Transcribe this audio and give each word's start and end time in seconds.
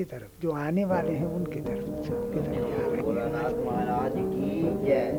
उनकी 0.00 0.16
तरफ़ 0.16 0.40
जो 0.42 0.50
आने 0.56 0.84
वाले 0.90 1.12
हैं 1.12 1.26
उनकी 1.28 1.60
तरफ़ 1.60 1.88
सबकी 2.04 2.40
तरफ़ 2.40 2.68
जा 2.68 2.76
रहे 2.82 3.00
हैं 3.00 3.64
महाराज 3.64 4.12
की 4.16 4.60
जय। 4.84 5.10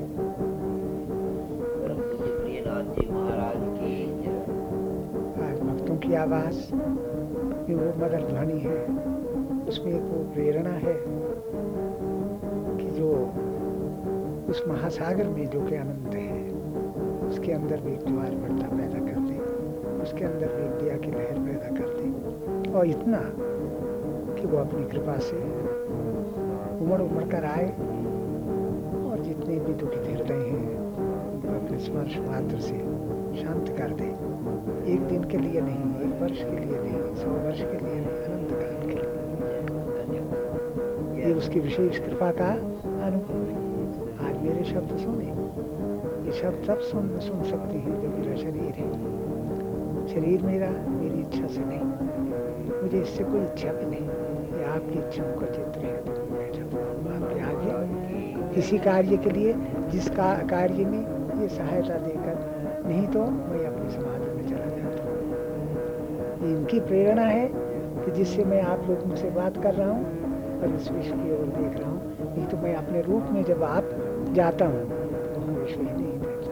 महाराज 3.12 3.62
की 3.78 3.94
आज 5.42 5.60
भक्तों 5.60 5.98
की 5.98 6.14
आवाज़ 6.14 6.58
में 6.74 7.76
वो 7.76 7.90
मदर 8.00 8.26
ध्वनि 8.30 8.58
है 8.62 8.80
उसमें 9.70 9.92
एक 9.94 10.02
वो 10.02 10.24
प्रेरणा 10.34 10.74
है 10.86 10.96
कि 12.80 12.90
जो 12.98 13.12
उस 14.50 14.64
महासागर 14.68 15.28
में 15.28 15.46
जो 15.50 15.62
कि 15.62 15.76
अनंत 15.76 16.14
है 16.16 16.42
उसके 17.30 17.52
अंदर 17.52 17.78
भी 17.86 17.94
एक 17.94 18.04
ज्वार 18.08 18.34
बढ़ता 18.42 18.68
पैदा 18.76 19.06
कर 19.06 19.20
दे 19.30 19.38
उसके 20.02 20.26
अंदर 20.26 20.58
भी 20.58 20.66
एक 20.66 20.74
दिया 20.82 20.98
की 20.98 21.12
लहर 21.12 21.38
पैदा 21.46 21.70
कर 21.78 21.90
दे। 21.94 22.06
और 22.72 22.84
इतना 22.88 23.22
कि 24.42 24.48
वो 24.48 24.58
अपनी 24.58 24.84
कृपा 24.86 25.16
से 25.18 25.38
उमड़ 26.86 27.02
उमड़ 27.02 27.24
कर 27.24 27.44
आए 27.46 27.66
और 29.10 29.20
जितने 29.20 29.56
भी 29.60 29.74
दुखित 29.74 30.06
हृदय 30.08 30.34
हैं, 30.34 30.78
उनको 31.34 31.66
अपने 31.66 31.78
स्पर्श 31.80 32.18
मात्र 32.18 32.60
से 32.60 32.78
शांत 33.42 33.70
कर 33.78 33.92
दे। 33.92 34.08
एक 34.94 35.02
दिन 35.02 35.24
के 35.24 35.38
लिए 35.38 35.62
नहीं, 35.62 35.84
एक 36.06 36.22
वर्ष 36.22 36.38
के 36.38 36.60
लिए 36.60 36.80
नहीं, 36.80 37.16
सौ 37.16 37.30
वर्ष 37.30 37.60
के 37.60 37.80
लिए 37.86 37.96
नहीं, 37.96 38.06
अनंत 38.06 38.50
काल 38.52 38.76
के 38.82 38.88
लिए 38.88 39.10
ये 41.26 41.34
उसकी 41.34 41.60
विशेष 41.60 42.00
कृपा 42.00 42.32
का 42.32 42.50
अनुभव 43.06 43.44
है। 43.50 43.58
आज 44.28 44.42
मेरे 44.44 44.64
शब्द 44.64 44.98
सुने। 44.98 45.26
ये 46.26 46.32
शब्द 46.32 46.66
तब 46.68 46.80
सुन 46.80 47.20
सुन 47.20 47.44
सकते 47.44 47.78
हैं 47.78 48.02
जो 48.02 48.10
मेरा 48.10 48.36
शरीर 48.36 48.74
है। 48.80 48.90
शरीर 50.08 50.42
मेरा, 50.42 50.70
मेरी 50.90 51.20
इच्छा 51.22 51.48
से 51.48 51.62
नहीं, 51.66 52.82
मुझे 52.82 53.02
इससे 53.02 53.24
कोई 53.24 53.42
इच्छा 53.42 53.72
भी 53.72 53.86
नहीं। 53.86 54.10
आपकी 54.72 55.00
इच्छाओं 55.00 55.34
का 55.40 55.48
चित्र 55.48 55.80
है 55.82 55.96
आपके 57.14 57.40
आगे 57.46 58.60
इसी 58.60 58.78
कार्य 58.80 59.18
के 59.18 59.30
लिए, 59.30 59.54
जिस 59.90 60.08
कार्य 60.10 60.86
में 60.86 61.02
ये 61.42 61.48
सहायता 61.50 61.98
देकर, 61.98 62.36
नहीं 62.88 63.08
तो 63.08 63.20
मैं 63.20 63.66
अपनी 63.66 63.90
समाधि 63.92 64.30
में 64.32 64.46
चला 64.50 64.70
जाता 64.78 65.04
हूँ। 65.04 66.50
इनकी 66.50 66.80
प्रेरणा 66.82 67.26
है 67.26 67.48
कि 67.96 68.12
जिससे 68.12 68.44
मैं 68.46 68.62
आप 68.64 68.86
लोगों 68.90 69.16
से 69.16 69.30
बात 69.32 69.62
कर 69.64 69.74
रहा 69.74 69.92
हूँ 69.92 70.04
और 70.60 70.76
इस 70.76 70.92
विश्व 70.92 71.14
की 71.14 71.32
ओर 71.32 71.46
देख 71.58 71.80
रहा 71.80 71.90
हूँ। 71.90 72.00
नहीं 72.26 72.46
तो 72.48 72.58
मैं 72.58 72.74
अपने 72.76 73.02
रूप 73.02 73.30
में 73.32 73.44
जब 73.44 73.64
आप 73.64 73.90
जाता 74.34 74.66
हूँ 74.66 74.84
तो 74.84 75.40
वहाँ 75.40 75.56
विश्व 75.56 75.80
ही 75.80 75.92
नहीं 75.92 76.20
देखता। 76.20 76.52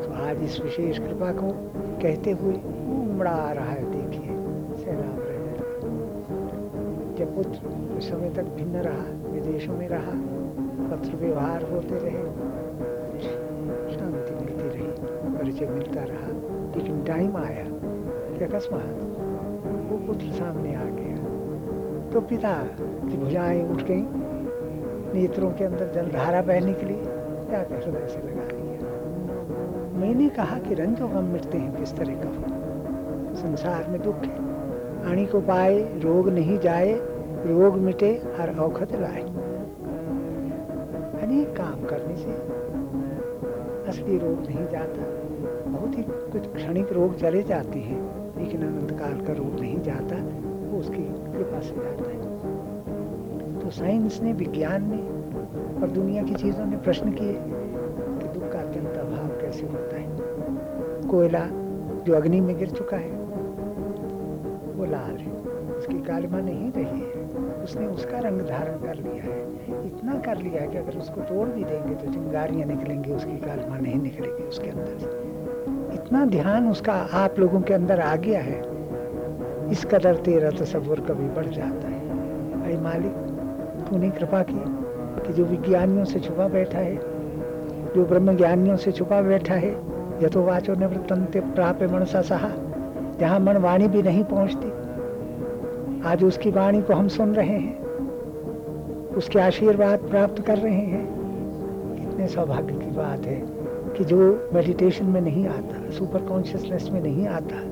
तो 0.00 0.12
आज 0.24 0.42
इस 0.44 0.60
विशेष 0.60 0.98
कृपा 0.98 1.32
को 1.32 1.50
कहते 2.02 2.30
हुए 2.40 2.54
उमड़ा 2.54 3.30
आ 3.30 3.52
रहा 3.52 3.75
कुछ 7.36 8.04
समय 8.04 8.30
तक 8.30 8.42
भिन्न 8.42 8.76
रहा, 8.76 9.30
विदेशों 9.30 9.74
में 9.76 9.88
रहा 9.88 10.12
पत्र 10.90 11.16
व्यवहार 11.16 11.62
होते 11.62 11.94
रहे, 11.94 12.22
शांति 13.94 14.34
मिलती 14.34 14.68
रही, 14.68 14.86
परिचय 15.38 15.66
मिलता 15.66 16.02
रहा, 16.02 16.28
लेकिन 16.76 17.02
टाइम 17.04 17.36
आया 17.36 17.64
कि 17.64 18.44
अकस्मात 18.44 19.02
वो 19.90 19.98
पुत्र 20.06 20.26
सामने 20.26 20.74
आ 20.74 20.84
गया। 20.84 21.16
तो 22.10 22.20
पिता 22.20 22.52
की 22.78 23.16
भुजाएँ 23.16 23.62
उठ 23.68 23.82
गई, 23.82 24.02
नेत्रों 25.12 25.50
के 25.50 25.64
अंदर 25.64 25.92
जलधारा 25.94 26.42
बहने 26.42 26.72
के 26.72 26.86
लिए 26.86 27.02
जाकर 27.50 27.84
हृदय 27.84 28.06
से 28.08 28.18
लगा 28.18 28.46
लिया 28.52 30.00
मैंने 30.00 30.28
कहा 30.28 30.58
कि 30.58 30.74
रंजो 30.74 31.08
गम 31.08 31.24
मिटते 31.24 31.58
हैं, 31.58 31.76
किस 31.76 31.96
तरह 31.96 32.14
का 32.14 33.34
संसार 33.34 33.88
में 33.88 34.00
दुख 34.02 34.24
है। 34.24 35.10
आणी 35.10 35.26
को 35.26 35.40
पाए, 35.40 35.78
रोग 36.00 36.28
नहीं 36.28 36.58
जाए 36.58 37.15
रोग 37.44 37.76
मिटे, 37.76 38.22
हर 38.38 38.58
औखत 38.58 38.92
लाए। 38.92 39.22
अनेक 41.22 41.56
काम 41.56 41.84
करने 41.84 42.16
से 42.16 42.30
असली 43.88 44.18
रोग 44.18 44.38
नहीं 44.46 44.68
जाता। 44.68 45.02
बहुत 45.70 45.98
ही 45.98 46.02
कुछ 46.02 46.54
क्षणिक 46.54 46.92
रोग 46.92 47.16
चले 47.16 47.42
जाते 47.42 47.78
हैं, 47.78 48.30
लेकिन 48.38 48.62
अनंत 48.62 49.00
काल 49.00 49.26
का 49.26 49.32
रोग 49.32 49.60
नहीं 49.60 49.80
जाता, 49.80 50.16
वो 50.70 50.78
उसकी 50.78 51.02
कृपा 51.32 51.60
से 51.60 51.74
जाता 51.74 52.10
है। 52.10 53.60
तो 53.60 53.70
साइंस 53.70 54.20
ने, 54.22 54.32
विज्ञान 54.32 54.90
ने 54.90 55.02
और 55.82 55.88
दुनिया 55.88 56.22
की 56.22 56.34
चीज़ों 56.34 56.66
ने 56.66 56.76
प्रश्न 56.76 57.12
किए 57.12 57.32
कि 57.32 58.40
दुख 58.40 58.52
का 58.52 58.58
अत्यंत 58.58 58.96
अभाव 58.96 59.28
कैसे 59.28 59.66
होता 59.66 59.96
है। 59.96 60.16
कोयला 61.08 61.46
जो 62.02 62.14
अग्नि 62.14 62.40
में 62.40 62.58
गिर 62.58 62.70
चुका 62.70 62.96
है, 62.96 63.10
वो 64.76 64.84
लाल 64.84 65.16
है। 65.16 65.45
उसकी 65.86 65.98
कालिमा 66.02 66.38
नहीं 66.38 66.70
रही 66.72 67.00
है। 67.00 67.62
उसने 67.64 67.86
उसका 67.86 68.18
रंग 68.18 68.40
धारण 68.40 68.78
कर 68.78 68.94
लिया 68.94 69.22
है। 69.24 69.86
इतना 69.86 70.14
कर 70.14 70.36
लिया 70.36 70.62
है 70.62 70.68
कि 70.68 70.78
अगर 70.78 70.98
उसको 70.98 71.20
तोड़ 71.20 71.48
भी 71.48 71.64
देंगे 71.64 71.94
तो 71.94 72.12
चिंगारियाँ 72.12 72.66
निकलेंगी, 72.68 73.12
उसकी 73.12 73.36
कालिमा 73.36 73.76
नहीं 73.76 74.00
निकलेगी 74.02 74.42
उसके 74.42 74.70
अंदर 74.70 74.98
से। 74.98 75.94
इतना 75.94 76.24
ध्यान 76.26 76.70
उसका 76.70 76.92
आप 76.92 77.38
लोगों 77.38 77.60
के 77.60 77.74
अंदर 77.74 78.00
आ 78.00 78.16
गया 78.16 78.40
है। 78.40 78.60
इस 79.70 79.84
कदर 79.84 80.16
तेरा 80.16 80.50
तस्वुर 80.50 81.00
कभी 81.00 81.28
बढ़ 81.28 81.46
जाता 81.46 81.88
है। 81.88 82.00
अरे 82.62 82.76
मालिक, 82.76 83.12
तूने 83.88 84.10
कृपा 84.10 84.42
की 84.42 84.62
कि 85.26 85.32
जो 85.32 85.44
विज्ञानियों 85.44 86.04
से 86.04 86.20
छुपा 86.20 86.48
बैठा 86.48 86.78
है, 86.78 86.96
जो 87.94 88.04
ब्रह्म 88.04 88.36
ज्ञानियों 88.36 88.76
से 88.76 88.92
छुपा 88.92 89.20
बैठा 89.22 89.54
है 89.54 89.70
यथो 90.22 90.42
वाचो 90.42 90.74
निवृत्तंते 90.74 91.40
प्राप्य 91.40 91.86
मनसा 91.86 92.22
सहा, 92.22 92.50
जहाँ 93.20 93.38
मन 93.40 93.56
वाणी 93.56 93.88
भी 93.88 94.02
नहीं 94.02 94.24
पहुँचती 94.24 94.85
आज 96.06 96.24
उसकी 96.24 96.50
वाणी 96.50 96.82
को 96.82 96.92
हम 96.92 97.08
सुन 97.08 97.34
रहे 97.34 97.58
हैं। 97.58 97.78
उसके 99.14 99.38
आशीर्वाद 99.38 99.98
प्राप्त 99.98 100.42
कर 100.42 100.58
रहे 100.58 100.74
हैं। 100.74 101.06
कितने 102.00 102.26
सौभाग्य 102.26 102.74
की 102.74 102.90
बात 102.90 103.26
है 103.26 103.42
कि 103.96 104.04
जो 104.04 104.50
मेडिटेशन 104.54 105.06
में 105.06 105.20
नहीं 105.20 105.48
आता 105.48 105.90
सुपर 105.90 106.18
कॉन्शियसनेस 106.18 106.88
में 106.92 107.02
नहीं 107.02 107.28
आता, 107.28 107.62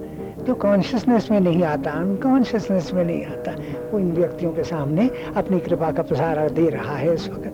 जो 0.44 0.54
कॉन्शियसनेस 0.54 1.30
में 1.30 1.40
नहीं 1.40 1.62
आता 1.62 1.90
अनकॉन्शियसनेस 1.90 2.90
में 2.94 3.04
नहीं 3.04 3.24
आता, 3.24 3.52
वो 3.92 3.98
इन 3.98 4.12
व्यक्तियों 4.12 4.52
के 4.52 4.62
सामने 4.62 5.10
अपनी 5.36 5.60
कृपा 5.60 5.90
का 5.90 6.02
प्रसार 6.02 6.50
दे 6.50 6.68
रहा 6.68 6.96
है 6.96 7.14
इस 7.14 7.28
वक्त। 7.28 7.46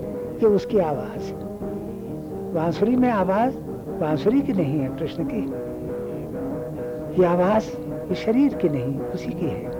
ये 0.42 0.46
उसकी 0.46 0.78
आवाज़ 0.78 1.32
बांसुरी 2.54 2.96
में 2.96 3.10
आवाज़, 3.10 3.54
बांसुरी 4.00 4.40
की 4.40 4.52
नहीं 4.52 4.80
है, 4.80 4.88
कृष्ण 4.88 5.24
की। 5.24 5.44
ये 7.20 7.28
आवाज़ 7.28 7.64
ये 8.08 8.14
शरीर 8.14 8.54
की 8.54 8.68
नहीं, 8.68 9.00
उसी 9.00 9.30
की 9.30 9.46
है। 9.46 9.79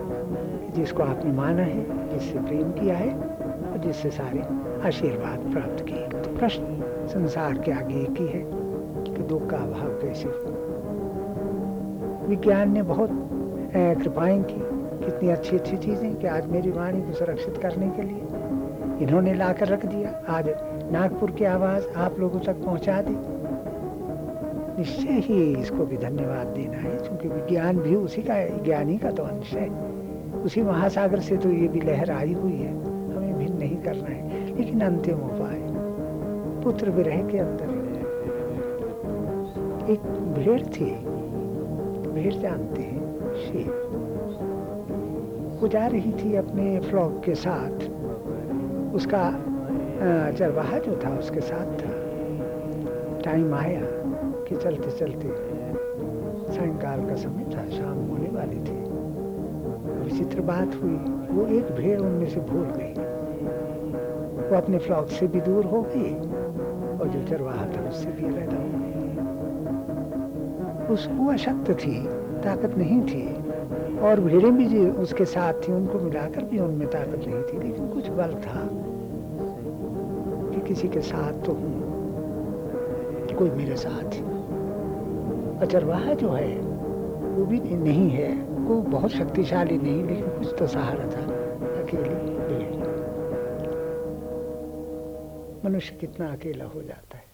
जिसको 0.75 1.03
आपने 1.03 1.31
माना 1.31 1.63
है, 1.63 2.09
जिससे 2.09 2.39
प्रेम 2.39 2.71
किया 2.71 2.95
है 2.97 3.13
और 3.13 3.77
जिससे 3.77 4.09
सारे 4.11 4.41
आशीर्वाद 4.87 5.51
प्राप्त 5.51 5.83
किए। 5.85 6.07
तो 6.09 6.37
प्रश्न 6.37 7.07
संसार 7.07 7.57
के 7.57 7.71
आगे 7.71 7.95
एक 7.95 8.19
ही 8.19 8.27
है 8.27 8.43
कि 9.05 9.23
दुख 9.23 9.49
का 9.49 9.57
अभाव 9.57 9.89
कैसे 10.01 10.27
विज्ञान 12.27 12.71
ने 12.73 12.81
बहुत 12.83 13.09
कृपाएँ 13.73 14.41
की, 14.43 14.59
कितनी 15.05 15.29
अच्छी 15.29 15.55
अच्छी 15.57 15.77
चीज़ें 15.77 16.15
कि 16.15 16.27
आज 16.27 16.47
मेरी 16.47 16.71
वाणी 16.71 17.01
को 17.01 17.13
सुरक्षित 17.13 17.57
करने 17.57 17.89
के 17.89 18.01
लिए 18.01 19.03
इन्होंने 19.03 19.33
ला 19.33 19.51
कर 19.53 19.67
रख 19.67 19.85
दिया। 19.85 20.09
आज 20.29 20.49
नागपुर 20.91 21.31
की 21.31 21.45
आवाज़ 21.45 21.87
आप 21.97 22.19
लोगों 22.19 22.39
तक 22.39 22.63
पहुँचा 22.65 23.01
दी। 23.01 23.15
निश्चय 24.77 25.19
ही 25.19 25.41
इसको 25.53 25.85
भी 25.85 25.97
धन्यवाद 25.97 26.47
देना 26.47 26.77
है, 26.77 26.97
क्योंकि 26.97 27.27
विज्ञान 27.27 27.77
भी 27.79 27.95
उसी 27.95 28.21
का 28.21 28.35
ज्ञानी 28.63 28.97
का 28.97 29.11
तो 29.11 29.23
अंश 29.23 29.53
है। 29.53 29.69
उसी 30.45 30.61
महासागर 30.61 31.19
से 31.19 31.37
तो 31.37 31.49
ये 31.49 31.67
भी 31.67 31.81
लहर 31.81 32.11
आई 32.11 32.33
हुई 32.33 32.53
है। 32.53 32.71
हमें 33.15 33.37
भिन्न 33.37 33.57
नहीं 33.57 33.77
करना 33.77 34.09
है, 34.09 34.55
लेकिन 34.55 34.81
अंतिम 34.81 35.19
उपाय। 35.19 35.59
पुत्र 36.63 36.89
विरह 36.89 37.21
के 37.27 37.37
अंदर 37.37 37.79
एक 39.91 40.01
भेड़ 40.33 40.61
थी। 40.63 40.91
भेड़ 42.11 42.33
जानते 42.33 42.81
हैं, 42.81 43.01
शेर। 43.37 43.69
वो 45.61 45.67
जा 45.67 45.85
रही 45.87 46.11
थी 46.13 46.35
अपने 46.35 46.79
फ्लॉक 46.79 47.21
के 47.25 47.35
साथ। 47.35 47.89
उसका 48.95 49.31
चरवाहा 50.31 50.77
जो 50.79 50.99
था, 51.05 51.17
उसके 51.17 51.41
साथ 51.41 51.73
था। 51.81 51.91
टाइम 53.21 53.53
आया 53.53 53.81
कि 54.45 54.55
चलते 54.55 54.91
चलते 54.91 55.29
सायंकाल 56.53 57.05
का 57.05 57.15
समय 57.15 57.45
था, 57.55 57.67
शाम 57.69 57.97
होने 58.07 58.29
वाली 58.29 58.59
थी। 58.59 58.80
विचित्र 60.03 60.41
बात 60.41 60.75
हुई। 60.83 60.95
वो 61.31 61.47
एक 61.47 61.71
भेड़ 61.71 61.99
उनमें 61.99 62.29
से 62.29 62.39
भूल 62.39 62.65
गई। 62.65 62.93
वो 64.49 64.57
अपने 64.57 64.77
फ्लॉक 64.77 65.07
से 65.07 65.27
भी 65.27 65.41
दूर 65.41 65.65
हो 65.65 65.81
गई 65.81 66.15
और 66.99 67.07
जो 67.07 67.23
चरवाहा 67.27 67.65
था 67.65 67.89
उससे 67.89 68.11
भी 68.11 68.23
पैदा 68.33 68.55
हो 68.55 68.63
गई। 68.63 68.81
उसको 70.93 71.31
अशक्त 71.31 71.71
थी, 71.71 72.07
ताकत 72.41 72.77
नहीं 72.77 73.01
थी 73.01 73.35
और 73.99 74.19
भेड़ें 74.19 74.57
भी 74.57 74.65
जो 74.65 74.91
उसके 74.91 75.25
साथ 75.25 75.53
थी, 75.53 75.71
उनको 75.71 75.99
मिलाकर 75.99 76.43
भी 76.43 76.59
उनमें 76.59 76.87
ताकत 76.87 77.21
नहीं 77.27 77.43
थी, 77.43 77.67
लेकिन 77.67 77.87
कुछ 77.87 78.09
बल 78.09 78.33
था 78.33 78.69
कि 80.53 80.67
किसी 80.67 80.87
के 80.87 81.01
साथ 81.01 81.45
तो 81.45 81.51
हूँ 81.51 81.81
कोई 83.39 83.49
मेरे 83.49 83.75
साथ। 83.75 84.05
अचरवाहा 85.61 86.13
जो 86.13 86.29
है, 86.29 86.57
वो 87.37 87.45
भी 87.45 87.59
नहीं 87.59 88.09
है। 88.09 88.50
वो 88.71 88.81
बहुत 88.81 89.11
शक्तिशाली 89.11 89.77
नहीं 89.77 90.03
लेकिन 90.03 90.27
कुछ 90.27 90.55
तो 90.59 90.67
सहारा 90.67 91.03
था 91.03 91.23
अकेली। 91.81 92.77
मनुष्य 95.67 95.95
कितना 95.95 96.31
अकेला 96.31 96.65
हो 96.65 96.81
जाता 96.81 97.17
है। 97.17 97.25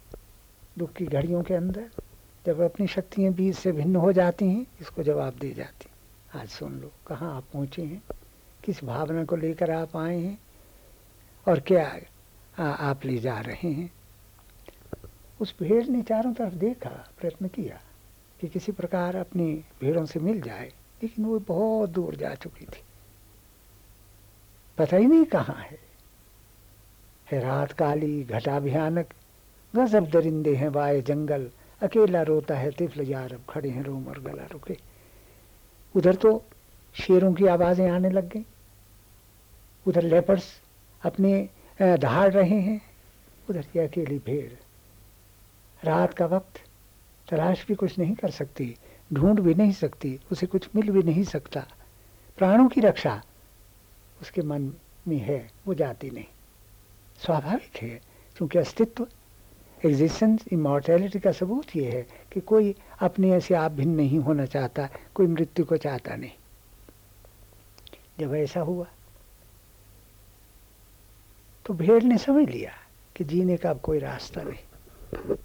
दुख 0.77 0.93
की 0.93 1.05
घड़ियों 1.05 1.43
के 1.43 1.53
अंदर 1.53 1.89
जब 2.45 2.59
अपनी 2.59 2.87
शक्तियाँ 2.87 3.33
बीच 3.33 3.55
से 3.55 3.71
भिन्न 3.71 3.95
हो 3.95 4.11
जाती 4.13 4.45
हैं 4.45 4.65
इसको 4.81 5.03
जवाब 5.03 5.33
दे 5.41 5.51
जाती 5.53 5.89
आज 6.39 6.47
सुन 6.47 6.79
लो 6.79 6.91
कहाँ 7.07 7.35
आप 7.37 7.43
पहुँचे 7.53 7.81
हैं? 7.81 8.03
किस 8.63 8.83
भावना 8.83 9.25
को 9.25 9.35
लेकर 9.35 9.71
आप 9.71 9.97
आए 9.97 10.17
हैं? 10.19 10.37
और 11.47 11.59
क्या 11.59 11.99
आ, 12.59 12.63
आप 12.63 13.05
ले 13.05 13.17
जा 13.17 13.39
रहे 13.39 13.71
हैं? 13.71 13.91
उस 15.41 15.55
भेड़ 15.59 15.85
ने 15.87 16.01
चारों 16.01 16.33
तरफ़ 16.33 16.53
देखा 16.53 16.89
प्रयत्न 17.19 17.47
किया 17.47 17.81
कि 18.41 18.47
किसी 18.47 18.71
प्रकार 18.71 19.15
अपनी 19.15 19.63
भेड़ों 19.81 20.05
से 20.05 20.19
मिल 20.19 20.41
जाए। 20.41 20.73
लेकिन 21.03 21.25
वो 21.25 21.39
बहुत 21.39 21.89
दूर 21.89 22.15
जा 22.15 22.33
चुकी 22.35 22.65
थी। 22.65 22.81
पता 24.77 24.97
ही 24.97 25.05
नहीं 25.05 25.25
कहाँ 25.25 25.55
है। 25.57 25.79
रात 27.33 27.71
काली, 27.71 28.23
घटा 28.23 28.59
भयानक। 28.59 29.13
गजब 29.73 30.09
दरिंदे 30.09 30.55
हैं 30.55 30.69
वाए 30.69 31.01
जंगल। 31.01 31.49
अकेला 31.81 32.21
रोता 32.21 32.55
है 32.55 32.71
तिफल 32.71 33.01
यार 33.01 33.33
अब 33.33 33.43
खड़े 33.49 33.69
हैं 33.69 33.83
रोम 33.83 34.07
और 34.07 34.19
गला 34.19 34.45
रुके। 34.51 34.77
उधर 35.95 36.15
तो 36.15 36.41
शेरों 36.95 37.33
की 37.33 37.45
आवाज़ें 37.47 37.89
आने 37.89 38.09
लग 38.09 38.29
गई। 38.29 38.45
उधर 39.85 40.03
लेपर्स 40.03 40.45
अपने 41.01 41.49
दहाड़ 41.81 42.31
रहे 42.33 42.59
हैं। 42.61 42.81
उधर 43.49 43.65
की 43.73 43.79
अकेली 43.79 44.17
भेड़। 44.19 44.51
रात 45.81 46.13
का 46.13 46.25
वक्त 46.25 46.61
तलाश 47.27 47.65
भी 47.67 47.75
कुछ 47.75 47.97
नहीं 47.99 48.15
कर 48.15 48.31
सकती। 48.31 48.75
ढूंढ 49.13 49.39
भी 49.39 49.53
नहीं 49.53 49.71
सकती, 49.71 50.19
उसे 50.31 50.45
कुछ 50.45 50.69
मिल 50.75 50.89
भी 50.91 51.03
नहीं 51.03 51.23
सकता। 51.23 51.65
प्राणों 52.37 52.67
की 52.69 52.81
रक्षा 52.81 53.21
उसके 54.21 54.41
मन 54.41 54.71
में 55.07 55.17
है, 55.17 55.51
वो 55.67 55.73
जाती 55.73 56.09
नहीं। 56.09 56.25
स्वाभाविक 57.25 57.77
है, 57.77 58.01
क्योंकि 58.37 58.59
अस्तित्व 58.59 59.07
एग्जिस्टेंस 59.85 60.45
इमोर्टैलिटी 60.51 61.19
का 61.19 61.31
सबूत 61.31 61.75
ये 61.75 61.91
है 61.91 62.01
कि 62.31 62.39
कोई 62.39 62.75
अपने 63.01 63.31
ऐसे 63.31 63.55
आप 63.55 63.71
भिन्न 63.71 63.95
नहीं 63.95 64.19
होना 64.19 64.45
चाहता, 64.45 64.89
कोई 65.15 65.27
मृत्यु 65.27 65.65
को 65.65 65.77
चाहता 65.77 66.15
नहीं। 66.15 66.31
जब 68.19 68.35
ऐसा 68.35 68.61
हुआ 68.61 68.85
तो 71.65 71.73
भेड़ 71.73 72.03
ने 72.03 72.17
समझ 72.17 72.47
लिया 72.49 72.71
कि 73.15 73.23
जीने 73.23 73.57
का 73.57 73.69
अब 73.69 73.79
कोई 73.79 73.99
रास्ता 73.99 74.41
नहीं। 74.41 75.35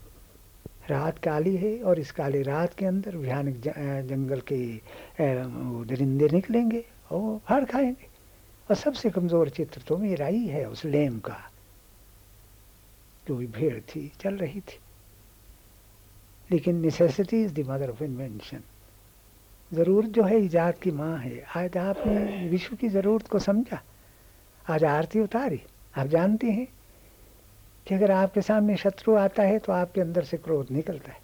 रात 0.91 1.19
काली 1.19 1.55
है 1.57 1.77
और 1.83 1.99
इस 1.99 2.11
काली 2.13 2.43
रात 2.43 2.75
के 2.75 2.87
अंदर 2.87 3.17
भयानक 3.17 3.57
जंगल 4.07 4.41
के 4.53 4.57
दरिंदे 5.87 6.29
निकलेंगे 6.29 6.85
और 7.13 7.39
फाड़ 7.39 7.65
खाएँगे। 7.65 8.07
और 8.69 8.77
सबसे 8.77 9.11
कमज़ोर 9.11 9.49
चित्र 9.49 9.83
तो 9.89 9.97
मेरा 9.97 10.27
ही 10.27 10.47
है 10.47 10.65
उस 10.69 10.85
लेम 10.85 11.19
का, 11.19 11.37
जो 13.29 13.37
भी 13.37 13.47
भीड़ 13.49 13.79
थी, 13.81 14.11
चल 14.21 14.35
रही 14.37 14.61
थी। 14.61 14.79
लेकिन 16.51 16.81
necessity 16.81 17.43
is 17.45 17.53
the 17.55 17.67
mother 17.69 17.91
of 17.91 18.03
invention 18.05 18.61
ज़रूरत 19.71 20.09
जो 20.09 20.23
है, 20.25 20.39
ईजाद 20.39 20.75
की 20.75 20.91
माँ 20.91 21.17
है। 21.19 21.43
आज 21.57 21.77
आपने 21.79 22.49
विश्व 22.49 22.77
की 22.77 22.89
ज़रूरत 22.89 23.29
को 23.29 23.39
समझा। 23.39 23.81
आज 24.67 24.85
आरती 24.85 25.21
उतारी। 25.21 25.61
आप 25.99 26.07
जानते 26.07 26.51
हैं 26.51 26.67
कि 27.87 27.95
अगर 27.95 28.11
आपके 28.11 28.43
सामने 28.43 28.77
शत्रु 28.77 29.15
आता 29.17 29.43
है 29.43 29.59
तो 29.59 29.73
आपके 29.73 30.01
अंदर 30.01 30.25
से 30.25 30.37
क्रोध 30.37 30.71
निकलता 30.71 31.13
है। 31.13 31.21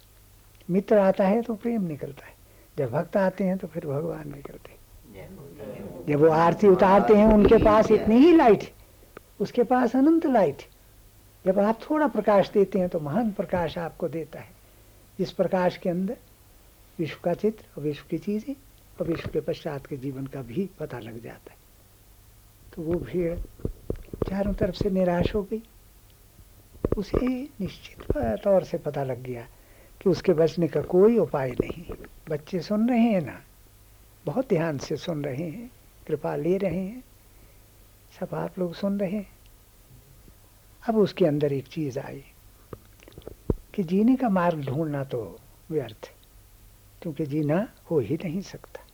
मित्र 0.69 0.97
आता 0.99 1.27
है 1.27 1.41
तो 1.41 1.53
प्रेम 1.55 1.83
निकलता 1.83 2.25
है। 2.25 2.33
जब 2.77 2.91
भक्त 2.91 3.17
आते 3.17 3.43
हैं 3.43 3.57
तो 3.57 3.67
फिर 3.67 3.85
भगवान 3.85 4.27
निकलते 4.27 4.71
हैं। 4.71 4.77
जब 6.07 6.19
वो 6.19 6.29
आरती 6.29 6.67
उतारते 6.67 7.15
हैं, 7.15 7.25
उनके 7.25 7.57
पास 7.57 7.91
इतनी 7.91 8.17
ही 8.17 8.35
लाइट 8.35 8.63
उसके 9.39 9.63
पास 9.63 9.95
अनंत 9.95 10.25
लाइट 10.25 10.63
जब 11.45 11.59
आप 11.59 11.79
थोड़ा 11.81 12.07
प्रकाश 12.07 12.49
देते 12.49 12.79
हैं 12.79 12.89
तो 12.89 12.99
महान 12.99 13.31
प्रकाश 13.31 13.77
आपको 13.77 14.07
देता 14.09 14.39
है। 14.39 14.57
इस 15.19 15.31
प्रकाश 15.31 15.77
के 15.77 15.89
अंदर 15.89 16.17
विश्व 16.99 17.19
का 17.23 17.33
चित्र 17.33 17.65
और 17.77 17.83
विश्व 17.83 18.05
की 18.09 18.17
चीज़ें 18.17 18.53
और 18.99 19.07
विश्व 19.07 19.29
के 19.29 19.39
पश्चात 19.41 19.85
के 19.85 19.97
जीवन 19.97 20.25
का 20.25 20.41
भी 20.41 20.69
पता 20.79 20.99
लग 20.99 21.21
जाता 21.23 21.51
है। 21.51 21.57
तो 22.73 22.81
वो 22.81 22.99
भीड़ 22.99 23.35
चारों 24.29 24.53
तरफ़ 24.53 24.75
से 24.75 24.89
निराश 24.89 25.33
हो 25.35 25.43
गई। 25.43 25.61
उसे 26.97 27.27
निश्चित 27.61 28.17
तौर 28.43 28.63
से 28.63 28.77
पता 28.77 29.03
लग 29.03 29.21
गया 29.23 29.47
कि 30.01 30.09
उसके 30.09 30.33
बचने 30.33 30.67
का 30.67 30.81
कोई 30.81 31.17
उपाय 31.17 31.51
नहीं। 31.51 31.85
बच्चे 32.29 32.59
सुन 32.59 32.89
रहे 32.89 32.99
हैं 32.99 33.21
ना? 33.21 33.41
बहुत 34.25 34.49
ध्यान 34.49 34.77
से 34.77 34.95
सुन 34.95 35.23
रहे 35.23 35.49
हैं, 35.49 35.69
कृपा 36.07 36.35
ले 36.35 36.57
रहे 36.57 36.79
हैं। 36.79 37.03
सब 38.19 38.35
आप 38.35 38.59
लोग 38.59 38.73
सुन 38.73 38.99
रहे 38.99 39.11
हैं। 39.11 39.27
अब 40.89 40.97
उसके 40.97 41.25
अंदर 41.25 41.53
एक 41.53 41.67
चीज़ 41.67 41.99
आई 41.99 42.23
कि 43.73 43.83
जीने 43.83 44.15
का 44.15 44.29
मार्ग 44.29 44.65
ढूंढना 44.65 45.03
तो 45.03 45.39
व्यर्थ, 45.71 46.11
क्योंकि 47.01 47.25
जीना 47.25 47.67
हो 47.91 47.99
ही 47.99 48.15
नहीं 48.15 48.41
सकता। 48.41 48.85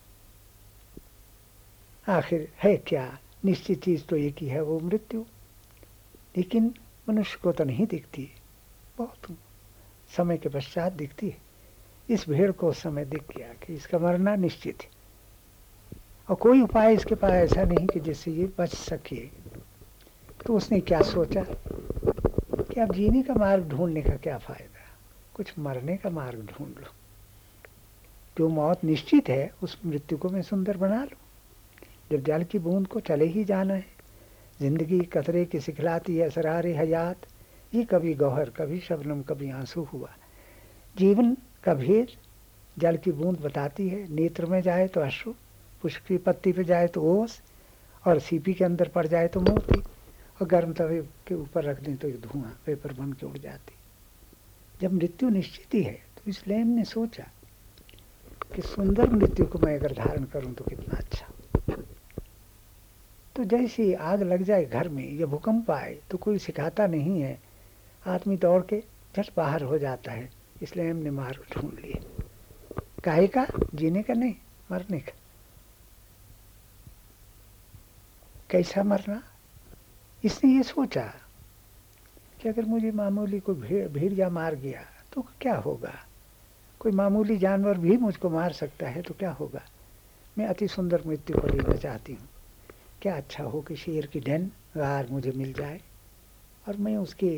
आखिर 2.08 2.52
है 2.62 2.76
क्या? 2.76 3.18
निश्चित 3.44 3.82
चीज़ 3.84 4.04
तो 4.04 4.16
एक 4.16 4.36
ही 4.38 4.46
है, 4.46 4.60
वो 4.62 4.78
मृत्यु। 4.80 5.24
लेकिन 6.36 6.74
मनुष्य 7.08 7.38
को 7.42 7.52
तो 7.52 7.64
नहीं 7.64 7.86
दिखती। 7.86 8.30
बहुत 8.98 9.38
समय 10.16 10.38
के 10.38 10.48
पश्चात 10.48 10.92
दिखती 10.92 11.28
है। 11.28 11.38
इस 12.10 12.28
भेड़ 12.28 12.52
को 12.52 12.68
उस 12.68 12.82
समय 12.82 13.04
दिख 13.04 13.36
गया 13.36 13.48
कि 13.48 13.74
इसका 13.74 13.98
मरना 13.98 14.36
निश्चित 14.36 14.82
है। 14.82 14.88
और 16.30 16.36
कोई 16.36 16.60
उपाय 16.60 16.94
इसके 16.94 17.14
पास 17.14 17.32
ऐसा 17.32 17.62
नहीं 17.62 17.86
कि 17.86 18.00
जिससे 18.00 18.30
ये 18.30 18.52
बच 18.58 18.74
सके। 18.74 19.26
तो 20.46 20.56
उसने 20.56 20.80
क्या 20.80 21.02
सोचा? 21.02 21.44
कि 22.62 22.80
अब 22.80 22.92
जीने 22.92 23.22
का 23.22 23.34
मार्ग 23.34 23.68
ढूँढने 23.68 24.02
का 24.02 24.16
क्या 24.16 24.38
फ़ायदा? 24.38 24.98
कुछ 25.34 25.58
मरने 25.58 25.96
का 25.96 26.10
मार्ग 26.10 26.38
ढूंढ 26.38 26.78
लो। 26.78 26.92
जो 28.38 28.48
मौत 28.48 28.84
निश्चित 28.84 29.28
है, 29.28 29.54
उस 29.62 29.80
मृत्यु 29.86 30.18
को 30.18 30.28
मैं 30.28 30.42
सुंदर 30.42 30.76
बना 30.76 31.04
लूँ। 31.04 31.18
जब 32.12 32.24
जल 32.24 32.44
की 32.44 32.58
बूंद 32.58 32.86
को 32.86 33.00
चले 33.00 33.24
ही 33.24 33.44
जाना 33.44 33.74
है। 33.74 33.95
ज़िंदगी 34.60 35.00
कतरे 35.12 35.44
की 35.44 35.60
सिखलाती 35.60 36.16
है 36.16 36.28
सरारे 36.30 36.76
हयात। 36.76 37.26
ये 37.72 37.82
कभी 37.84 38.14
गौहर, 38.14 38.50
कभी 38.50 38.78
शबनम, 38.80 39.22
कभी 39.22 39.50
आँसू 39.50 39.82
हुआ। 39.84 40.08
जीवन 40.96 41.36
का 41.64 41.74
भेद 41.74 42.08
जल 42.76 42.96
की 42.96 43.12
बूंद 43.12 43.40
बताती 43.40 43.88
है। 43.88 44.06
नेत्र 44.10 44.46
में 44.46 44.60
जाए 44.62 44.86
तो 44.88 45.00
अश्रु, 45.00 45.32
पुष्प 45.82 46.06
की 46.08 46.16
पत्ती 46.18 46.52
पे 46.52 46.64
जाए 46.64 46.86
तो 46.88 47.02
ओस, 47.12 47.40
और 48.04 48.18
सीपी 48.20 48.54
के 48.54 48.64
अंदर 48.64 48.88
पड़ 48.88 49.06
जाए 49.06 49.28
तो 49.28 49.40
मोती, 49.40 49.80
और 50.40 50.46
गर्म 50.48 50.72
तवे 50.72 51.00
के 51.26 51.34
ऊपर 51.34 51.64
रख 51.64 51.80
दें 51.82 51.96
तो 51.96 52.08
एक 52.08 52.20
धुआँ, 52.22 52.52
पेपर 52.66 52.92
बन 52.92 53.12
के 53.12 53.26
उड़ 53.26 53.38
जाती। 53.38 53.74
जब 54.80 54.92
मृत्यु 54.92 55.28
निश्चित 55.28 55.74
ही 55.74 55.82
है 55.82 55.98
तो 56.16 56.30
इस 56.30 56.46
लेम 56.48 56.66
ने 56.68 56.84
सोचा 56.84 57.24
कि 58.54 58.62
सुंदर 58.64 59.10
मृत्यु 59.10 59.46
को 59.46 59.58
मैं 59.58 59.78
अगर 59.78 59.92
धारण 59.94 60.24
करूँ 60.24 60.52
तो 60.54 60.64
कितना 60.64 60.96
अच्छा। 60.96 61.26
तो 63.36 63.44
जैसे 63.44 63.92
आग 63.94 64.22
लग 64.22 64.42
जाए 64.42 64.64
घर 64.64 64.88
में, 64.88 65.12
या 65.12 65.26
भूकंप 65.26 65.70
आए 65.70 65.94
तो 66.10 66.18
कोई 66.18 66.38
सिखाता 66.38 66.86
नहीं 66.86 67.20
है। 67.22 67.40
आदमी 68.06 68.36
दौड़ 68.36 68.62
के 68.72 68.80
झट 69.14 69.30
बाहर 69.36 69.62
हो 69.62 69.78
जाता 69.78 70.12
है, 70.12 70.28
इसलिए 70.60 70.90
हमने 70.90 71.10
मार्ग 71.10 71.44
ढूंढ 71.52 71.78
लिए 71.80 72.00
काहे 73.04 73.26
का? 73.26 73.46
जीने 73.74 74.02
का 74.02 74.14
नहीं, 74.14 74.34
मरने 74.70 75.00
का। 75.00 75.12
कैसा 78.50 78.82
मरना? 78.82 79.22
इसने 80.24 80.50
ये 80.52 80.62
सोचा 80.62 81.04
कि 82.40 82.48
अगर 82.48 82.64
मुझे 82.64 82.90
मामूली 82.92 83.40
कोई 83.40 83.54
भीड़ 83.54 83.88
भीड़िया 83.88 84.28
मार 84.30 84.54
गया 84.54 84.82
तो 85.12 85.22
क्या 85.40 85.56
होगा? 85.56 85.94
कोई 86.80 86.92
मामूली 86.92 87.36
जानवर 87.38 87.78
भी 87.78 87.96
मुझको 87.96 88.30
मार 88.30 88.52
सकता 88.52 88.88
है 88.88 89.02
तो 89.02 89.14
क्या 89.14 89.30
होगा? 89.32 89.64
मैं 90.36 90.46
अति 90.46 90.68
सुंदर 90.68 91.02
मृत्यु 91.06 91.36
को 91.36 91.48
लेना 91.48 91.76
चाहती 91.76 92.14
हूँ। 92.14 92.28
क्या 93.02 93.16
अच्छा 93.16 93.44
हो 93.44 93.60
कि 93.62 93.76
शेर 93.76 94.06
की 94.06 94.20
ढन 94.20 94.50
गार 94.76 95.08
मुझे 95.10 95.32
मिल 95.32 95.52
जाए। 95.52 95.80
और 96.64 96.76
मैं 96.76 96.96
उसके 96.96 97.30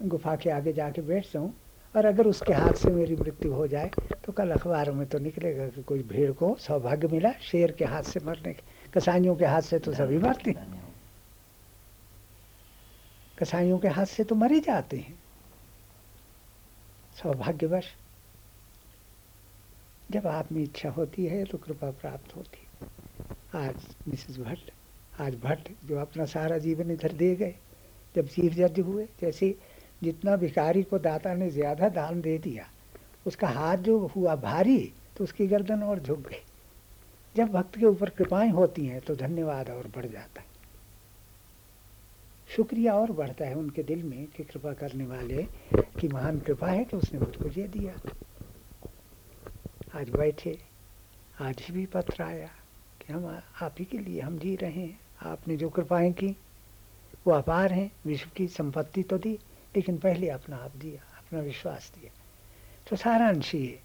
गुफा 0.00 0.34
के 0.36 0.50
आगे 0.50 0.72
जाके 0.72 1.02
बैठ 1.02 1.32
जाऊँ, 1.32 1.52
और 1.94 2.06
अगर 2.06 2.26
उसके 2.26 2.52
हाथ 2.52 2.72
से 2.74 2.90
मेरी 2.90 3.16
मृत्यु 3.16 3.52
हो 3.54 3.66
जाए 3.66 3.90
तो 4.24 4.32
कल 4.32 4.50
अखबारों 4.50 4.94
में 4.94 5.06
तो 5.08 5.18
निकलेगा 5.18 5.68
कि 5.68 5.82
कोई 5.82 6.02
भीड़ 6.04 6.30
को 6.32 6.54
सौभाग्य 6.60 7.08
मिला 7.08 7.32
शेर 7.42 7.72
के 7.72 7.84
हाथ 7.84 8.02
से 8.04 8.20
मरने 8.20 8.52
के, 8.52 8.62
कसाइयों 8.90 9.36
के 9.36 9.44
हाथ 9.46 9.62
से 9.62 9.78
तो 9.78 9.92
सभी 9.94 10.18
मरते 10.18 10.50
हैं। 10.50 10.92
कसाइयों 13.38 13.78
के 13.78 13.88
हाथ 13.88 14.06
से 14.06 14.24
तो 14.24 14.34
मरे 14.34 14.60
जाते 14.60 14.96
हैं। 14.98 15.18
सौभाग्यवश, 17.16 17.94
जब 20.08 20.26
आप 20.26 20.52
में 20.52 20.62
इच्छा 20.62 20.90
होती 20.90 21.24
है 21.26 21.44
तो 21.44 21.58
कृपा 21.58 21.90
प्राप्त 21.92 22.36
होती 22.36 22.58
है। 22.58 22.63
आज 23.54 23.74
मिसेस 24.08 24.38
भट्ट, 24.38 24.70
आज 25.20 25.34
भट्ट 25.42 25.68
जो 25.86 25.98
अपना 25.98 26.24
सारा 26.26 26.56
जीवन 26.58 26.90
इधर 26.90 27.12
दे 27.12 27.34
गए। 27.36 27.54
जब 28.14 28.26
चीफ 28.28 28.52
जज 28.52 28.80
हुए, 28.80 29.04
जैसे 29.20 29.54
जितना 30.02 30.34
भिखारी 30.36 30.82
को 30.82 30.98
दाता 30.98 31.34
ने 31.34 31.50
ज़्यादा 31.50 31.88
दान 31.90 32.20
दे 32.20 32.36
दिया, 32.38 32.66
उसका 33.26 33.48
हाथ 33.48 33.76
जो 33.78 33.98
हुआ 34.06 34.34
भारी 34.36 34.78
तो 35.16 35.24
उसकी 35.24 35.46
गर्दन 35.46 35.82
और 35.82 36.00
झुक 36.00 36.18
गई। 36.20 36.42
जब 37.34 37.52
भक्त 37.52 37.78
के 37.78 37.86
ऊपर 37.86 38.10
कृपाएँ 38.10 38.50
होती 38.50 38.86
हैं 38.86 39.00
तो 39.00 39.16
धन्यवाद 39.16 39.70
और 39.70 39.86
बढ़ 39.96 40.06
जाता 40.06 40.40
है। 40.40 40.52
शुक्रिया 42.48 42.94
और 42.94 43.12
बढ़ता 43.12 43.44
है 43.44 43.54
उनके 43.54 43.82
दिल 43.84 44.02
में 44.02 44.26
कि 44.26 44.44
कृपा 44.44 44.72
करने 44.72 45.06
वाले 45.06 45.42
की 46.00 46.08
महान 46.08 46.38
कृपा 46.40 46.66
है 46.66 46.84
कि 46.84 46.96
उसने 46.96 47.20
मुझको 47.20 47.48
ये 47.50 47.68
दिया। 47.68 47.94
आज 49.94 50.10
बैठे, 50.10 50.58
आज 51.40 51.66
भी 51.70 51.86
पत्र 51.86 52.22
आया 52.22 52.50
कि 53.06 53.12
हम 53.12 53.42
आप 53.62 53.74
ही 53.78 53.84
के 53.84 53.98
लिए, 53.98 54.20
हम 54.20 54.38
जी 54.38 54.56
रहे 54.56 54.70
हैं। 54.70 55.00
आपने 55.22 55.56
जो 55.56 55.68
कृपाएँ 55.68 56.12
की, 56.12 56.36
वो 57.26 57.32
अपार 57.32 57.72
हैं। 57.72 57.92
विश्व 58.06 58.30
की 58.36 58.48
संपत्ति 58.48 59.02
तो 59.02 59.18
दी, 59.18 59.38
लेकिन 59.76 59.98
पहले 59.98 60.28
अपना 60.28 60.56
आप 60.56 60.76
दिया, 60.76 61.18
अपना 61.18 61.40
विश्वास 61.40 61.92
दिया। 62.00 62.12
तो 62.90 62.96
सारा 62.96 63.28
अंश 63.28 63.54
ये 63.54 63.80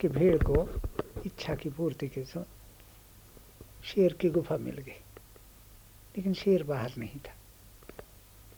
कि 0.00 0.08
भेड़ 0.08 0.38
को 0.50 0.82
इच्छा 1.26 1.54
की 1.54 1.68
पूर्ति 1.68 2.08
के 2.08 2.24
सो 2.24 2.44
शेर 3.84 4.12
की 4.12 4.30
गुफा 4.30 4.56
मिल 4.56 4.78
गई। 4.78 5.00
लेकिन 6.16 6.34
शेर 6.34 6.62
बाहर 6.62 6.92
नहीं 6.98 7.18
था। 7.18 7.34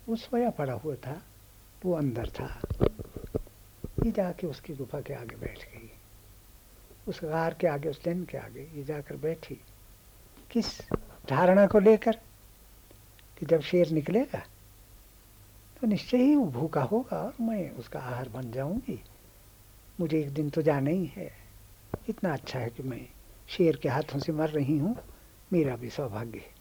वो 0.08 0.16
सोया 0.16 0.50
पड़ा 0.50 0.72
हुआ 0.72 0.94
था, 0.94 1.22
वो 1.84 1.92
अंदर 1.92 2.28
था। 2.28 2.60
ये 4.06 4.10
जाके 4.10 4.46
उसकी 4.46 4.74
गुफा 4.74 5.00
के 5.00 5.14
आगे 5.14 5.36
बैठ 5.36 5.58
गई। 5.58 5.81
उस 7.08 7.20
गार 7.24 7.54
के 7.54 7.66
आगे, 7.66 7.88
उस 7.88 8.04
दिन 8.04 8.24
के 8.24 8.38
आगे 8.38 8.70
ये 8.74 8.84
जाकर 8.84 9.16
बैठी। 9.16 9.60
किस 10.50 10.80
धारणा 11.28 11.66
को 11.66 11.78
लेकर? 11.78 12.12
कि 13.38 13.46
जब 13.46 13.60
शेर 13.60 13.90
निकलेगा 13.90 14.38
तो 15.80 15.86
निश्चय 15.86 16.16
ही 16.16 16.34
वो 16.36 16.44
भूखा 16.44 16.82
होगा 16.82 17.16
और 17.16 17.34
मैं 17.40 17.70
उसका 17.70 18.00
आहार 18.00 18.28
बन 18.28 18.52
जाऊँगी। 18.52 19.02
मुझे 20.00 20.20
एक 20.20 20.30
दिन 20.30 20.50
तो 20.50 20.62
जाना 20.62 20.90
ही 20.90 21.06
है। 21.06 21.32
इतना 22.08 22.32
अच्छा 22.32 22.58
है 22.58 22.70
कि 22.70 22.82
मैं 22.82 23.08
शेर 23.48 23.76
के 23.76 23.88
हाथों 23.88 24.18
से 24.18 24.32
मर 24.32 24.48
रही 24.48 24.78
हूँ। 24.78 24.96
मेरा 25.52 25.76
भी 25.76 25.90
सौभाग्य 25.90 26.38
है। 26.38 26.54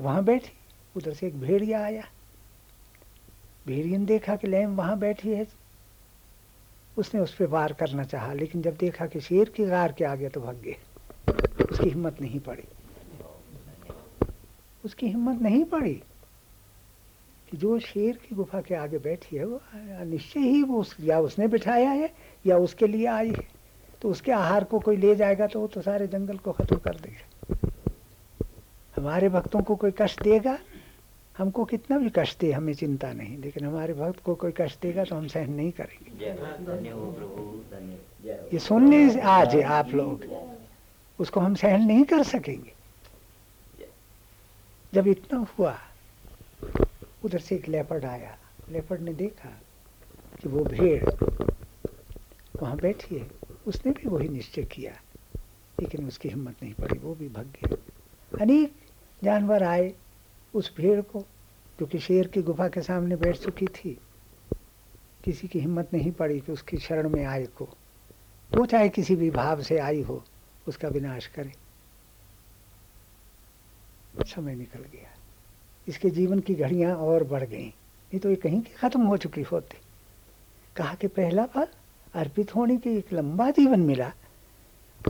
वहाँ 0.00 0.24
बैठी, 0.24 0.52
उधर 0.96 1.14
से 1.14 1.26
एक 1.26 1.40
भेड़िया 1.40 1.84
आया। 1.84 2.02
भेड़िया 3.66 3.98
ने 3.98 4.06
देखा 4.06 4.36
कि 4.36 4.46
लैम 4.46 4.76
वहाँ 4.76 4.98
बैठी 4.98 5.34
है। 5.34 5.59
उसने 7.00 7.20
उस 7.20 7.34
पर 7.34 7.46
वार 7.48 7.72
करना 7.72 8.04
चाहा 8.04 8.32
लेकिन 8.32 8.62
जब 8.62 8.76
देखा 8.76 9.06
कि 9.06 9.20
शेर 9.20 9.48
की 9.48 9.64
गार 9.66 9.92
के 9.92 10.04
आगे 10.04 10.28
तो 10.28 10.40
भाग 10.40 10.60
गए 10.64 10.76
उसकी 11.62 11.88
हिम्मत 11.88 12.20
नहीं 12.20 12.40
पड़ी। 12.40 12.64
उसकी 14.84 15.06
हिम्मत 15.06 15.40
नहीं 15.42 15.64
पड़ी 15.64 15.94
कि 17.52 17.56
जो 17.56 17.78
शेर 17.78 18.16
की 18.18 18.34
गुफा 18.36 18.60
के 18.60 18.74
आगे 18.74 18.98
बैठी 18.98 19.36
है 19.36 19.44
वो 19.44 19.60
निश्चय 20.04 20.40
ही 20.40 20.62
वो 20.62 20.80
उस, 20.80 20.96
या 21.00 21.20
उसने 21.20 21.48
बिठाया 21.48 21.90
है 21.90 22.12
या 22.46 22.56
उसके 22.58 22.86
लिए 22.86 23.06
आई 23.06 23.28
है। 23.28 23.46
तो 24.02 24.08
उसके 24.08 24.32
आहार 24.32 24.64
को 24.64 24.78
कोई 24.80 24.96
ले 24.96 25.14
जाएगा 25.16 25.46
तो 25.46 25.60
वो 25.60 25.66
तो 25.66 25.80
सारे 25.82 26.06
जंगल 26.06 26.36
को 26.36 26.52
खत्म 26.52 26.76
कर 26.76 26.96
देगा। 26.96 27.56
हमारे 28.96 29.28
भक्तों 29.28 29.62
को 29.62 29.76
कोई 29.76 29.92
कष्ट 29.98 30.22
देगा? 30.22 30.58
हमको 31.38 31.64
कितना 31.64 31.98
भी 31.98 32.10
कष्ट 32.14 32.38
दे 32.40 32.50
हमें 32.52 32.72
चिंता 32.74 33.12
नहीं। 33.12 33.36
लेकिन 33.38 33.64
हमारे 33.64 33.94
भक्त 33.94 34.22
को 34.24 34.34
कोई 34.34 34.52
कष्ट 34.56 34.80
देगा 34.82 35.04
तो 35.04 35.16
हम 35.16 35.26
सहन 35.28 35.52
नहीं 35.52 35.72
करेंगे। 35.72 36.10
ये 38.52 38.58
सुनने 38.58 39.20
आज 39.20 39.56
आप 39.56 39.88
लोग 39.94 40.24
उसको 41.18 41.40
हम 41.40 41.54
सहन 41.54 41.82
नहीं 41.82 42.04
कर 42.04 42.22
सकेंगे। 42.22 42.72
जब 44.92 45.06
इतना 45.06 45.46
हुआ 45.58 45.76
उधर 47.24 47.38
से 47.38 47.54
एक 47.56 47.68
लेपर्ड 47.68 48.04
आया। 48.04 48.36
लेपर्ड 48.70 49.00
ने 49.00 49.12
देखा 49.14 49.48
कि 50.42 50.48
वो 50.48 50.64
भेड़ 50.64 51.10
वहाँ 52.60 52.76
बैठी 52.76 53.16
है। 53.16 53.26
उसने 53.66 53.92
भी 53.92 54.08
वही 54.08 54.28
निश्चय 54.28 54.62
किया 54.64 54.92
लेकिन 55.80 56.06
उसकी 56.08 56.28
हिम्मत 56.28 56.62
नहीं 56.62 56.72
पड़ी 56.74 56.98
वो 56.98 57.14
भी 57.14 57.28
भग 57.28 57.46
गया। 57.56 57.76
अनेक 58.40 58.74
जानवर 59.22 59.62
आए 59.62 59.92
उस 60.54 60.76
भेड़ 60.76 61.00
को, 61.00 61.20
जो 61.80 61.86
कि 61.86 61.98
शेर 61.98 62.26
की 62.26 62.42
गुफा 62.42 62.68
के 62.68 62.80
सामने 62.80 63.16
बैठ 63.16 63.36
चुकी 63.36 63.66
थी, 63.66 64.00
किसी 65.24 65.48
की 65.48 65.58
हिम्मत 65.58 65.88
नहीं 65.92 66.12
पड़ी 66.12 66.40
कि 66.40 66.52
उसकी 66.52 66.76
शरण 66.76 67.08
में 67.08 67.24
आए 67.24 67.46
को। 67.46 67.64
वो 68.56 68.66
चाहे 68.66 68.88
किसी 68.88 69.16
भी 69.16 69.30
भाव 69.30 69.62
से 69.62 69.78
आई 69.78 70.02
हो, 70.02 70.24
उसका 70.68 70.88
विनाश 70.88 71.26
करे। 71.26 71.52
समय 74.26 74.54
निकल 74.54 74.80
गया। 74.80 75.08
इसके 75.88 76.10
जीवन 76.10 76.40
की 76.40 76.54
घड़ियाँ 76.54 76.96
और 76.96 77.24
बढ़ 77.24 77.44
गई। 77.44 77.66
नहीं 77.66 78.20
तो 78.20 78.30
ये 78.30 78.36
कहीं 78.36 78.60
की 78.60 78.72
खत्म 78.72 79.02
हो 79.02 79.16
चुकी 79.16 79.42
होती। 79.42 79.78
कहा 80.76 80.94
कि 80.94 81.06
पहला 81.06 81.46
फल 81.46 81.66
अर्पित 82.14 82.54
होने 82.54 82.76
की 82.76 82.90
एक 82.90 83.12
लंबा 83.12 83.50
जीवन 83.50 83.80
मिला 83.80 84.12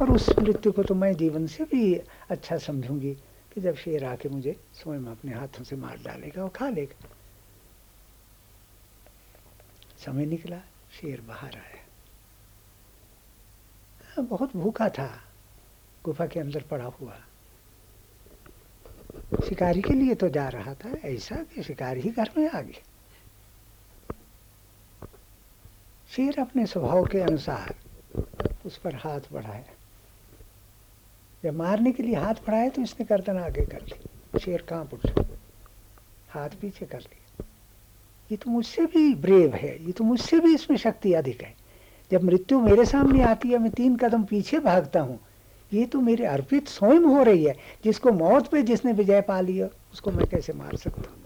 और 0.02 0.10
उस 0.10 0.38
मृत्यु 0.38 0.72
को 0.72 0.82
तो 0.82 0.94
मैं 0.94 1.14
जीवन 1.14 1.46
से 1.46 1.64
भी 1.64 1.94
अच्छा 2.30 2.56
समझूँगी। 2.58 3.16
कि 3.54 3.60
जब 3.60 3.76
शेर 3.76 4.04
आके 4.04 4.28
मुझे 4.28 4.64
स्वयं 4.74 5.04
अपने 5.04 5.32
हाथों 5.32 5.64
से 5.64 5.76
मार 5.76 5.98
डालेगा 5.98 6.42
और 6.42 6.48
खा 6.48 6.68
लेगा। 6.68 7.08
समय 10.04 10.26
निकला 10.26 10.58
शेर 10.92 11.20
बाहर 11.20 11.54
आया। 11.54 11.84
हाँ, 14.08 14.24
बहुत 14.26 14.56
भूखा 14.56 14.88
था। 14.88 15.22
गुफा 16.04 16.26
के 16.26 16.40
अंदर 16.40 16.62
पड़ा 16.62 16.84
हुआ। 16.84 17.20
शिकारी 19.48 19.82
के 19.82 19.92
लिए 19.92 20.14
तो 20.14 20.28
जा 20.28 20.48
रहा 20.48 20.74
था 20.74 20.88
ऐसा 20.88 21.36
कि 21.36 21.62
शिकारी 21.62 22.00
ही 22.00 22.10
घर 22.10 22.30
में 22.38 22.50
आ 22.50 22.60
गया। 22.60 22.82
शेर 26.10 26.40
अपने 26.40 26.66
स्वभाव 26.66 27.06
के 27.06 27.20
अनुसार 27.20 27.74
उस 28.66 28.78
पर 28.78 28.94
हाथ 28.94 29.20
बढ़ाया। 29.32 29.64
जब 31.42 31.56
मारने 31.56 31.92
के 31.92 32.02
लिए 32.02 32.14
हाथ 32.14 32.34
बढ़ाया 32.46 32.68
तो 32.68 32.82
इसने 32.82 33.06
गर्दन 33.06 33.38
आगे 33.38 33.64
कर 33.66 33.82
ली। 33.82 34.38
शेर 34.40 34.62
कहाँ 34.62 34.88
उठा। 34.92 35.24
हाथ 36.30 36.50
पीछे 36.60 36.86
कर 36.86 36.98
लिया 36.98 37.44
ये 38.30 38.36
तो 38.36 38.50
मुझसे 38.50 38.84
भी 38.86 39.14
ब्रेव 39.14 39.54
है। 39.54 39.72
ये 39.86 39.92
तो 39.92 40.04
मुझसे 40.04 40.38
भी 40.40 40.54
इसमें 40.54 40.76
शक्ति 40.78 41.12
अधिक 41.12 41.42
है। 41.42 41.54
जब 42.10 42.22
मृत्यु 42.22 42.60
मेरे 42.60 42.84
सामने 42.84 43.22
आती 43.22 43.48
है, 43.48 43.58
मैं 43.58 43.70
तीन 43.70 43.96
कदम 43.96 44.24
पीछे 44.24 44.58
भागता 44.58 45.00
हूँ, 45.00 45.18
ये 45.72 45.86
तो 45.86 46.00
मेरे 46.00 46.26
अर्पित 46.26 46.68
स्वयं 46.68 47.04
हो 47.06 47.22
रही 47.22 47.44
है। 47.44 47.54
जिसको 47.84 48.12
मौत 48.12 48.48
पे 48.48 48.62
जिसने 48.62 48.92
विजय 48.92 49.20
पा 49.20 49.40
लिया, 49.40 49.68
उसको 49.92 50.10
मैं 50.10 50.26
कैसे 50.26 50.52
मार 50.52 50.76
सकता 50.76 51.10
हूँ? 51.10 51.18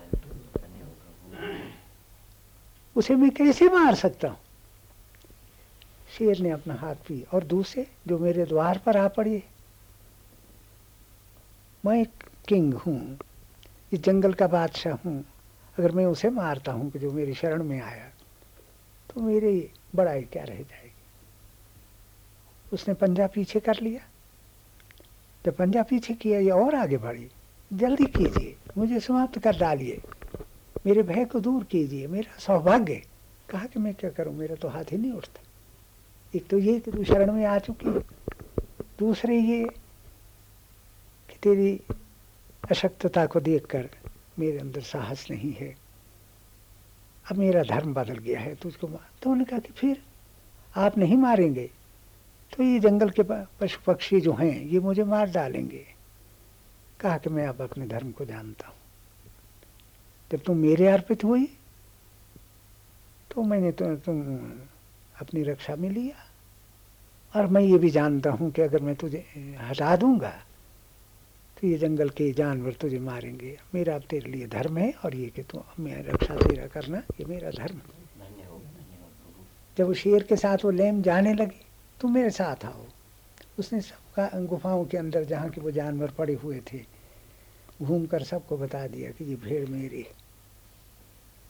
उसे 2.96 3.14
मैं 3.14 3.30
कैसे 3.30 3.68
मार 3.68 3.94
सकता 3.94 4.28
हूँ? 4.28 4.38
शेर 6.18 6.40
ने 6.40 6.50
अपना 6.50 6.74
हाथ 6.74 6.94
पी 7.08 7.24
और 7.34 7.44
दूसरे, 7.44 7.86
जो 8.06 8.18
मेरे 8.18 8.44
द्वार 8.44 8.80
पर 8.86 8.96
आ 8.96 9.08
पड़ी 9.08 9.42
मैं 11.84 12.00
एक 12.00 12.22
किंग 12.48 12.74
हूँ, 12.74 13.18
इस 13.92 14.00
जंगल 14.00 14.32
का 14.32 14.46
बादशाह 14.46 14.94
हूँ। 15.04 15.24
अगर 15.78 15.92
मैं 15.92 16.04
उसे 16.06 16.30
मारता 16.30 16.72
हूँ 16.72 16.90
कि 16.90 16.98
जो 16.98 17.10
मेरी 17.12 17.34
शरण 17.34 17.62
में 17.62 17.80
आया 17.80 18.10
तो 19.10 19.20
मेरी 19.20 19.70
बड़ाई 19.94 20.22
क्या 20.22 20.44
रह 20.44 20.54
जाएगी? 20.54 20.92
उसने 22.72 22.94
पंजा 22.94 23.26
पीछे 23.26 23.60
कर 23.60 23.80
लिया। 23.80 24.00
जब 25.44 25.56
पंजा 25.56 25.82
पीछे 25.82 26.14
किया, 26.14 26.38
ये 26.40 26.50
और 26.50 26.74
आगे 26.74 26.96
बढ़ी। 26.96 27.28
जल्दी 27.70 28.06
कीजिए, 28.06 28.56
मुझे 28.78 29.00
समाप्त 29.00 29.38
कर 29.38 29.56
डालिए। 29.56 30.00
मेरे 30.86 31.02
भय 31.02 31.24
को 31.24 31.40
दूर 31.40 31.64
कीजिए, 31.64 32.06
मेरा 32.06 32.38
सौभाग्य। 32.38 33.02
कहा 33.48 33.66
कि 33.66 33.80
मैं 33.80 33.94
क्या 33.94 34.10
करूँ? 34.10 34.34
मेरा 34.34 34.54
तो 34.54 34.68
हाथ 34.68 34.92
ही 34.92 34.96
नहीं 34.96 35.12
उठता। 35.12 35.40
एक 36.34 36.48
तो 36.48 36.58
ये 36.58 36.78
कि 36.80 36.90
तू 36.90 37.04
शरण 37.04 37.32
में 37.32 37.44
आ 37.44 37.58
चुकी, 37.58 37.90
दूसरे 38.98 39.38
ये 39.38 39.64
तेरी 41.44 41.72
अशक्तता 42.70 43.24
को 43.26 43.40
देखकर 43.42 43.88
मेरे 44.38 44.58
अंदर 44.58 44.80
साहस 44.82 45.26
नहीं 45.30 45.52
है। 45.52 45.74
अब 47.30 47.36
मेरा 47.36 47.62
धर्म 47.64 47.92
बदल 47.94 48.18
गया 48.18 48.40
है, 48.40 48.54
तुझको 48.54 48.88
मार 48.88 49.08
तो 49.22 49.30
उन्होंने 49.30 49.44
कहा 49.50 49.58
कि 49.58 49.72
फिर 49.72 50.02
आप 50.74 50.98
नहीं 50.98 51.16
मारेंगे 51.16 51.70
तो 52.52 52.62
ये 52.62 52.78
जंगल 52.80 53.10
के 53.10 53.22
पशु 53.22 53.78
पक्षी 53.86 54.20
जो 54.20 54.32
हैं, 54.32 54.60
ये 54.62 54.80
मुझे 54.80 55.04
मार 55.04 55.30
डालेंगे। 55.30 55.84
कहा 57.00 57.16
कि 57.18 57.30
मैं 57.30 57.46
अब 57.46 57.60
अपने 57.62 57.86
धर्म 57.86 58.10
को 58.12 58.24
जानता 58.24 58.66
हूँ। 58.66 58.76
जब 60.30 60.42
तुम 60.42 60.56
मेरे 60.56 60.86
अर्पित 60.88 61.24
हुई 61.24 61.46
तो 63.30 63.42
मैंने 63.42 63.70
तो 63.72 63.94
तुम 63.96 64.20
अपनी 65.20 65.42
रक्षा 65.42 65.76
में 65.76 65.88
लिया। 65.90 66.16
और 67.34 67.46
मैं 67.46 67.62
ये 67.62 67.78
भी 67.78 67.90
जानता 67.90 68.30
हूँ 68.30 68.50
कि 68.50 68.62
अगर 68.62 68.82
मैं 68.82 68.94
तुझे 68.96 69.24
हटा 69.60 69.94
दूँगा 69.96 70.32
ये 71.64 71.76
जंगल 71.78 72.08
के 72.10 72.30
जानवर 72.32 72.72
तुझे 72.72 72.98
मारेंगे। 73.00 73.56
मेरा 73.74 73.98
तेरे 74.00 74.30
लिए 74.30 74.46
धर्म 74.46 74.78
है 74.78 74.90
और 75.04 75.14
ये 75.16 75.26
कि 75.26 75.42
तू 75.42 75.62
मैं 75.80 76.02
रक्षा 76.04 76.34
तेरा 76.36 76.66
करना, 76.66 76.98
ये 77.20 77.24
मेरा 77.24 77.50
धर्म 77.50 77.80
जब 79.76 79.86
वो 79.86 79.94
शेर 79.94 80.22
के 80.22 80.36
साथ 80.36 80.64
वो 80.64 80.70
लेम 80.70 81.00
जाने 81.02 81.32
लगे, 81.34 81.60
तुम 82.00 82.14
मेरे 82.14 82.30
साथ 82.30 82.64
आओ। 82.64 82.84
उसने 83.58 83.80
सबका 83.80 84.28
गुफाओं 84.40 84.84
के 84.84 84.96
अंदर 84.96 85.24
जहाँ 85.24 85.48
के 85.50 85.60
वो 85.60 85.70
जानवर 85.70 86.10
पड़े 86.10 86.34
हुए 86.34 86.60
थे 86.72 86.80
घूम 87.82 88.06
कर 88.06 88.22
सबको 88.22 88.56
बता 88.56 88.86
दिया 88.86 89.10
कि 89.10 89.24
ये 89.24 89.36
भेड़ 89.36 89.68
मेरी 89.68 90.02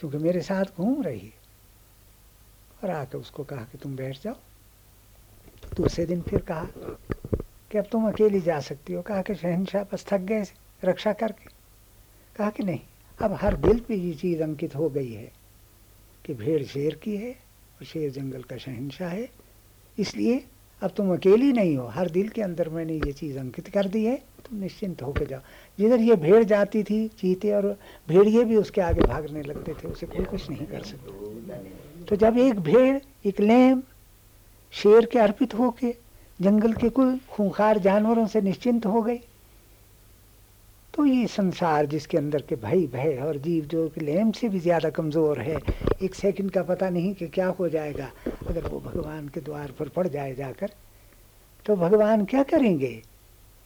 क्योंकि 0.00 0.18
मेरे 0.18 0.40
साथ 0.42 0.77
घूम 0.77 1.03
रही 1.03 1.18
है। 1.18 1.42
और 2.83 2.90
आकर 2.90 3.18
उसको 3.18 3.44
कहा 3.44 3.64
कि 3.64 3.79
तुम 3.79 3.96
बैठ 3.96 4.22
जाओ। 4.22 4.37
दूसरे 5.77 6.07
दिन 6.07 6.20
फिर 6.22 6.40
कहा 6.50 6.66
कि 7.74 7.78
अब 7.78 7.84
तुम 7.84 8.08
अकेली 8.08 8.40
जा 8.40 8.60
सकती 8.60 8.92
हो। 8.92 9.02
कहा 9.02 9.22
कि 9.22 9.34
शहनशाह 9.34 9.82
बस 9.82 10.06
थक 10.06 10.18
गए 10.18 10.44
रक्षा 10.84 11.12
करके। 11.12 11.44
कहा 12.37 12.50
कि 12.50 12.62
नहीं, 12.62 12.80
अब 13.22 13.32
हर 13.32 13.56
दिल 13.56 13.78
पे 13.78 13.94
ये 13.94 14.14
चीज़ 14.14 14.42
अंकित 14.42 14.76
हो 14.76 14.90
गई 14.90 15.12
है 15.12 15.32
कि 16.24 16.34
भेड़ 16.34 16.64
शेर 16.64 16.94
की 16.94 17.16
है 17.16 17.30
और 17.32 17.84
शेर 17.84 18.10
जंगल 18.10 18.42
का 18.42 18.56
शहनशाह 18.56 19.08
है। 19.08 19.28
इसलिए 19.98 20.44
अब 20.82 20.90
तुम 20.90 21.14
अकेली 21.14 21.52
नहीं 21.52 21.76
हो। 21.76 21.87
हर 21.87 22.10
दिल 22.10 22.28
के 22.28 22.42
अंदर 22.42 22.68
मैंने 22.68 22.92
ये 22.92 23.12
चीज़ 23.12 23.38
अंकित 23.38 23.68
कर 23.68 23.87
दी 23.87 24.04
है। 24.04 24.16
तुम 24.16 24.58
निश्चिंत 24.58 25.02
होकर 25.02 25.26
जाओ। 25.26 25.40
जिधर 25.78 26.00
ये 26.00 26.16
भेड़ 26.16 26.44
जाती 26.44 26.82
थी, 26.82 27.08
चीते 27.08 27.52
और 27.52 27.78
भेड़िए 28.08 28.44
भी 28.44 28.56
उसके 28.56 28.80
आगे 28.80 29.00
भागने 29.00 29.42
लगते 29.42 29.74
थे, 29.74 29.88
उसे 29.88 30.06
कोई 30.06 30.24
कुछ 30.24 30.50
नहीं 30.50 30.66
कर 30.66 30.82
सकता। 30.82 31.56
तो 32.04 32.16
जब 32.16 32.38
एक 32.38 32.60
भेड़, 32.60 33.00
एक 33.26 33.40
लेम, 33.40 33.82
शेर 34.72 35.06
के 35.06 35.18
अर्पित 35.18 35.54
होके 35.54 36.03
जंगल 36.40 36.73
के 36.75 36.88
कुल 36.90 37.18
खूंखार 37.29 37.79
जानवरों 37.81 38.27
से 38.27 38.40
निश्चिंत 38.42 38.87
हो 38.87 39.03
गए। 39.03 39.20
तो 40.94 41.05
ये 41.05 41.27
संसार 41.27 41.87
जिसके 41.87 42.16
अंदर 42.18 42.42
के 42.49 42.57
भय 42.57 42.87
भय 42.88 43.16
और 43.23 43.37
जीव 43.38 43.64
जो 43.66 43.88
कि 43.90 44.01
लेम 44.01 44.31
से 44.33 44.49
भी 44.49 44.59
ज़्यादा 44.61 44.90
कमज़ोर 44.90 45.40
है 45.40 45.62
एक 46.01 46.14
सेकंड 46.14 46.51
का 46.51 46.62
पता 46.64 46.90
नहीं 46.90 47.14
कि 47.14 47.29
क्या 47.29 47.47
हो 47.61 47.68
जाएगा। 47.68 48.11
अगर 48.49 48.64
वो 48.66 48.81
भगवान 48.81 49.29
के 49.29 49.40
द्वार 49.40 49.73
पर 49.73 49.88
पड़ 49.90 50.07
जाए 50.09 50.35
जाकर 50.35 50.75
तो 51.66 51.77
भगवान 51.77 52.25
क्या 52.27 52.42
करेंगे? 52.44 52.94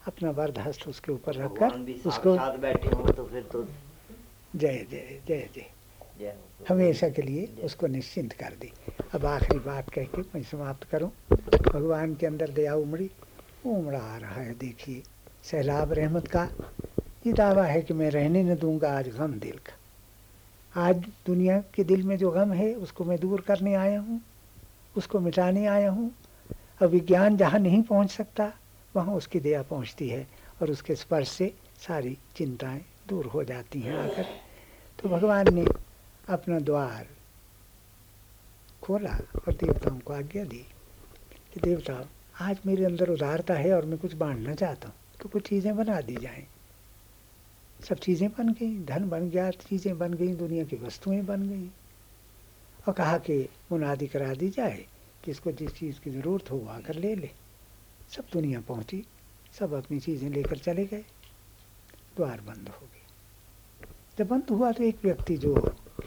अपना 0.02 0.30
वरद 0.32 0.58
हस्त 0.60 0.88
उसके 0.88 1.12
ऊपर 1.12 1.34
रखकर 1.36 1.72
उसको 2.06 2.36
साथ 2.38 2.58
बैठे 2.60 2.90
हो 2.90 3.10
तो 3.12 3.26
फिर 3.26 3.44
तो 3.52 3.64
जय 4.54 4.86
जय 4.90 5.22
जय 5.26 5.48
जय। 5.54 5.77
हमेशा 6.68 7.08
के 7.08 7.22
लिए 7.22 7.46
उसको 7.64 7.86
निश्चिंत 7.86 8.32
कर 8.32 8.54
दी। 8.60 8.72
अब 9.14 9.26
आखिरी 9.26 9.58
बात 9.58 9.90
कह 9.90 10.04
के 10.04 10.22
मैं 10.22 10.42
समाप्त 10.42 10.84
करूँ। 10.84 11.10
भगवान 11.72 12.14
के 12.14 12.26
अंदर 12.26 12.50
दया 12.50 12.74
उमड़ी, 12.74 13.10
उमड़ा 13.66 13.98
आ 13.98 14.16
रहा 14.16 14.40
है, 14.40 14.54
देखिए, 14.54 15.02
सैलाब 15.42 15.92
रहमत 15.92 16.28
का। 16.28 16.48
ये 17.26 17.32
दावा 17.32 17.64
है 17.64 17.82
कि 17.82 17.94
मैं 17.94 18.10
रहने 18.10 18.42
न 18.42 18.56
दूँगा, 18.56 18.98
आज 18.98 19.08
गम 19.08 19.32
दिल 19.32 19.58
का। 19.58 19.72
आज 20.82 20.96
दुनिया 21.26 21.58
के 21.74 21.84
दिल 21.84 22.02
में 22.02 22.16
जो 22.18 22.30
गम 22.30 22.52
है, 22.52 22.74
उसको 22.74 23.04
मैं 23.04 23.18
दूर 23.20 23.40
करने 23.40 23.74
आया 23.74 24.00
हूँ, 24.00 24.20
उसको 24.96 25.20
मिटाने 25.20 25.66
आया 25.66 25.90
हूँ। 25.90 26.10
अब 26.82 26.88
विज्ञान 26.88 27.36
जहाँ 27.36 27.60
नहीं 27.60 27.82
पहुँच 27.82 28.10
सकता, 28.10 28.52
वहाँ 28.96 29.14
उसकी 29.14 29.40
दया 29.40 29.62
पहुँचती 29.62 30.08
है 30.08 30.26
और 30.62 30.70
उसके 30.70 30.94
स्पर्श 30.94 31.28
से 31.28 31.54
सारी 31.86 32.18
चिंताएँ 32.36 32.84
दूर 33.08 33.26
हो 33.26 33.44
जाती 33.44 33.80
हैं 33.80 33.96
आकर। 33.96 34.26
तो 35.02 35.08
भगवान 35.08 35.54
ने 35.54 35.64
अपना 36.28 36.58
द्वार 36.58 37.06
खोला 38.82 39.12
और 39.48 39.54
देवताओं 39.54 40.00
को 40.00 40.12
आज्ञा 40.12 40.44
दी 40.44 40.66
कि 41.52 41.60
देवता, 41.60 42.08
आज 42.40 42.60
मेरे 42.66 42.84
अंदर 42.84 43.10
उदारता 43.10 43.54
है 43.54 43.72
और 43.72 43.84
मैं 43.84 43.98
कुछ 43.98 44.14
बांटना 44.14 44.54
चाहता 44.54 44.88
हूँ 44.88 44.96
तो 45.20 45.28
कुछ 45.28 45.48
चीज़ें 45.48 45.76
बना 45.76 46.00
दी 46.00 46.16
जाएँ। 46.16 46.46
सब 47.82 47.96
चीज़ें 47.96 48.28
बन 48.30 48.48
गई, 48.48 48.78
धन 48.78 49.08
बन 49.08 49.28
गया, 49.30 49.50
चीज़ें 49.50 49.98
बन 49.98 50.14
गई, 50.14 50.34
दुनिया 50.34 50.64
की 50.64 50.76
वस्तुएँ 50.76 51.22
बन 51.22 51.42
गई। 51.42 51.72
और 52.88 52.94
कहा 52.94 53.18
कि 53.18 53.48
मुनादी 53.72 54.06
करा 54.06 54.34
दी 54.34 54.48
जाए 54.48 54.86
कि 55.24 55.30
इसको 55.30 55.52
जिस 55.52 55.74
चीज़ 55.74 56.00
की 56.00 56.10
ज़रूरत 56.10 56.50
हो, 56.50 56.56
वो 56.56 56.68
आकर 56.68 56.94
ले 56.94 57.14
ले। 57.14 57.30
सब 58.08 58.28
दुनिया 58.32 58.60
पहुँची, 58.60 59.06
सब 59.52 59.74
अपनी 59.74 60.00
चीज़ें 60.00 60.30
लेकर 60.30 60.58
चले 60.58 60.86
गए। 60.86 61.04
द्वार 62.16 62.40
बंद 62.40 62.68
हो 62.68 62.86
गए। 62.86 63.06
जब 64.18 64.26
बंद 64.26 64.50
हुआ 64.50 64.72
तो 64.72 64.84
एक 64.84 65.04
व्यक्ति 65.04 65.36
जो 65.36 65.54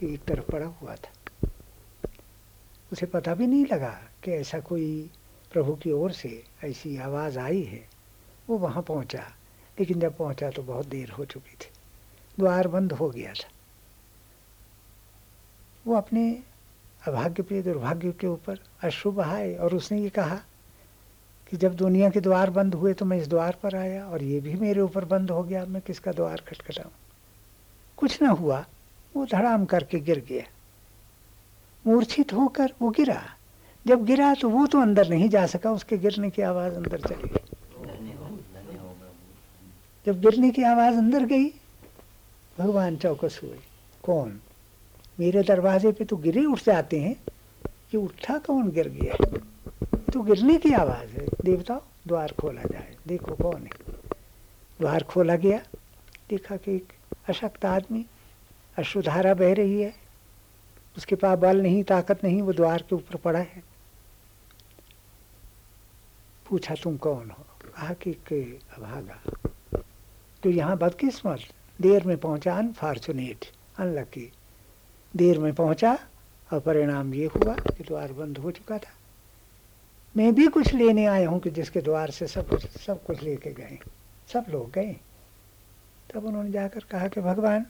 कि 0.01 0.13
एक 0.13 0.23
तरफ़ 0.23 0.51
पड़ा 0.51 0.65
हुआ 0.65 0.95
था। 0.95 1.49
उसे 2.91 3.05
पता 3.05 3.35
भी 3.35 3.47
नहीं 3.47 3.65
लगा 3.71 3.99
कि 4.23 4.31
ऐसा 4.31 4.59
कोई 4.59 5.09
प्रभु 5.51 5.75
की 5.75 5.91
ओर 5.91 6.11
से 6.11 6.43
ऐसी 6.63 6.97
आवाज़ 6.97 7.39
आई 7.39 7.63
है। 7.63 7.89
वो 8.49 8.57
वहाँ 8.57 8.83
पहुँचा, 8.83 9.23
लेकिन 9.79 9.99
जब 9.99 10.17
पहुँचा 10.17 10.49
तो 10.49 10.63
बहुत 10.63 10.87
देर 10.87 11.09
हो 11.09 11.25
चुकी 11.25 11.53
थी। 11.53 11.69
द्वार 12.39 12.67
बंद 12.67 12.91
हो 12.91 13.09
गया 13.09 13.33
था। 13.33 13.49
वो 15.87 15.95
अपने 15.95 16.43
अभाग्य 17.07 17.43
पे 17.43 17.61
दुर्भाग्य 17.61 18.11
के 18.11 18.27
ऊपर 18.27 18.59
अश्रु 18.83 19.11
बहाए 19.11 19.55
और 19.55 19.75
उसने 19.75 20.01
ये 20.01 20.09
कहा 20.09 20.35
कि 21.49 21.57
जब 21.57 21.75
दुनिया 21.75 22.09
के 22.09 22.19
द्वार 22.19 22.49
बंद 22.49 22.75
हुए 22.75 22.93
तो 22.93 23.05
मैं 23.05 23.17
इस 23.17 23.27
द्वार 23.27 23.57
पर 23.63 23.75
आया 23.75 24.05
और 24.09 24.23
ये 24.23 24.39
भी 24.39 24.53
मेरे 24.53 24.81
ऊपर 24.81 25.05
बंद 25.05 25.31
हो 25.31 25.43
गया। 25.43 25.65
मैं 25.65 25.81
किसका 25.81 26.11
द्वार 26.11 26.43
खटखटाऊं? 26.47 26.91
कुछ 27.97 28.21
ना 28.21 28.29
हुआ। 28.29 28.65
वो 29.15 29.25
धड़ाम 29.25 29.65
करके 29.65 29.99
गिर 29.99 30.25
गया। 30.29 30.43
मूर्छित 31.87 32.33
होकर 32.33 32.73
वो 32.81 32.89
गिरा। 32.89 33.23
जब 33.87 34.05
गिरा 34.05 34.33
तो 34.33 34.49
वो 34.49 34.67
तो 34.67 34.81
अंदर 34.81 35.09
नहीं 35.09 35.29
जा 35.29 35.45
सका, 35.45 35.71
उसके 35.71 35.97
गिरने 35.97 36.29
की 36.29 36.41
आवाज़ 36.41 36.73
अंदर 36.73 37.01
चली 37.01 37.29
गई। 37.29 37.55
जब 40.05 40.21
गिरने 40.21 40.49
की 40.49 40.63
आवाज़ 40.63 40.95
अंदर 40.95 41.25
गई, 41.25 41.45
भगवान 42.59 42.97
चौकस 42.97 43.39
हुए। 43.43 43.59
कौन? 44.03 44.39
मेरे 45.19 45.43
दरवाजे 45.43 45.91
पे 45.91 46.05
तो 46.05 46.17
गिरे 46.17 46.45
उठ 46.45 46.63
जाते 46.63 47.01
हैं 47.01 47.15
कि 47.91 47.97
उठा 47.97 48.37
कौन 48.37 48.69
गिर 48.69 48.89
गया? 48.89 49.25
तो 50.13 50.21
गिरने 50.21 50.57
की 50.57 50.71
आवाज़ 50.71 51.09
है। 51.09 51.27
देवताओं, 51.43 51.79
द्वार 52.07 52.33
खोला 52.41 52.61
जाए। 52.61 52.95
देखो 53.07 53.35
कौन 53.35 53.61
है। 53.61 53.93
द्वार 54.79 55.03
खोला 55.03 55.35
गया। 55.35 55.57
देखा 56.29 56.57
कि 56.57 56.75
एक 56.75 56.93
अशक्त 57.29 57.65
आदमी 57.65 58.05
अश्रुधारा 58.81 59.33
बह 59.33 59.53
रही 59.53 59.81
है। 59.81 59.93
उसके 60.97 61.15
पास 61.15 61.39
बल 61.39 61.61
नहीं, 61.61 61.83
ताकत 61.83 62.23
नहीं, 62.23 62.41
वो 62.41 62.53
द्वार 62.53 62.81
के 62.81 62.95
ऊपर 62.95 63.15
पड़ा 63.15 63.39
है। 63.39 63.63
पूछा, 66.49 66.75
तुम 66.75 66.97
कौन 66.97 67.29
हो? 67.29 67.45
कहा 67.75 67.93
कि 67.93 68.11
अभागा। 68.77 69.21
तो 70.43 70.49
यहाँ 70.49 70.77
बदकिस्मत 70.77 71.39
देर 71.81 72.03
में 72.03 72.17
पहुँचा 72.17 72.57
अनफॉर्चुनेट 72.57 73.45
अनलकी 73.77 74.31
देर 75.15 75.39
में 75.39 75.53
पहुँचा 75.53 75.99
और 76.53 76.59
परिणाम 76.59 77.13
ये 77.13 77.25
हुआ 77.25 77.53
कि 77.53 77.83
द्वार 77.83 78.13
बंद 78.13 78.37
हो 78.37 78.51
चुका 78.51 78.77
था। 78.77 78.93
मैं 80.17 80.35
भी 80.35 80.47
कुछ 80.47 80.73
लेने 80.73 81.05
आया 81.05 81.29
हूँ 81.29 81.39
कि 81.39 81.49
जिसके 81.49 81.81
द्वार 81.81 82.09
से 82.09 82.27
सब 82.27 82.49
कुछ 82.49 82.67
सब 82.67 83.03
कुछ 83.05 83.23
लेके 83.23 83.51
गए। 83.53 83.79
सब 84.33 84.45
लोग 84.49 84.71
गए। 84.71 84.95
तब 86.13 86.25
उन्होंने 86.25 86.51
जाकर 86.51 86.79
कहा 86.91 87.07
कि, 87.07 87.21
भगवान 87.21 87.65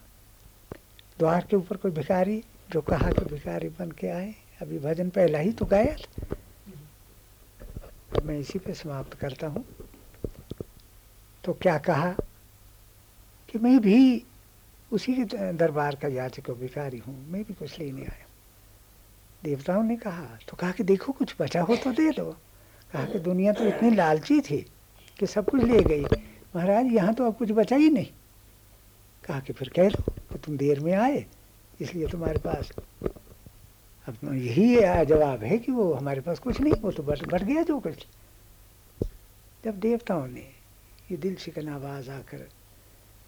द्वार 1.22 1.46
के 1.50 1.56
ऊपर 1.56 1.78
कोई 1.78 1.92
भिखारी, 1.92 2.44
जो 2.72 2.82
कहा 2.82 3.10
कि 3.12 3.26
भिखारी 3.26 3.68
बन 3.70 3.92
के 3.92 4.08
आए, 4.10 4.34
अभी 4.62 4.78
भजन 4.80 5.10
पहला 5.10 5.40
ही 5.40 5.52
तो 5.52 5.66
गाया 5.66 5.96
था। 5.96 6.36
मैं 8.26 8.38
इसी 8.40 8.60
पे 8.60 8.74
समाप्त 8.74 9.14
करता 9.14 9.48
हूँ। 9.48 9.64
तो 11.44 11.54
क्या 11.54 11.78
कहा 11.78 12.10
कि 13.50 13.60
मैं 13.60 13.80
भी 13.82 14.00
उसी 14.92 15.14
के 15.16 15.52
दरबार 15.54 15.96
का 15.96 16.08
याचक 16.08 16.50
भिखारी 16.52 16.98
हूँ, 16.98 17.16
मैं 17.30 17.44
भी 17.44 17.54
कुछ 17.54 17.80
लेने 17.80 18.02
आया। 18.02 18.26
देवताओं 19.44 19.84
ने 19.84 19.96
कहा 19.98 20.26
तो 20.50 20.58
कहा 20.58 20.72
कि 20.72 20.84
देखो, 20.84 21.12
कुछ 21.12 21.36
बचा 21.40 21.62
हो 21.62 21.76
तो 21.76 21.92
दे 21.92 22.10
दो। 22.12 22.32
कहा 22.94 23.06
कि 23.06 23.20
दुनिया 23.20 23.54
तो 23.54 23.66
इतनी 23.66 23.96
लालची 23.96 24.40
थी 24.42 24.58
कि 25.20 25.28
सब 25.28 25.50
कुछ 25.50 25.64
ले 25.64 25.84
गई। 25.84 26.04
महाराज, 26.56 26.92
यहाँ 26.94 27.14
तो 27.14 27.26
अब 27.26 27.38
कुछ 27.38 27.52
बचा 27.52 27.76
ही 27.76 27.90
नहीं। 27.90 28.10
कहा 29.24 29.40
कि 29.40 29.54
फिर 29.54 29.70
कह 29.70 29.90
दो 29.90 30.12
कि 30.32 30.38
तुम 30.38 30.58
देर 30.58 30.80
में 30.80 30.94
आए, 30.94 31.26
इसलिए 31.82 32.08
तुम्हारे 32.08 32.40
पास 32.40 32.72
अब 34.08 34.16
तो 34.16 34.34
यही 34.34 35.06
जवाब 35.06 35.44
है 35.44 35.58
कि 35.58 35.72
वो 35.72 35.92
हमारे 35.94 36.22
पास 36.22 36.40
कुछ 36.40 36.60
नहीं, 36.62 36.74
वो 36.74 36.92
तो 36.92 37.04
बट 37.04 37.26
बट 37.34 37.44
गया 37.44 37.64
जो 37.64 37.80
कुछ। 37.80 38.06
जब 39.64 39.80
देवताओं 39.80 40.28
ने 40.28 40.48
ये 41.12 41.18
दिल 41.18 41.36
शिकन 41.36 41.70
आवाज़ 41.70 42.10
आकर 42.12 42.48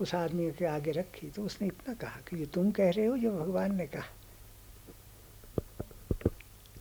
उस 0.02 0.14
आदमी 0.16 0.50
के 0.52 0.66
आगे 0.66 0.92
रखी 0.92 1.30
तो 1.30 1.44
उसने 1.44 1.68
इतना 1.68 1.94
कहा 1.94 2.20
कि 2.30 2.38
ये 2.38 2.46
तुम 2.46 2.72
कह 2.72 2.90
रहे 2.90 3.06
हो 3.06 3.18
जो 3.18 3.32
भगवान 3.32 3.76
ने 3.76 3.86
कहा। 3.88 4.06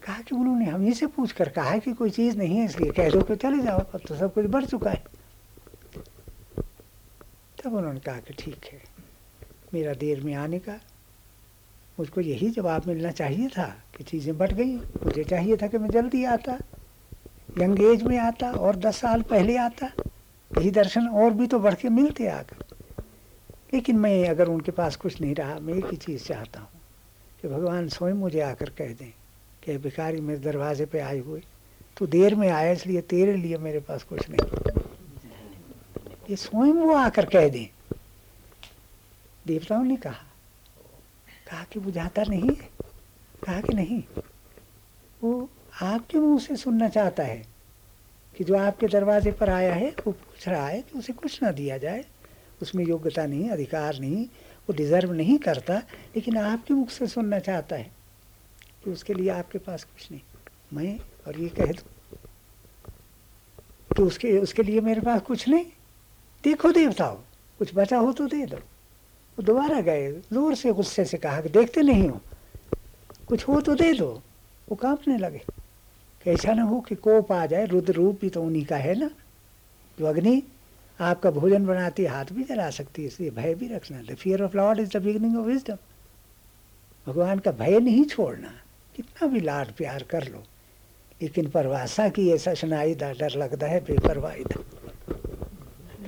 कहा 0.02 0.20
कि 0.20 0.34
उन्होंने 0.34 0.66
हम 0.66 0.82
ही 0.82 0.92
से 0.94 1.06
पूछ 1.06 1.32
कर 1.32 1.48
कहा 1.48 1.76
कि 1.78 1.92
कोई 1.92 2.10
चीज़ 2.10 2.36
नहीं 2.38 2.56
है, 2.56 2.64
इसलिए 2.64 2.90
कह 2.90 3.10
दो 3.10 3.20
कि 3.22 3.36
चले 3.36 3.62
जाओ, 3.62 3.78
अब 3.78 4.00
तो 4.08 4.16
सब 4.16 4.34
कुछ 4.34 4.46
बढ़ 4.46 4.64
चुका 4.64 4.90
है। 4.90 5.04
तब 7.58 7.74
उन्होंने 7.74 8.00
कहा 8.00 8.18
कि 8.18 8.34
ठीक 8.34 8.64
है। 8.72 8.80
मेरा 9.74 9.92
देर 9.94 10.20
में 10.20 10.34
आने 10.34 10.58
का। 10.58 10.72
मुझको 11.98 12.20
यही 12.20 12.48
जवाब 12.50 12.86
मिलना 12.86 13.10
चाहिए 13.10 13.48
था 13.48 13.66
कि 13.96 14.04
चीज़ें 14.04 14.36
बढ़ 14.38 14.52
गई। 14.52 14.74
मुझे 14.74 15.24
चाहिए 15.24 15.56
था 15.56 15.66
कि 15.66 15.78
मैं 15.78 15.90
जल्दी 15.90 16.24
आता, 16.26 16.58
यंग 17.58 17.82
एज 17.82 18.02
में 18.02 18.18
आता 18.18 18.50
और 18.50 18.76
दस 18.76 18.96
साल 18.96 19.22
पहले 19.22 19.56
आता। 19.58 19.90
यही 20.50 20.70
दर्शन 20.70 21.08
और 21.08 21.32
भी 21.32 21.46
तो 21.46 21.58
बढ़ 21.58 21.74
के 21.74 21.88
मिलते 21.90 22.26
आकर। 22.28 22.64
लेकिन 23.74 23.98
मैं 23.98 24.28
अगर 24.28 24.48
उनके 24.48 24.72
पास 24.72 24.96
कुछ 24.96 25.20
नहीं 25.20 25.34
रहा, 25.34 25.58
मैं 25.58 25.74
एक 25.74 25.90
ही 25.90 25.96
चीज़ 25.96 26.24
चाहता 26.24 26.60
हूँ 26.60 26.80
कि 27.42 27.48
भगवान 27.48 27.88
स्वयं 27.88 28.14
मुझे 28.14 28.40
आकर 28.40 28.70
कह 28.70 28.92
दें 28.94 29.12
कि 29.62 29.76
भिखारी 29.78 30.20
मेरे 30.20 30.40
दरवाजे 30.40 30.86
पे 30.86 30.98
आए 31.00 31.18
हुए 31.18 31.40
तो 31.96 32.06
देर 32.06 32.34
में 32.34 32.48
आया, 32.48 32.72
इसलिए 32.72 33.00
तेरे 33.02 33.36
लिए 33.36 33.58
मेरे 33.58 33.80
पास 33.80 34.02
कुछ 34.02 34.28
नहीं 34.30 34.40
ये 36.30 36.36
स्वयं 36.36 36.72
वो 36.74 36.94
आकर 36.96 37.26
कह 37.26 37.48
दें। 37.48 37.66
देवताओं 39.46 39.84
ने 39.84 39.96
कहा 39.96 40.26
कहा 41.50 41.64
कि 41.64 41.80
बुझाता 41.80 42.22
नहीं 42.22 42.48
है 42.48 42.70
कहा 43.44 43.60
कि 43.60 43.72
नहीं? 43.72 44.02
वो 45.22 45.48
आपके 45.82 46.18
मुँह 46.18 46.38
से 46.38 46.56
सुनना 46.56 46.88
चाहता 46.88 47.22
है 47.22 47.46
कि 48.36 48.44
जो 48.44 48.58
आपके 48.58 48.86
दरवाजे 48.86 49.32
पर 49.32 49.50
आया 49.50 49.74
है, 49.74 49.90
वो 49.90 50.12
पूछ 50.12 50.48
रहा 50.48 50.66
है 50.66 50.82
कि 50.82 50.98
उसे 50.98 51.12
कुछ 51.12 51.42
ना 51.42 51.50
दिया 51.50 51.78
जाए। 51.78 52.04
उसमें 52.62 52.84
योग्यता 52.84 53.26
नहीं, 53.26 53.50
अधिकार 53.50 53.98
नहीं, 53.98 54.24
वो 54.68 54.72
डिज़र्व 54.72 55.12
नहीं 55.12 55.38
करता, 55.38 55.78
लेकिन 56.16 56.36
आपके 56.36 56.74
मुख 56.74 56.90
से 56.90 57.06
सुनना 57.06 57.38
चाहता 57.38 57.76
है 57.76 57.90
कि 58.84 58.90
उसके 58.90 59.14
लिए 59.14 59.28
आपके 59.28 59.58
पास 59.58 59.84
कुछ 59.84 60.10
नहीं। 60.10 60.20
मैं 60.72 60.98
और 61.26 61.40
ये 61.40 61.48
कह 61.48 61.66
दूँ 61.66 61.90
तो 63.96 64.06
उसके 64.06 64.38
उसके 64.38 64.62
लिए 64.62 64.80
मेरे 64.80 65.00
पास 65.00 65.20
कुछ 65.20 65.48
नहीं। 65.48 65.64
देखो 66.44 66.72
देवताओं, 66.72 67.16
कुछ 67.58 67.70
बचा 67.74 67.98
हो 67.98 68.12
तो 68.12 68.26
दे 68.26 68.46
दो। 68.46 68.58
वो 69.38 69.42
दोबारा 69.42 69.80
गए, 69.80 70.12
ज़ोर 70.12 70.54
से 70.54 70.72
गुस्से 70.72 71.04
से 71.04 71.18
कहा 71.18 71.40
कि 71.40 71.48
देखते 71.48 71.82
नहीं 71.82 72.08
हो। 72.08 72.20
कुछ 73.28 73.48
हो 73.48 73.60
तो 73.60 73.74
दे 73.74 73.94
दो। 73.94 74.22
वो 74.68 74.76
कांपने 74.76 75.18
लगे। 75.18 75.40
कि 76.24 76.30
ऐसा 76.30 76.54
ना 76.54 76.62
हो 76.62 76.80
कि 76.80 76.94
कोप 76.94 77.32
आ 77.32 77.46
जाए 77.46 77.66
रुद्र 77.66 77.92
रूप 77.92 78.18
भी 78.20 78.30
तो 78.30 78.42
उन्हीं 78.42 78.64
का 78.64 78.76
है 78.76 78.98
ना? 78.98 79.10
जो 79.98 80.06
अग्नि 80.06 80.42
आपका 81.00 81.30
भोजन 81.30 81.66
बनाती, 81.66 82.04
हाथ 82.04 82.24
भी 82.32 82.44
जला 82.44 82.70
सकती 82.70 83.02
है, 83.02 83.08
इसलिए 83.08 83.30
भय 83.30 83.54
भी 83.54 83.68
रखना। 83.68 84.02
The 84.02 84.14
fear 84.14 84.42
of 84.42 84.56
Lord 84.56 84.78
is 84.78 84.98
the 84.98 85.02
beginning 85.02 85.38
of 85.38 85.46
wisdom 85.46 85.76
भगवान 87.06 87.38
का 87.38 87.52
भय 87.52 87.80
नहीं 87.80 88.04
छोड़ना। 88.04 88.52
कितना 88.96 89.28
भी 89.28 89.40
लाड 89.40 89.66
प्यार 89.72 90.02
कर 90.02 90.28
लो। 90.28 90.42
लेकिन 91.22 91.50
परवासा 91.50 92.08
की 92.08 92.30
ऐसा 92.30 92.54
सुनाई 92.54 92.94
दा 92.94 93.12
डर 93.12 93.30
लगता 93.30 93.66
है, 93.66 93.80
बेपरवाही 93.80 94.44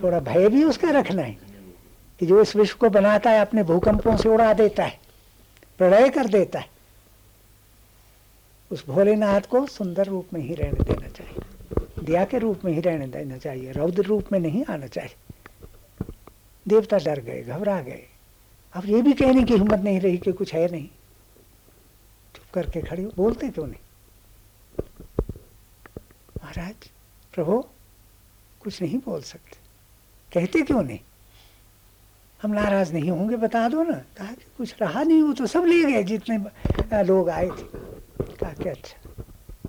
थोड़ा 0.03 0.21
भय 0.21 0.49
भी 0.49 0.65
उसका 0.65 0.91
रखना 0.91 1.23
है। 1.23 1.44
कि 2.21 2.27
जो 2.27 2.43
इस 2.43 2.57
विश्व 2.57 2.79
को 2.81 2.89
बनाता 2.89 3.31
है, 3.31 3.41
अपने 3.41 3.63
भूकंपों 3.63 4.17
से 4.17 4.29
उड़ा 4.29 4.53
देता 4.53 4.85
है, 4.85 5.01
प्रलय 5.79 6.11
कर 6.11 6.27
देता 6.27 6.59
है, 6.59 6.71
उस 8.71 8.87
भोलेनाथ 8.87 9.41
को 9.41 9.67
सुंदर 9.67 10.07
रूप 10.07 10.29
में 10.33 10.41
ही 10.41 10.55
रहने 10.55 10.85
देना 10.85 11.09
चाहिए, 11.09 11.43
दिया 12.05 12.25
के 12.25 12.39
रूप 12.39 12.65
में 12.65 12.73
ही 12.73 12.81
रहने 12.81 13.07
देना 13.07 13.37
चाहिए, 13.37 13.73
रौद्र 13.73 14.03
रूप 14.03 14.33
में 14.33 14.41
नहीं 14.41 14.65
आना 14.65 14.87
चाहिए। 14.87 15.15
देवता 16.69 16.99
डर 16.99 17.21
गए, 17.21 17.43
घबरा 17.43 17.81
गए। 17.81 18.07
अब 18.75 18.87
ये 18.87 19.03
भी 19.03 19.13
कहने 19.13 19.43
की 19.43 19.55
हिम्मत 19.55 19.81
नहीं 19.81 20.01
रही 20.01 20.19
कि 20.19 20.33
कुछ 20.33 20.55
है 20.55 20.71
नहीं। 20.71 20.89
चुप 22.35 22.55
करके 22.55 22.81
खड़े 22.81 23.03
हो, 23.03 23.11
बोलते 23.17 23.49
क्यों 23.49 23.67
नहीं? 23.67 23.81
महाराज, 26.45 26.91
प्रभु, 27.35 27.65
कुछ 28.61 28.83
नहीं 28.83 28.99
बोल 28.99 29.23
सकते। 29.23 29.57
कहते 30.33 30.63
क्यों 30.63 30.83
नहीं? 30.83 31.01
हम 32.45 32.53
नाराज़ 32.53 32.93
नहीं 32.93 33.11
होंगे, 33.11 33.37
बता 33.37 33.69
दो 33.69 33.83
ना। 33.83 33.97
कहा 34.17 34.33
कि 34.33 34.45
कुछ 34.57 34.75
रहा 34.81 35.03
नहीं, 35.03 35.23
वो 35.23 35.33
तो 35.33 35.47
सब 35.47 35.65
ले 35.65 35.93
गए, 35.93 36.03
जितने 36.03 37.03
लोग 37.03 37.31
आए 37.31 37.49
थे। 37.49 37.67
कहा 38.37 38.53
कि 38.53 38.69
अच्छा 38.69 38.99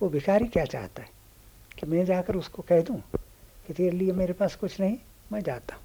वो 0.01 0.09
भिखारी 0.09 0.47
क्या 0.47 0.65
चाहता 0.65 1.01
है? 1.01 1.09
कि 1.79 1.85
मैं 1.87 2.05
जाकर 2.05 2.35
उसको 2.35 2.61
कह 2.61 2.81
दूँ 2.81 3.01
कि 3.67 3.73
तेरे 3.73 3.97
लिए 3.97 4.11
मेरे 4.11 4.33
पास 4.33 4.55
कुछ 4.55 4.79
नहीं, 4.79 4.97
मैं 5.31 5.41
जाता 5.41 5.75
हूँ। 5.75 5.83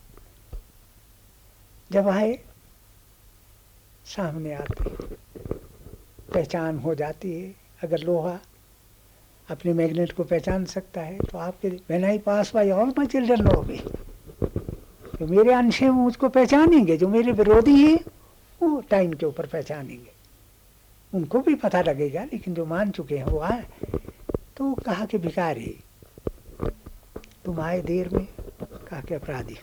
जब 1.92 2.08
आए, 2.08 2.38
सामने 4.04 4.54
आते 4.54 4.84
पहचान 6.34 6.78
हो 6.78 6.94
जाती 6.94 7.40
है। 7.40 7.54
अगर 7.82 7.98
लोहा 7.98 8.38
अपने 9.48 9.72
मैग्नेट 9.72 10.12
को 10.12 10.24
पहचान 10.24 10.64
सकता 10.64 11.00
है 11.00 11.18
तो 11.18 11.38
आपके 11.38 11.68
when 11.68 12.04
I 12.04 12.18
pass 12.18 12.54
by 12.54 12.70
all 12.70 12.88
my 12.88 13.06
children 13.06 13.44
know 13.44 13.62
भी। 13.62 13.80
जो 15.20 15.26
मेरे 15.26 15.52
अंश 15.52 15.82
हैं 15.82 15.90
वो 15.90 16.02
मुझको 16.02 16.28
पहचानेंगे, 16.28 16.96
जो 16.96 17.08
मेरे 17.08 17.32
विरोधी 17.32 17.86
हैं, 17.86 18.00
वो 18.62 18.80
टाइम 18.80 19.12
के 19.12 19.26
ऊपर 19.26 19.46
पहचानेंगे। 19.46 20.10
उनको 21.14 21.40
भी 21.40 21.54
पता 21.54 21.82
लगेगा, 21.82 22.24
लेकिन 22.24 22.54
जो 22.54 22.66
मान 22.66 22.90
चुके 22.90 23.18
हैं, 23.18 23.24
वो 23.24 23.38
आए। 23.38 23.66
तो 24.56 24.74
कहा 24.74 25.04
कि, 25.04 25.18
भिखारी, 25.18 25.80
तुम 27.44 27.60
आए 27.60 27.80
देर 27.80 28.08
में? 28.08 28.26
कहा 28.60 29.00
कि, 29.00 29.14
अपराधी, 29.14 29.56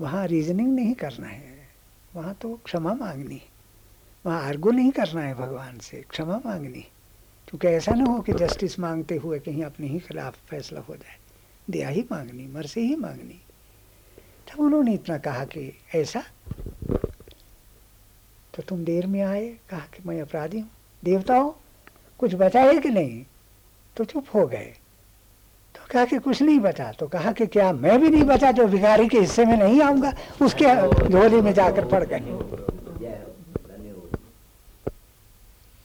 वहाँ 0.00 0.26
रीजनिंग 0.26 0.74
नहीं 0.74 0.94
करना 0.94 1.26
है। 1.26 1.68
वहाँ 2.16 2.34
तो 2.34 2.60
क्षमा 2.64 2.94
मांगनी 2.94 3.42
वहाँ 4.26 4.42
आर्गो 4.42 4.70
नहीं 4.70 4.90
करना 4.90 5.20
है 5.20 5.34
भगवान 5.34 5.78
से, 5.78 6.04
क्षमा 6.10 6.38
मांगनी 6.46 6.80
क्योंकि 7.48 7.68
ऐसा 7.68 7.92
ना 7.92 8.04
हो 8.04 8.20
कि 8.20 8.32
जस्टिस 8.32 8.78
मांगते 8.78 9.16
हुए 9.16 9.38
कहीं 9.38 9.62
अपने 9.62 9.86
ही 9.86 9.98
खिलाफ 9.98 10.38
फैसला 10.48 10.80
हो 10.80 10.96
जाए। 10.96 11.16
दया 11.70 11.88
ही 11.88 12.04
मांगनी 12.12 12.46
मरसे 12.46 12.80
ही 12.80 12.96
मांगनी। 12.96 13.40
तब 14.48 14.60
उन्होंने 14.60 14.94
इतना 14.94 15.18
कहा 15.18 15.44
कि 15.44 15.78
ऐसा? 15.94 16.22
तो 18.54 18.62
तुम 18.62 18.84
देर 18.84 19.06
में 19.06 19.20
आए 19.22 19.48
कहा 19.70 19.78
कि 19.78 20.02
मैं 20.06 20.20
अपराधी 20.22 20.58
हूँ। 20.58 20.70
देवताओं 21.04 21.52
कुछ 22.18 22.34
बचा 22.34 22.60
है 22.60 22.78
कि 22.78 22.88
नहीं? 22.88 23.24
तो 23.96 24.04
चुप 24.04 24.26
हो 24.34 24.46
गए। 24.46 24.72
तो 25.74 25.80
कहा 25.90 26.04
कि 26.04 26.18
कुछ 26.18 26.42
नहीं 26.42 26.58
बचा। 26.60 26.92
तो 26.92 27.06
कहा 27.06 27.32
कि 27.32 27.46
क्या 27.46 27.72
मैं 27.72 27.98
भी 28.00 28.08
नहीं 28.08 28.24
बचा 28.24 28.50
जो 28.52 28.66
भिखारी 28.66 29.08
के 29.08 29.20
हिस्से 29.20 29.44
में 29.44 29.56
नहीं 29.56 29.80
आऊँगा? 29.82 30.12
उसके 30.42 30.64
झोली 31.08 31.40
में 31.40 31.52
जाकर 31.52 31.84
पड़ 31.84 32.04
गए। 32.04 32.20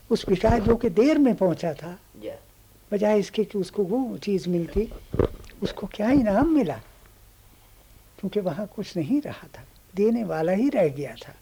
उस 0.09 0.25
भिखारी 0.29 0.61
जो 0.61 0.75
कि 0.75 0.89
देर 0.89 1.17
में 1.17 1.35
पहुँचा 1.35 1.73
था 1.73 1.97
बजाय 2.91 3.19
इसके 3.19 3.43
कि 3.43 3.57
उसको 3.57 3.83
वो 3.83 4.17
चीज़ 4.17 4.49
मिलती 4.49 4.89
उसको 5.63 5.87
क्या 5.87 6.09
इनाम 6.11 6.49
मिला? 6.49 6.79
क्योंकि 8.19 8.39
वहाँ 8.39 8.67
कुछ 8.67 8.97
नहीं 8.97 9.21
रहा 9.21 9.47
था। 9.57 9.63
देने 9.95 10.23
वाला 10.23 10.51
ही 10.51 10.69
रह 10.69 10.87
गया 10.87 11.15
था। 11.15 11.35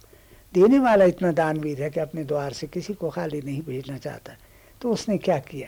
देने 0.54 0.80
वाला 0.80 1.06
इतना 1.06 1.32
दानवीर 1.32 1.84
है 1.84 1.90
कि 1.90 2.00
अपने 2.00 2.24
द्वार 2.24 2.54
से 2.54 2.68
किसी 2.68 2.94
को 2.94 3.10
खाली 3.10 3.42
नहीं 3.42 3.62
भेजना 3.62 3.98
चाहता। 3.98 4.34
तो 4.82 4.94
उसने 4.94 5.18
क्या 5.18 5.40
किया? 5.40 5.68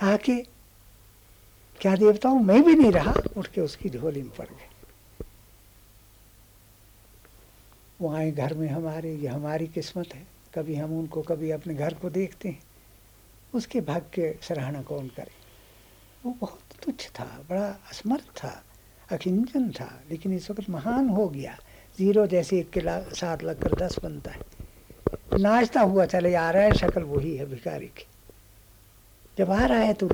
कहा 0.00 0.16
कि, 0.16 0.42
क्या 1.80 1.96
देवताओं 1.96 2.40
मैं 2.40 2.62
भी 2.62 2.74
नहीं 2.74 2.92
रहा? 2.92 3.14
उठ 3.36 3.46
के 3.46 3.60
उसकी 3.60 3.90
झोली 3.90 4.22
में 4.22 4.30
पड़ 4.30 4.46
गए। 4.46 4.68
वो 8.00 8.14
आए 8.14 8.30
घर 8.30 8.54
में 8.54 8.68
हमारे, 8.68 9.14
ये 9.14 9.28
हमारी 9.28 9.66
किस्मत 9.66 10.08
है। 10.14 10.26
कभी 10.54 10.74
हम 10.74 10.98
उनको, 10.98 11.22
कभी 11.22 11.50
अपने 11.50 11.74
घर 11.74 11.94
को 11.94 12.10
देखते 12.10 12.48
हैं। 12.48 12.62
उसके 13.54 13.80
भाग्य 13.80 14.38
सराहना 14.42 14.82
कौन 14.82 15.08
करे? 15.08 15.30
वो 16.24 16.36
बहुत 16.40 16.60
तुच्छ 16.82 17.10
था, 17.20 17.44
बड़ा 17.50 17.68
असमर्थ 17.68 18.24
था। 18.24 18.65
अकिंचन 19.12 19.70
था, 19.70 20.02
लेकिन 20.10 20.32
इस 20.32 20.50
वक्त 20.50 20.70
महान 20.70 21.08
हो 21.08 21.28
गया। 21.28 21.56
ज़ीरो 21.98 22.26
जैसे 22.26 22.58
एक 22.58 22.70
के 22.70 22.80
साथ 23.14 23.42
लगकर 23.42 23.74
दस 23.74 23.96
बनता 24.02 24.30
है। 24.30 24.40
नाचता 25.40 25.80
हुआ 25.80 26.06
चले 26.06 26.34
आ 26.34 26.50
रहा 26.50 26.62
है, 26.62 26.72
शक्ल 26.72 27.02
वही 27.02 27.36
है 27.36 27.46
भिखारी 27.46 27.86
की। 27.86 28.06
जब 29.38 29.50
आ 29.50 29.64
रहा 29.66 29.78
है 29.78 29.94
तो 29.94 30.08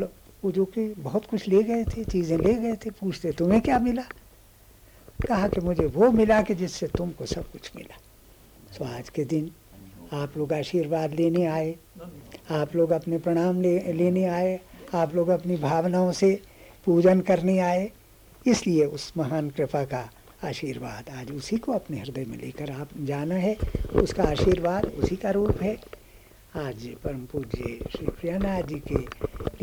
वो 0.45 0.51
जो 0.53 0.65
कि 0.65 0.95
बहुत 0.99 1.27
कुछ 1.27 1.49
ले 1.49 1.63
गए 1.63 1.85
थे, 1.85 2.05
चीज़ें 2.05 2.39
ले 2.39 2.55
गए 2.55 2.77
थे, 2.77 2.91
पूछते, 2.91 3.33
तुम्हें 3.33 3.61
क्या 3.61 3.79
मिला? 3.79 4.03
कहा 5.29 5.49
कि, 5.49 5.61
मुझे 5.61 5.87
वो 5.87 6.11
मिला 6.11 6.43
कि 6.43 6.55
जिससे 6.55 6.87
तुमको 6.87 7.27
सब 7.27 7.51
कुछ 7.51 7.71
मिला। 7.77 7.97
तो 8.79 8.85
आज 8.85 9.09
के 9.09 9.25
दिन 9.25 9.51
आप 10.13 10.37
लोग 10.37 10.53
आशीर्वाद 10.53 11.13
लेने 11.13 11.47
आए, 11.47 11.75
आप 12.51 12.77
लोग 12.77 12.91
अपने 12.91 13.19
प्रणाम 13.19 13.61
ले, 13.63 13.93
लेने 13.93 14.25
आए, 14.25 14.61
आप 14.95 15.15
लोग 15.15 15.29
अपनी 15.29 15.57
भावनाओं 15.57 16.13
से 16.13 16.43
पूजन 16.85 17.21
करने 17.21 17.59
आए 17.59 17.91
इसलिए 18.47 18.85
उस 18.85 19.13
महान 19.17 19.51
कृपा 19.51 19.85
का 19.85 20.11
आशीर्वाद 20.45 21.11
आज 21.11 21.31
उसी 21.33 21.57
को 21.57 21.73
अपने 21.73 22.01
हृदय 22.01 22.25
में 22.25 22.39
लेकर 22.39 22.71
आप 22.71 22.89
जाना 23.01 23.35
है। 23.35 23.57
उसका 23.95 24.23
आशीर्वाद 24.23 24.85
उसी 24.85 25.17
का 25.17 25.31
रूप 25.31 25.63
है। 25.63 25.79
आज 26.57 26.87
परम 27.05 27.19
पूज्य 27.19 27.79
श्री 27.93 28.07
प्रियानाथ 28.07 28.63
जी 28.63 28.75
के 28.75 28.99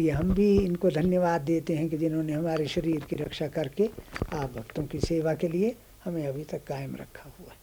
लिए 0.01 0.11
हम 0.11 0.33
भी 0.33 0.59
इनको 0.59 0.89
धन्यवाद 0.89 1.41
देते 1.41 1.75
हैं 1.75 1.89
कि 1.89 1.97
जिन्होंने 1.97 2.33
हमारे 2.33 2.67
शरीर 2.67 2.99
की 2.99 3.15
रक्षा 3.15 3.47
करके 3.47 3.89
आप 4.33 4.53
भक्तों 4.55 4.83
की 4.83 4.99
सेवा 4.99 5.33
के 5.33 5.47
लिए 5.47 5.75
हमें 6.05 6.27
अभी 6.27 6.43
तक 6.43 6.63
कायम 6.67 6.95
रखा 6.95 7.29
हुआ 7.39 7.51
है। 7.51 7.57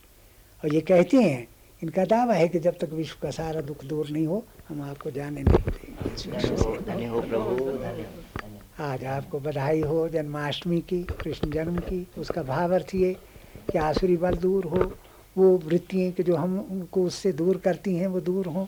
और 0.64 0.74
ये 0.74 0.80
कहते 0.80 1.16
हैं, 1.16 1.48
इनका 1.82 2.04
दावा 2.04 2.34
है 2.34 2.48
कि 2.48 2.58
जब 2.58 2.78
तक 2.78 2.92
विश्व 2.92 3.16
का 3.22 3.30
सारा 3.30 3.60
दुख 3.60 3.84
दूर 3.84 4.08
नहीं 4.08 4.26
हो, 4.26 4.44
हम 4.68 4.82
आपको 4.82 5.10
जाने 5.10 5.42
नहीं 5.42 5.58
देंगे। 5.58 6.06
आज 8.80 9.04
आपको 9.04 9.40
बधाई 9.40 9.80
हो, 9.80 10.08
जन्माष्टमी 10.08 10.80
की, 10.80 11.02
कृष्ण 11.02 11.50
जन्म 11.50 11.78
की। 11.78 12.08
उसका 12.18 12.42
भाव 12.42 12.74
अर्थ 12.74 12.94
ये 12.94 13.16
कि 13.72 13.78
आसुरी 13.78 14.16
बल 14.16 14.36
दूर 14.36 14.64
हो, 14.64 14.92
वो 15.38 15.58
वृत्तियाँ 15.58 16.12
कि 16.12 16.22
जो 16.22 16.36
हम 16.36 16.68
उनको 16.70 17.04
उससे 17.04 17.32
दूर 17.32 17.56
करती 17.56 17.96
हैं, 17.96 18.06
वो 18.06 18.20
दूर 18.20 18.46
हों। 18.46 18.66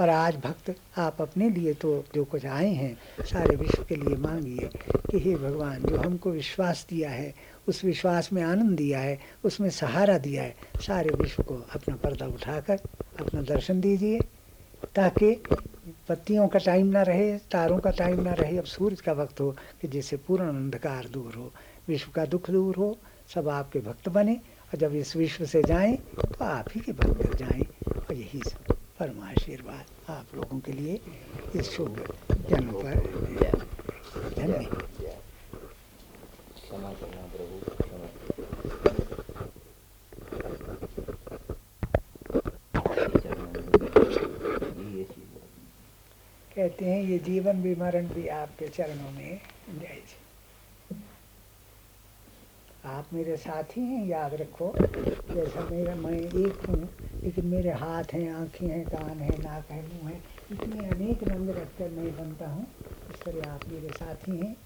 और 0.00 0.08
आज 0.08 0.36
भक्त 0.36 0.74
आप 0.98 1.16
अपने 1.20 1.50
लिए 1.50 1.74
तो 1.74 2.04
जो 2.14 2.24
कुछ 2.24 2.46
आए 2.46 2.72
हैं, 2.72 2.98
सारे 3.20 3.56
विश्व 3.56 3.84
के 3.84 3.96
लिए 3.96 4.16
मांगिए 4.16 4.68
कि 5.10 5.18
हे 5.18 5.34
भगवान, 5.34 5.82
जो 5.82 5.96
हमको 5.96 6.30
विश्वास 6.30 6.86
दिया 6.90 7.10
है, 7.10 7.34
उस 7.68 7.84
विश्वास 7.84 8.32
में 8.32 8.42
आनंद 8.42 8.76
दिया 8.76 8.98
है, 8.98 9.18
उसमें 9.44 9.70
सहारा 9.70 10.18
दिया 10.18 10.42
है, 10.42 10.54
सारे 10.76 11.10
विश्व 11.10 11.42
को 11.42 11.54
अपना 11.74 11.96
पर्दा 11.96 12.26
उठाकर 12.26 12.78
अपना 13.20 13.42
दर्शन 13.42 13.80
दीजिए। 13.80 14.20
ताकि 14.94 15.30
पत्तियों 16.08 16.46
का 16.48 16.58
टाइम 16.58 16.86
ना 16.86 17.02
रहे 17.02 17.36
तारों 17.52 17.78
का 17.78 17.90
टाइम 17.98 18.20
ना 18.22 18.32
रहे 18.34 18.58
अब 18.58 18.64
सूरज 18.64 19.00
का 19.00 19.12
वक्त 19.12 19.40
हो 19.40 19.50
कि 19.80 19.88
जिससे 19.88 20.16
पूर्ण 20.26 20.48
अंधकार 20.48 21.08
दूर 21.12 21.34
हो 21.34 21.50
विश्व 21.88 22.10
का 22.14 22.24
दुख 22.26 22.50
दूर 22.50 22.76
हो 22.76 22.96
सब 23.34 23.48
आपके 23.48 23.80
भक्त 23.80 24.08
बने 24.08 24.34
और 24.34 24.78
जब 24.78 24.94
इस 24.96 25.16
विश्व 25.16 25.44
से 25.46 25.62
जाएँ 25.62 25.96
तो 25.96 26.44
आप 26.44 26.68
ही 26.74 26.80
के 26.80 26.92
भक्त 26.92 27.36
जाएँ। 27.36 27.66
और 27.98 28.14
यही 28.14 28.40
परम 28.98 29.22
आशीर्वाद 29.24 30.10
आप 30.10 30.34
लोगों 30.34 30.58
के 30.60 30.72
लिए 30.72 31.00
इस 31.56 31.70
शुभ 31.70 32.04
जन्म 32.50 32.72
पर। 32.72 32.94
धन्य 34.36 34.58
क्षमा 36.54 36.90
करना 36.92 37.22
प्रभु 37.32 37.56
क्षमा 37.82 38.08
कहते 46.56 46.84
हैं, 46.84 47.02
ये 47.02 47.18
जीवन 47.18 47.62
भी, 47.62 47.74
मरण 47.74 48.08
भी 48.08 48.26
आपके 48.28 48.68
चरणों 48.68 49.10
में 49.10 49.40
जय 49.70 50.00
जी. 50.00 51.02
आप 52.84 53.08
मेरे 53.12 53.36
साथी 53.36 53.80
हैं, 53.80 54.06
याद 54.06 54.34
रखो। 54.34 54.74
जैसा 55.34 55.60
मेरा, 55.70 55.94
मैं 55.94 56.12
एक 56.12 56.62
हूँ, 56.68 56.88
लेकिन 57.24 57.46
मेरे 57.46 57.70
हाथ 57.72 58.12
हैं, 58.12 58.30
आँखें 58.32 58.66
हैं, 58.66 58.84
कान 58.86 59.20
हैं, 59.20 59.38
नाक 59.38 59.70
है, 59.70 59.82
मुँह 59.82 60.10
है, 60.10 60.20
इतने 60.52 60.84
अनेक 60.86 61.22
रंग 61.22 61.48
रखकर 61.50 61.90
मैं 61.90 62.16
बनता 62.16 62.48
हूँ। 62.48 62.66
इस 63.10 63.24
तरह 63.24 63.50
आप 63.50 63.68
मेरे 63.68 63.92
साथी 63.92 64.36
हैं, 64.36 64.56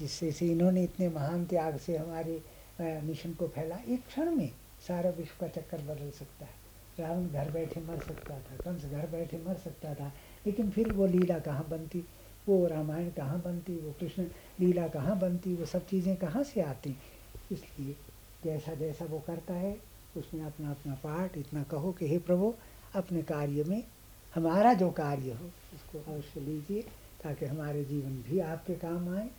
जिससे 0.00 0.30
से 0.32 0.46
इन्होंने 0.46 0.82
इतने 0.84 1.08
महान 1.08 1.44
त्याग 1.46 1.76
से 1.78 1.96
हमारे 1.96 2.40
मिशन 2.80 3.32
को 3.32 3.48
फैला। 3.48 3.76
एक 3.88 4.06
क्षण 4.06 4.30
में 4.30 4.50
सारा 4.88 5.10
विश्व 5.10 5.34
का 5.40 5.48
चक्कर 5.48 5.82
बदल 5.84 6.10
सकता 6.10 6.44
है। 6.44 6.60
रावण 7.00 7.28
घर 7.28 7.50
बैठे 7.50 7.80
मर 7.80 7.98
सकता 7.98 8.34
था, 8.34 8.56
कंस 8.56 8.84
घर 8.84 9.06
बैठे 9.06 9.38
मर 9.38 9.54
सकता 9.54 9.94
था, 9.94 10.12
लेकिन 10.46 10.70
फिर 10.70 10.88
वो 10.88 11.06
लीला 11.06 11.38
कहाँ 11.38 11.68
बनती? 11.68 12.04
वो 12.48 12.66
रामायण 12.66 13.10
कहाँ 13.10 13.42
बनती? 13.42 13.76
वो 13.76 13.92
कृष्ण 13.92 14.22
लीला 14.60 14.88
कहाँ 14.88 15.18
बनती? 15.18 15.54
वो 15.54 15.64
सब 15.64 15.86
चीज़ें 15.86 16.16
कहाँ 16.16 16.42
से 16.42 16.60
आती? 16.60 16.96
इसलिए 17.52 17.96
जैसा 18.44 18.74
जैसा 18.74 19.04
वो 19.04 19.20
करता 19.20 19.54
है, 19.54 19.80
उसमें 20.16 20.44
अपना 20.44 20.70
अपना 20.70 20.94
पाठ, 20.94 21.38
इतना 21.38 21.62
कहो 21.62 21.92
कि 21.92 22.08
हे 22.08 22.18
प्रभु, 22.18 22.54
अपने 22.94 23.22
कार्य 23.22 23.64
में 23.64 23.84
हमारा 24.34 24.74
जो 24.74 24.90
कार्य 24.90 25.30
हो, 25.30 25.50
उसको 25.74 26.12
अवश्य 26.12 26.40
लीजिए, 26.40 26.82
ताकि 27.22 27.46
हमारे 27.46 27.84
जीवन 27.84 28.22
भी 28.22 28.38
आपके 28.40 28.74
काम 28.74 29.08
आए 29.08 29.30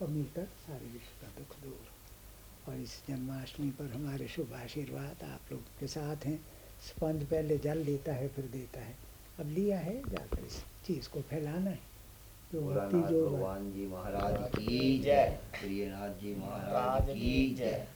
और 0.00 0.08
मिलकर 0.08 0.44
सारे 0.44 0.86
विश्व 0.86 1.26
का 1.26 1.28
दुख 1.38 1.60
दूर 1.60 2.72
और 2.72 2.80
इस 2.80 3.02
जन्माष्टमी 3.08 3.70
पर 3.70 3.84
हमारे 3.84 4.28
शुभ 4.28 4.54
आशीर्वाद 4.54 5.24
आप 5.24 5.52
लोग 5.52 5.62
के 5.80 5.86
साथ 5.86 6.26
हैं। 6.26 6.53
स्पंज 6.88 7.24
पहले 7.24 7.58
जल 7.58 7.78
लेता 7.78 8.12
है 8.12 8.28
फिर 8.28 8.44
देता 8.44 8.80
है। 8.80 8.94
अब 9.40 9.48
लिया 9.48 9.78
है 9.78 10.10
जाकर 10.10 10.44
इस 10.44 10.64
चीज़ 10.86 11.08
को 11.08 11.20
फैलाना 11.20 11.70
है। 11.70 11.94
जो 12.52 12.60
भक्ति 12.60 13.14
जो 13.14 13.30
भगवान 13.30 13.72
जी 13.72 13.86
महाराज 13.86 14.50
की 14.50 14.98
जय। 14.98 15.38
प्रियनाथ 15.60 16.10
जी 16.10 16.34
महाराज 16.34 17.10
की 17.10 17.54
जय। 17.54 17.86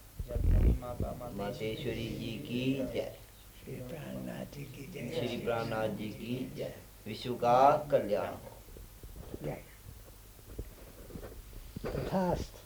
माता 0.80 1.30
मातेश्वरी 1.34 2.08
जी 2.08 2.32
की 2.48 2.74
जय। 2.92 3.16
श्री 3.64 3.74
प्राणनाथ 3.74 4.56
जी 4.56 4.62
की 4.64 4.92
जय। 4.92 5.26
श्री 5.26 5.36
प्राणनाथ 5.36 5.88
जी 5.88 6.08
की 6.08 6.52
जय। 6.56 6.74
विश्व 7.06 7.34
का 7.34 7.88
कल्याण 7.90 8.26
हो। 8.26 8.52
जय। 9.44 9.62
तथास्तु 11.86 12.57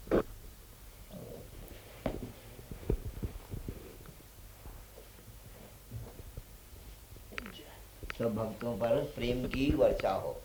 सब 8.19 8.35
भक्तों 8.35 8.79
पर 8.79 9.05
प्रेम 9.15 9.47
की 9.49 9.71
वर्षा 9.75 10.13
हो। 10.13 10.37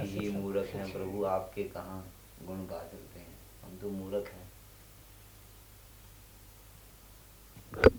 ही 0.00 0.30
मूर्ख 0.30 0.66
हैं 0.66 0.92
प्रभु, 0.92 1.24
आपके 1.24 1.64
कहाँ 1.64 2.08
गुण 2.42 2.56
गा 2.56 2.78
सकते 2.82 3.20
हैं? 3.20 3.34
हम 3.64 3.78
तो 3.78 3.90
मूर्ख 3.90 4.28
हैं। 4.28 4.48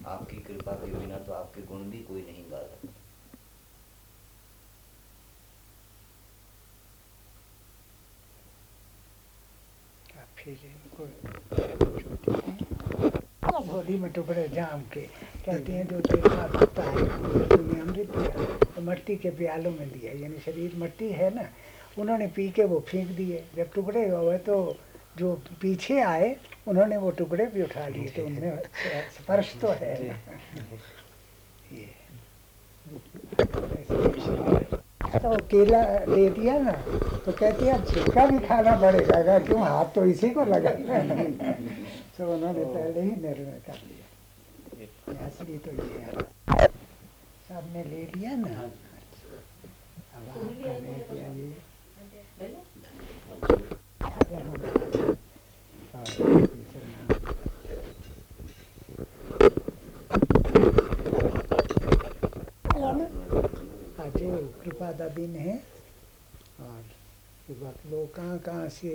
आपकी 0.05 0.38
कृपा 0.38 0.71
के 0.71 0.93
बिना 0.93 1.17
तो 1.17 1.34
आपके 1.34 1.62
गुण 1.62 1.84
भी 1.84 2.03
कोई 2.03 2.21
नहीं 2.21 2.51
गा 2.51 2.60
सकता 2.60 2.93
फीलिंग 10.39 10.78
होली 13.69 13.95
में 13.99 14.12
टुकड़े 14.13 14.47
जाम 14.54 14.82
के 14.93 15.02
कहते 15.45 15.71
हैं 15.71 15.86
जो 15.88 15.99
देखना 15.99 16.47
सकता 16.60 16.84
है 16.84 17.04
तूने 17.49 17.80
अमृत 17.82 18.08
दिया 18.17 18.45
तो 18.75 18.82
मट्टी 18.82 19.15
के 19.23 19.30
प्यालों 19.39 19.71
में 19.71 19.89
दिया 19.91 20.12
यानी 20.21 20.39
शरीर 20.45 20.75
मट्टी 20.84 21.10
है 21.19 21.30
ना 21.36 21.45
उन्होंने 21.99 22.28
पी 22.36 22.49
के 22.56 22.63
वो 22.63 22.80
फेंक 22.88 23.08
दिए। 23.17 23.43
जब 23.56 23.67
टुकड़े 23.73 24.08
हुए 24.10 24.38
तो 24.47 24.56
जो 25.17 25.34
पीछे 25.62 25.99
आए 26.02 26.36
उन्होंने 26.67 26.97
वो 26.97 27.10
टुकड़े 27.19 27.45
भी 27.54 27.62
उठा 27.63 27.88
लिए 27.88 28.08
तो 28.15 28.25
उनमें 28.25 28.58
स्पर्श 29.17 29.56
तो 29.62 29.67
है 29.82 29.93
ये। 30.06 30.13
तो 35.09 35.35
केला 35.51 35.81
दे 36.05 36.29
दिया 36.29 36.57
ना 36.59 36.71
तो 37.25 37.31
कहती 37.31 37.65
है, 37.65 37.71
अब 37.73 37.85
छिलका 37.87 38.25
भी 38.25 38.39
खाना 38.47 38.75
पड़ेगा, 38.81 39.15
अगर 39.17 39.43
क्यों 39.45 39.61
हाथ 39.61 39.85
तो 39.95 40.03
इसी 40.05 40.29
को 40.29 40.43
लगा 40.45 40.71
तो 42.17 42.33
उन्होंने 42.33 42.63
पहले 42.65 43.01
ही 43.01 43.11
निर्णय 43.21 43.59
कर 43.67 43.77
लिया। 43.87 45.25
असली 45.27 45.57
तो 45.57 45.71
ये 45.73 45.99
है। 45.99 46.11
सबने 47.49 47.83
ले 47.83 48.01
लिया 48.15 48.33
ना। 48.35 48.53
अब 50.15 50.23
आपका 50.31 50.69
ले 63.99 64.12
लिया 64.19 64.29
ये 64.29 64.29
अगर 64.29 64.29
हम- 64.29 64.29
और 64.29 64.29
तीसरा 64.29 64.35
आज 64.35 64.63
कृपा 64.63 64.91
का 64.99 65.07
दिन 65.15 65.35
है 65.38 65.55
और 66.67 66.83
युवक 67.49 67.85
लोग 67.91 68.13
कहाँ 68.15 68.38
कहाँ 68.47 68.69
से 68.79 68.93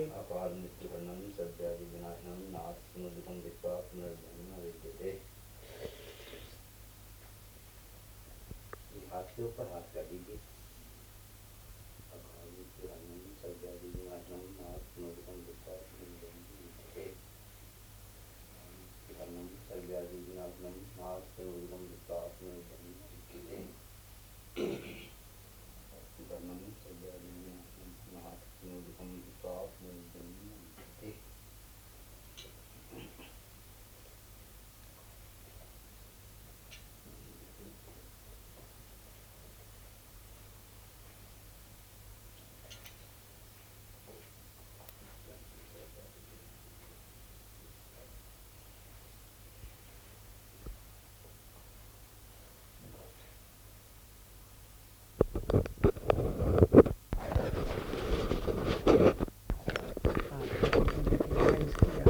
हाथ 9.11 9.27
के 9.35 9.43
ऊपर 9.43 9.67
हाथ 9.73 9.93
कर 9.93 10.03
दीजिए 10.11 10.37
अपार 12.15 12.47
मृत्युवर्णम 12.49 13.21
सत्यादि 13.41 13.89
विनाशनम 13.95 14.43
नास्मृतम 14.57 15.37
विश्वास 15.47 15.83
पुनर्जन्म 15.91 16.41
विद्यते 16.57 17.05
मृत्युवर्णम 18.73 19.47
सत्यादि 19.69 20.19
विनाशनम 20.27 20.77
नास्मृतम 20.99 21.85
विश्वास 21.91 22.37
पुनर्जन्म 22.39 22.93
विद्यते 23.05 23.63
वर्णम 26.29 26.59
सत्यादि 26.83 27.31
विनाशनम 27.37 27.93
नास्मृतम 28.15 29.13
विश्वास 29.19 29.79
पुनर्जन्म 29.79 30.51
विद्यते 30.51 31.13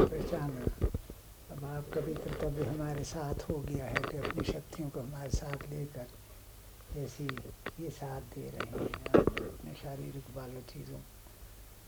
पहचाना 0.08 0.66
अब 1.52 1.64
आपका 2.46 2.58
भी 2.58 2.70
हमारे 2.70 3.04
साथ 3.04 3.50
हो 3.50 3.58
गया 3.60 3.86
है 3.86 4.02
कि 4.02 4.18
अपनी 4.18 4.44
शक्तियों 4.46 4.90
को 4.90 5.00
हमारे 5.00 5.30
साथ 5.30 5.64
लेकर 5.70 6.08
जैसे 6.96 7.24
ये 7.80 7.90
साथ 7.90 8.22
दे 8.36 8.50
रहे 8.50 8.84
हैं। 8.84 8.90
अपने 9.46 9.74
शारीरिक 9.74 10.30
बालों 10.36 10.62
चीज़ों 10.62 10.98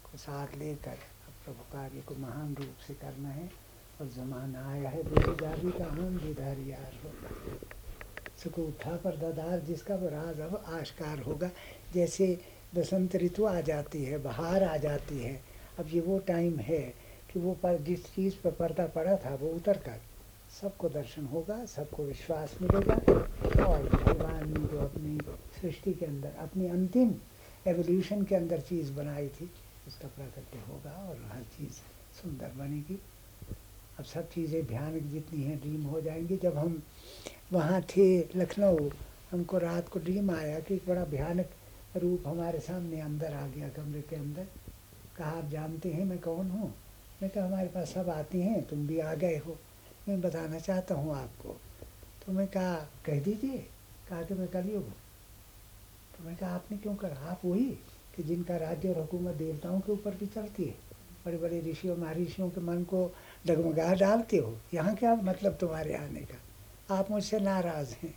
को 0.05 0.17
साथ 0.17 0.55
लेकर 0.57 0.97
अब 1.27 1.33
प्रभु 1.45 1.63
कार्य 1.73 2.01
को 2.01 2.15
महान 2.15 2.55
रूप 2.55 2.81
से 2.87 2.93
करना 2.93 3.29
है 3.29 3.49
और 4.01 4.07
जमाना 4.07 4.67
आया 4.71 4.89
है 4.89 5.03
बेजाबी 5.03 5.71
का 5.71 5.85
हम 5.85 6.17
दीदार 6.17 6.59
यार 6.59 6.99
होगा। 7.03 7.29
सुख 8.43 8.59
उठा 8.59 8.95
पर 8.95 9.17
ददार 9.17 9.59
जिसका 9.59 9.95
राज 9.95 10.39
अब 10.39 10.63
आश्कार 10.67 11.19
होगा। 11.19 11.49
जैसे 11.93 12.41
बसंत 12.75 13.15
ऋतु 13.15 13.45
आ 13.45 13.61
जाती 13.61 14.03
है, 14.05 14.17
बाहर 14.17 14.63
आ 14.63 14.77
जाती 14.77 15.19
है, 15.19 15.41
अब 15.79 15.85
ये 15.93 16.01
वो 16.01 16.19
टाइम 16.19 16.59
है 16.59 16.81
कि 17.31 17.39
वो 17.39 17.53
पर 17.53 17.77
जिस 17.77 18.05
चीज़ 18.15 18.35
पर 18.43 18.51
पर्दा 18.51 18.87
पड़ा 18.87 19.15
था, 19.15 19.35
वो 19.35 19.49
उतर 19.49 19.77
कर 19.77 20.01
सबको 20.61 20.89
दर्शन 20.89 21.25
होगा, 21.25 21.65
सबको 21.65 22.03
विश्वास 22.03 22.57
मिलेगा, 22.61 22.95
और 23.65 23.83
भगवान 23.83 24.49
ने 24.49 24.67
जो 24.67 24.79
अपनी 24.79 25.17
सृष्टि 25.61 25.93
के 25.93 26.05
अंदर, 26.05 26.29
अपनी 26.39 26.67
अंतिम 26.67 27.15
एवोल्यूशन 27.67 28.23
के 28.23 28.35
अंदर 28.35 28.59
चीज़ 28.59 28.93
बनाई 28.93 29.27
थी, 29.27 29.51
उसका 29.87 30.07
प्राकट्य 30.07 30.57
होगा 30.69 30.91
और 30.91 31.31
हर 31.31 31.43
चीज़ 31.43 31.73
सुंदर 32.21 32.47
बनेगी। 32.57 33.01
अब 33.99 34.05
सब 34.05 34.29
चीज़ें 34.29 34.65
भयानक 34.65 35.03
जितनी 35.03 35.43
हैं 35.43 35.59
ड्रीम 35.59 35.83
हो 35.83 36.01
जाएँगी। 36.01 36.37
जब 36.37 36.57
हम 36.57 36.83
वहाँ 37.53 37.81
थे 37.81 38.19
लखनऊ, 38.19 38.89
हमको 39.31 39.57
रात 39.57 39.89
को 39.89 39.99
ड्रीम 39.99 40.31
आया 40.31 40.59
कि 40.59 40.73
एक 40.73 40.83
बड़ा 40.87 41.05
भयानक 41.05 41.49
रूप 41.97 42.23
हमारे 42.27 42.59
सामने 42.59 43.01
अंदर 43.01 43.33
आ 43.33 43.47
गया, 43.47 43.69
कमरे 43.69 44.01
के 44.01 44.15
अंदर। 44.15 44.47
कहा, 45.17 45.31
आप 45.31 45.49
जानते 45.49 45.91
हैं 45.91 46.05
मैं 46.05 46.19
कौन 46.19 46.49
हूँ? 46.49 46.73
मैं 47.21 47.31
कहा, 47.31 47.45
हमारे 47.45 47.67
पास 47.67 47.89
सब 47.89 48.09
आती 48.09 48.41
हैं, 48.41 48.67
तुम 48.67 48.87
भी 48.87 48.99
आ 48.99 49.13
गए 49.13 49.37
हो। 49.37 49.57
मैं 50.09 50.21
बताना 50.21 50.59
चाहता 50.59 50.95
हूँ 50.95 51.15
आपको। 51.15 51.61
तो 52.25 52.31
मैं 52.31 52.47
कहा, 52.47 52.75
कह 53.05 53.19
दीजिए। 53.19 53.57
कहा 54.09 54.23
कि, 54.23 54.33
मैं 54.33 54.47
कलयुग 54.47 54.83
तो 56.17 56.23
मैं 56.23 56.35
कहा, 56.35 56.55
आपने 56.55 56.77
क्यों 56.77 56.95
कहा 56.95 57.31
आप 57.31 57.41
वही 57.45 57.65
कि 58.15 58.23
जिनका 58.23 58.57
राज्य 58.57 58.89
और 58.89 58.97
हुकूमत 58.97 59.35
देवताओं 59.35 59.79
के 59.79 59.91
ऊपर 59.91 60.15
भी 60.15 60.25
चलती 60.25 60.65
है। 60.65 60.75
बड़े 61.25 61.37
बड़े 61.37 61.61
ऋषियों, 61.61 61.97
महर्षियों 61.97 62.49
के 62.49 62.61
मन 62.61 62.83
को 62.83 63.15
डगमगा 63.47 63.93
डालते 63.93 64.37
हो। 64.37 64.57
यहाँ 64.73 64.95
क्या 64.95 65.15
मतलब 65.15 65.53
तुम्हारे 65.53 65.95
आने 65.95 66.19
का? 66.19 66.37
आप 66.95 67.11
मुझसे 67.11 67.39
नाराज़ 67.39 67.93
हैं। 67.93 68.15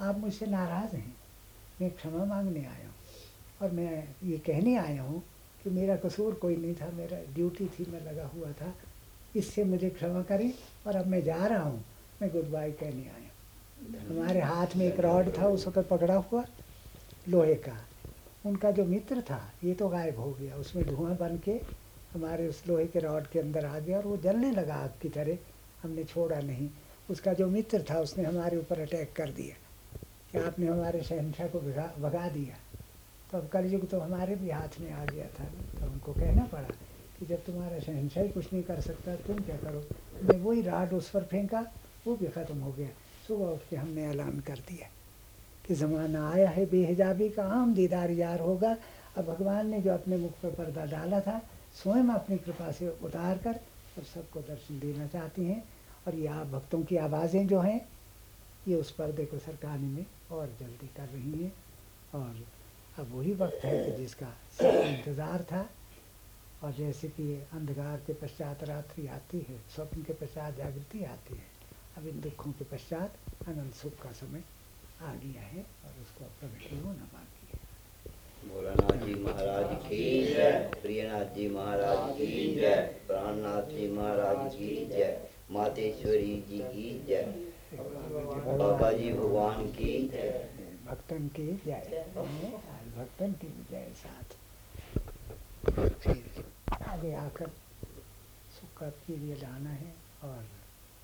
आप 0.00 0.18
मुझसे 0.18 0.46
नाराज़ 0.46 0.96
हैं। 0.96 1.16
मैं 1.80 1.90
क्षमा 1.90 2.24
मांगने 2.24 2.60
आया 2.60 2.86
हूँ। 2.86 2.94
और 3.62 3.70
मैं 3.70 4.14
ये 4.24 4.38
कहने 4.38 4.76
आया 4.76 5.02
हूँ 5.02 5.22
कि 5.64 5.70
मेरा 5.70 5.96
कसूर 5.96 6.34
कोई 6.34 6.56
नहीं 6.56 6.74
था। 6.74 6.90
मेरा 6.90 7.34
ड्यूटी 7.34 7.66
थी, 7.66 7.90
मैं 7.90 8.00
लगा 8.00 8.26
हुआ 8.26 8.52
था। 8.52 8.74
इससे 9.36 9.64
मुझे 9.64 9.90
क्षमा 9.90 10.22
करें 10.22 10.54
और 10.86 10.96
अब 10.96 11.06
मैं 11.06 11.24
जा 11.24 11.46
रहा 11.46 11.62
हूँ। 11.62 11.84
मैं 12.22 12.30
गुड 12.30 12.50
बाय 12.50 12.70
कहने 12.70 13.02
आया। 13.02 13.30
हमारे 14.08 14.40
हाथ 14.40 14.66
में 14.76 14.86
एक 14.86 15.00
रॉड 15.00 15.38
था, 15.38 15.46
उस 15.46 15.66
वक्त 15.66 15.88
पकड़ा 15.88 16.14
हुआ, 16.14 16.44
लोहे 17.28 17.54
का। 17.54 17.84
उनका 18.46 18.70
जो 18.70 18.84
मित्र 18.84 19.20
था, 19.20 19.52
ये 19.64 19.74
तो 19.74 19.88
गायब 19.88 20.18
हो 20.18 20.30
गया। 20.32 20.56
उसमें 20.56 20.86
धुआँ 20.86 21.16
बन 21.16 21.38
के 21.38 21.60
हमारे 22.14 22.48
उस 22.48 22.64
लोहे 22.68 22.86
के 22.86 22.98
रॉड 22.98 23.26
के 23.26 23.38
अंदर 23.38 23.64
आ 23.64 23.78
गया 23.78 23.98
और 23.98 24.06
वो 24.06 24.16
जलने 24.16 24.50
लगा 24.50 24.74
आग 24.74 24.90
की 25.02 25.08
तरह। 25.08 25.38
हमने 25.82 26.04
छोड़ा 26.04 26.40
नहीं। 26.40 26.70
उसका 27.10 27.32
जो 27.32 27.46
मित्र 27.46 27.84
था, 27.90 28.00
उसने 28.00 28.24
हमारे 28.24 28.56
ऊपर 28.56 28.80
अटैक 28.80 29.12
कर 29.16 29.30
दिया। 29.30 29.56
कि 30.32 30.38
आपने 30.38 30.66
हमारे 30.66 31.02
शहनशाह 31.02 31.46
को 31.46 31.60
भगा 31.60 31.94
भगा 31.98 32.28
दिया। 32.28 32.56
तो 33.32 33.38
अब 33.38 33.48
कलयुग 33.48 33.88
तो 33.88 34.00
हमारे 34.00 34.36
भी 34.36 34.50
हाथ 34.50 34.80
में 34.80 34.92
आ 34.92 35.04
गया 35.04 35.26
था। 35.26 35.44
तो 35.80 35.92
उनको 35.92 36.12
कहना 36.12 36.42
पड़ा 36.42 36.68
कि 37.20 37.26
जब 37.26 37.44
तुम्हारा 37.44 37.78
शहनशाह 37.78 38.26
कुछ 38.26 38.52
नहीं 38.52 38.62
कर 38.62 38.80
सकता, 38.80 39.14
तुम 39.16 39.38
क्या 39.38 39.56
करो? 39.56 39.82
मैं 40.22 40.38
वही 40.40 40.62
राड 40.62 40.92
उस 40.92 41.08
पर 41.10 41.22
फेंका, 41.22 41.60
वो 42.06 42.14
भी 42.16 42.26
ख़त्म 42.26 42.58
हो 42.58 42.72
गया। 42.72 42.88
सुबह 43.28 43.46
उठ 43.46 43.68
के 43.70 43.76
हमने 43.76 44.06
ऐलान 44.06 44.40
कर 44.40 44.58
दिया 44.68 44.88
कि 45.64 45.74
ज़माना 45.74 46.30
आया 46.30 46.48
है, 46.50 46.64
बेहिजाबी 46.66 47.28
का 47.28 47.44
आम 47.52 47.74
दीदार 47.74 48.10
यार 48.10 48.40
होगा। 48.40 48.76
अब 49.16 49.24
भगवान 49.24 49.66
ने 49.66 49.80
जो 49.80 49.92
अपने 49.92 50.16
मुख 50.16 50.32
पर 50.32 50.50
पर्दा 50.50 50.84
डाला 50.84 51.20
था, 51.20 51.40
स्वयं 51.82 52.08
अपनी 52.08 52.36
कृपा 52.38 52.70
से 52.72 52.88
उतार 53.02 53.38
कर 53.38 53.60
और 53.98 54.04
सबको 54.04 54.40
दर्शन 54.40 54.78
देना 54.78 55.06
चाहती 55.06 55.44
हैं। 55.44 55.62
और 56.06 56.14
ये 56.14 56.26
आप 56.26 56.46
भक्तों 56.46 56.82
की 56.82 56.96
आवाज़ें 56.96 57.46
जो 57.46 57.60
हैं, 57.60 57.80
ये 58.68 58.74
उस 58.74 58.90
पर्दे 58.90 59.24
को 59.24 59.38
सरकाने 59.38 59.86
में 59.86 60.06
और 60.30 60.46
जल्दी 60.60 60.86
कर 60.96 61.08
रही 61.08 61.42
हैं। 61.44 61.52
और 62.14 62.44
अब 62.98 63.14
वही 63.14 63.32
वक्त 63.34 63.64
है 63.64 63.84
कि 63.84 63.96
जिसका 63.96 64.32
इंतज़ार 64.62 65.42
था। 65.42 65.68
और 66.64 66.72
जैसे 66.78 67.08
कि 67.08 67.24
अंधकार 67.54 68.00
के 68.06 68.12
पश्चात 68.22 68.64
रात्रि 68.68 69.06
आती 69.16 69.38
है 69.48 69.58
स्वप्न 69.74 70.02
के 70.02 70.12
पश्चात 70.22 70.56
जागृति 70.56 71.04
आती 71.04 71.34
है 71.34 71.46
अब 71.98 72.06
इन 72.06 72.20
दुखों 72.20 72.52
के 72.58 72.64
पश्चात 72.72 73.14
अनंत 73.48 73.74
सुख 73.74 73.94
का 74.02 74.12
समय 74.20 74.42
आ 75.02 75.12
गया 75.22 75.42
है 75.42 75.62
और 75.84 76.00
उसको 76.02 76.24
प्रगति 76.40 76.76
होना 76.78 77.06
बाकी 77.12 77.46
है। 77.52 77.58
भोलानाथ 78.48 79.06
जी 79.06 79.14
महाराज 79.24 79.74
की 79.86 80.02
जय 80.26 80.50
प्रियनाथ 80.82 81.34
जी 81.36 81.48
महाराज 81.54 82.12
की 82.16 82.54
जय 82.54 82.76
प्राणनाथ 83.06 83.70
जी 83.70 83.88
महाराज 83.92 84.54
की 84.54 84.74
जय 84.86 85.28
मातेश्वरी 85.50 86.36
जी 86.48 86.58
की 86.74 86.90
जय 87.08 87.24
बाबा 88.58 88.92
जी 88.92 89.12
भगवान 89.12 89.66
की 89.78 89.92
जय। 90.08 90.48
भक्तन 90.86 91.28
की 91.36 91.46
जय 91.66 92.04
भक्तन 92.96 93.32
की 93.42 93.48
जय 93.70 93.88
साथ। 93.96 94.38
फिर 95.64 96.22
आगे 96.90 97.12
आकर 97.14 97.50
सुख 98.54 98.82
के 99.06 99.16
लिए 99.16 99.34
आना 99.46 99.70
है 99.70 99.94
और 100.24 100.46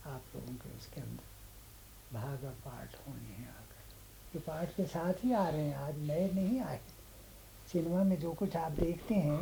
आप 0.06 0.22
लोगों 0.34 0.54
के 0.54 0.76
उसके 0.76 1.00
अंदर 1.00 2.14
भाग 2.14 2.44
और 2.44 2.54
पाठ 2.64 2.94
होने 3.06 3.34
हैं 3.34 3.48
आकर। 3.48 4.36
ये 4.36 4.40
पाठ 4.46 4.74
के 4.76 4.84
साथ 4.86 5.24
ही 5.24 5.32
आ 5.32 5.48
रहे 5.48 5.60
हैं 5.60 5.76
आज 5.76 5.98
नए 5.98 6.30
नहीं 6.34 6.60
आए। 6.60 6.80
सिनेमा 7.72 8.02
में 8.04 8.18
जो 8.20 8.32
कुछ 8.32 8.56
आप 8.56 8.72
देखते 8.72 9.14
हैं 9.14 9.40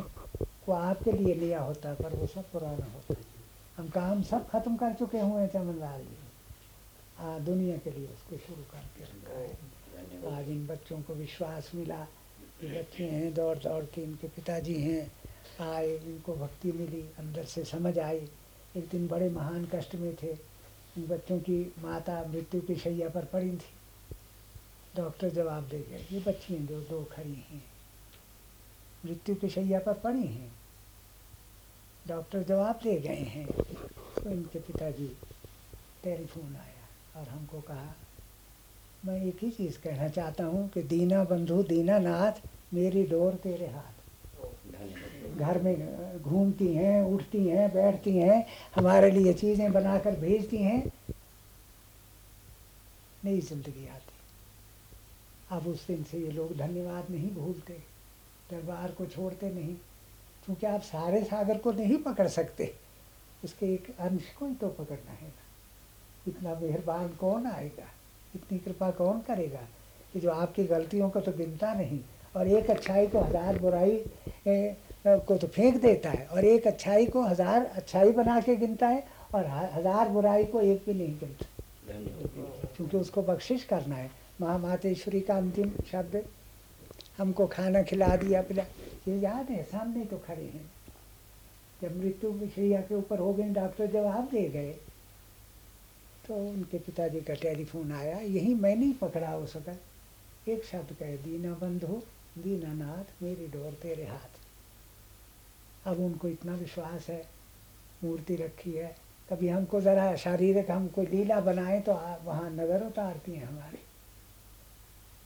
वो 0.67 0.73
आपके 0.73 1.11
लिए 1.11 1.33
लिया 1.35 1.61
होता 1.61 1.89
है 1.89 1.95
पर 1.95 2.15
वो 2.15 2.27
सब 2.27 2.51
पुराना 2.51 2.85
होता 2.93 3.13
है। 3.13 3.25
हम 3.77 3.89
काम 3.89 4.21
सब 4.23 4.49
खत्म 4.49 4.75
कर 4.77 4.93
चुके 4.93 5.19
हुए 5.19 5.41
हैं 5.41 5.49
चमनलाल 5.49 6.01
जी। 6.01 6.17
आ, 7.19 7.37
दुनिया 7.39 7.77
के 7.77 7.91
लिए 7.91 8.07
उसको 8.07 8.37
शुरू 8.37 8.63
करके 8.71 9.03
रखा 9.03 9.39
है 9.39 10.37
आज 10.37 10.49
इन 10.49 10.65
बच्चों 10.67 11.01
को 11.01 11.13
विश्वास 11.13 11.71
मिला 11.75 12.03
कि 12.61 12.67
बच्चे 12.69 13.09
हैं 13.09 13.33
दौड़ 13.33 13.57
दौड़ 13.57 13.83
के 13.85 14.01
इनके 14.03 14.27
पिताजी 14.27 14.81
हैं। 14.81 15.11
आए, 15.61 15.97
इनको 15.97 16.35
भक्ति 16.35 16.71
मिली, 16.71 17.01
अंदर 17.19 17.43
से 17.43 17.63
समझ 17.63 17.97
आई। 17.99 18.27
एक 18.77 18.87
दिन 18.91 19.07
बड़े 19.07 19.29
महान 19.29 19.67
कष्ट 19.75 19.95
में 19.95 20.15
थे। 20.15 20.31
इन 20.97 21.07
बच्चों 21.07 21.39
की 21.39 21.73
माता 21.79 22.23
मृत्यु 22.27 22.61
की 22.61 22.75
शैया 22.75 23.09
पर 23.09 23.25
पड़ी 23.25 23.51
थी। 23.51 23.73
डॉक्टर 24.95 25.29
जवाब 25.29 25.63
दे 25.63 25.79
गए, 25.79 26.05
ये 26.11 26.19
बच्ची 26.19 26.55
जो 26.55 26.79
दो 26.81 27.03
खड़ी 27.03 27.45
हैं, 27.49 27.63
मृत्यु 29.05 29.35
की 29.35 29.49
शैया 29.49 29.79
पर 29.79 29.93
पड़ी 29.93 30.27
हैं। 30.27 30.51
डॉक्टर 32.07 32.43
जवाब 32.43 32.79
दे 32.83 32.99
गए 32.99 33.23
हैं। 33.25 33.47
तो 34.23 34.29
इनके 34.29 34.59
पिताजी, 34.59 35.07
टेलीफोन 36.03 36.55
आया 36.55 37.19
और 37.19 37.27
हमको 37.27 37.61
कहा, 37.61 37.95
मैं 39.05 39.23
एक 39.23 39.37
ही 39.41 39.51
चीज़ 39.51 39.79
कहना 39.79 40.07
चाहता 40.07 40.43
हूँ 40.43 40.69
कि 40.69 40.83
दीना 40.83 41.23
बंधु 41.23 41.63
दीना 41.63 41.99
नाथ 41.99 42.47
मेरी 42.73 43.03
डोर 43.03 43.35
तेरे 43.35 43.67
हाथ 43.67 43.94
घर 45.35 45.61
में 45.61 46.21
घूमती 46.21 46.67
हैं, 46.67 47.01
उठती 47.03 47.47
हैं, 47.47 47.69
बैठती 47.73 48.17
हैं, 48.17 48.45
हमारे 48.75 49.11
लिए 49.11 49.33
चीज़ें 49.33 49.71
बनाकर 49.71 50.19
भेजती 50.19 50.57
हैं। 50.57 50.83
नई 53.25 53.39
ज़िंदगी 53.41 53.87
आती 53.87 54.13
अब 55.51 55.67
उस 55.67 55.85
दिन 55.87 56.03
से 56.03 56.17
ये 56.17 56.31
लोग 56.31 56.55
धन्यवाद 56.57 57.09
नहीं 57.11 57.29
भूलते, 57.31 57.73
दरबार 58.51 58.91
को 58.91 59.05
छोड़ते 59.05 59.49
नहीं, 59.49 59.75
क्योंकि 60.45 60.67
आप 60.67 60.81
सारे 60.81 61.23
सागर 61.23 61.57
को 61.57 61.71
नहीं 61.71 61.97
पकड़ 61.97 62.27
सकते। 62.27 62.73
उसके 63.43 63.65
एक 63.65 63.87
अंश 63.99 64.31
को 64.39 64.45
ही 64.45 64.53
तो 64.55 64.67
पकड़ना 64.69 65.11
है 65.11 65.27
ना। 65.27 65.43
इतना 66.27 66.55
मेहरबान 66.59 67.07
कौन 67.09 67.45
आएगा? 67.47 67.87
इतनी 68.35 68.57
कृपा 68.59 68.89
कौन 68.91 69.19
करेगा? 69.21 69.61
कि 70.13 70.19
जो 70.19 70.31
आपकी 70.31 70.63
गलतियों 70.63 71.09
को 71.09 71.19
तो 71.19 71.31
गिनता 71.31 71.73
नहीं, 71.73 71.99
और 72.35 72.47
एक 72.47 72.69
अच्छाई 72.69 73.07
को 73.07 73.19
हज़ार 73.19 73.59
बुराई 73.59 73.97
को 75.05 75.37
तो 75.37 75.47
फेंक 75.47 75.81
देता 75.81 76.09
है 76.09 76.25
और 76.27 76.45
एक 76.45 76.67
अच्छाई 76.67 77.05
को 77.05 77.21
हज़ार 77.23 77.65
अच्छाई 77.65 78.11
बना 78.11 78.39
के 78.41 78.55
गिनता 78.55 78.87
है 78.87 79.03
और 79.35 79.45
हज़ार 79.73 80.09
बुराई 80.09 80.45
को 80.45 80.61
एक 80.61 80.83
भी 80.85 80.93
नहीं 80.93 81.17
गिनता। 81.19 81.45
क्योंकि 82.75 82.97
उसको 82.97 83.21
बख्शिश 83.23 83.63
करना 83.63 83.95
है। 83.95 84.09
महामातेश्वरी 84.41 85.19
का 85.21 85.35
अंतिम 85.37 85.71
शब्द, 85.91 86.23
हमको 87.17 87.45
खाना 87.47 87.81
खिला 87.83 88.15
दिया 88.17 88.41
पिला। 88.41 88.63
ये 89.07 89.17
याद 89.19 89.49
है, 89.49 89.63
सामने 89.63 90.05
तो 90.05 90.17
खड़े 90.17 90.43
हैं। 90.43 90.65
जब 91.81 91.97
मृत्यु 91.97 92.31
विषया 92.31 92.81
के 92.81 92.95
ऊपर 92.95 93.19
हो 93.19 93.33
गए, 93.33 93.49
डॉक्टर 93.51 93.87
जवाब 93.91 94.27
दे 94.31 94.47
गए 94.49 94.71
तो 96.27 96.35
उनके 96.35 96.77
पिताजी 96.79 97.19
का 97.21 97.33
टेलीफोन 97.35 97.91
आया, 97.91 98.17
यही 98.19 98.53
मैं 98.55 98.75
नहीं 98.75 98.93
पकड़ा 98.95 99.29
हो 99.29 99.45
सका 99.47 99.75
एक 100.47 100.63
शब्द 100.65 100.95
कहे, 100.95 101.17
दीना 101.17 101.53
बंधु 101.61 102.01
दीनानाथ 102.37 103.21
मेरी 103.23 103.47
डोर 103.47 103.77
तेरे 103.81 104.05
हाथ। 104.05 104.43
अब 105.85 105.99
उनको 105.99 106.27
इतना 106.27 106.53
विश्वास 106.55 107.09
है, 107.09 107.21
मूर्ति 108.03 108.35
रखी 108.35 108.71
है। 108.71 108.95
कभी 109.29 109.47
हमको 109.47 109.81
ज़रा 109.81 110.15
शारीरिक 110.15 110.71
हम 110.71 110.87
कोई 110.87 111.05
लीला 111.05 111.39
बनाए 111.41 111.79
तो 111.81 111.93
वहाँ 112.25 112.49
नज़र 112.51 112.85
उतारती 112.85 113.31
हैं 113.31 113.45
हमारी। 113.45 113.79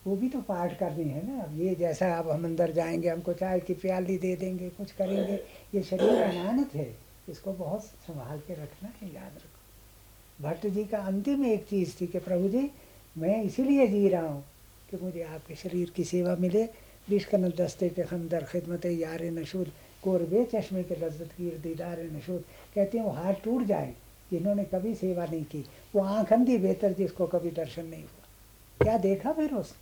वो 0.08 0.16
भी 0.16 0.30
तो 0.30 0.42
पाठ 0.42 0.78
करनी 0.80 1.04
है 1.04 1.26
ना। 1.28 1.42
अब 1.44 1.60
ये 1.62 1.76
जैसा 1.76 2.14
अब 2.16 2.30
हम 2.30 2.46
अंदर 2.46 2.72
जाएँगे, 2.72 3.10
हमको 3.10 3.34
चाय 3.34 3.60
की 3.60 3.74
प्याली 3.74 4.18
दे 4.18 4.36
देंगे, 4.36 4.70
कुछ 4.70 4.92
करेंगे। 4.92 5.40
ये 5.76 5.84
शरीर 5.84 6.24
अमानत 6.24 6.76
है। 6.76 6.96
इसको 7.30 7.54
बहुत 7.54 7.84
संभाल 7.84 8.40
के 8.40 8.54
रखना 8.54 8.90
है, 9.02 9.14
याद 9.16 9.36
रखो। 9.36 10.44
भट्ट 10.44 10.68
जी 10.68 10.84
का 10.84 10.98
अंतिम 10.98 11.46
एक 11.46 11.66
चीज़ 11.66 11.96
थी 12.02 12.08
कि 12.08 12.20
प्रभु 12.20 12.50
जी, 12.50 12.70
मैं 13.18 13.44
इसीलिए 13.44 13.88
जी 13.88 14.08
रहा 14.10 14.28
हूँ 14.28 14.44
कि 14.92 14.98
मुझे 14.98 15.24
आपके 15.24 15.56
शरीर 15.56 15.90
की 15.90 16.04
सेवा 16.04 16.36
मिले। 16.36 16.64
बिशकन 17.10 17.50
दस्ते 17.50 17.90
के 17.90 18.04
खमदर 18.04 18.44
खिदमत 18.44 18.86
यार 18.86 19.24
नशूद 19.24 19.72
कोरबे 20.04 20.44
चश्मे 20.46 20.84
के 20.84 20.96
लज्जत 20.96 21.32
की 21.38 21.50
दीदार 21.60 22.00
नशूद 22.06 22.44
कहते 22.76 22.98
हैं, 22.98 23.06
वो 23.06 23.12
हाथ 23.12 23.34
टूट 23.44 23.64
जाए, 23.64 23.94
जिन्होंने 24.32 24.64
कभी 24.66 24.94
सेवा 24.96 25.26
नहीं 25.26 25.44
की, 25.46 25.64
वो 25.96 26.04
आँख 26.04 26.34
अंधी 26.34 26.58
बेहतर 26.58 26.94
जिसको 26.94 27.28
कभी 27.28 27.52
दर्शन 27.52 27.86
नहीं 27.86 28.04
हुआ। 28.04 28.84
क्या 28.84 28.98
देखा 28.98 29.32
फिर 29.34 29.54
उस 29.54 29.74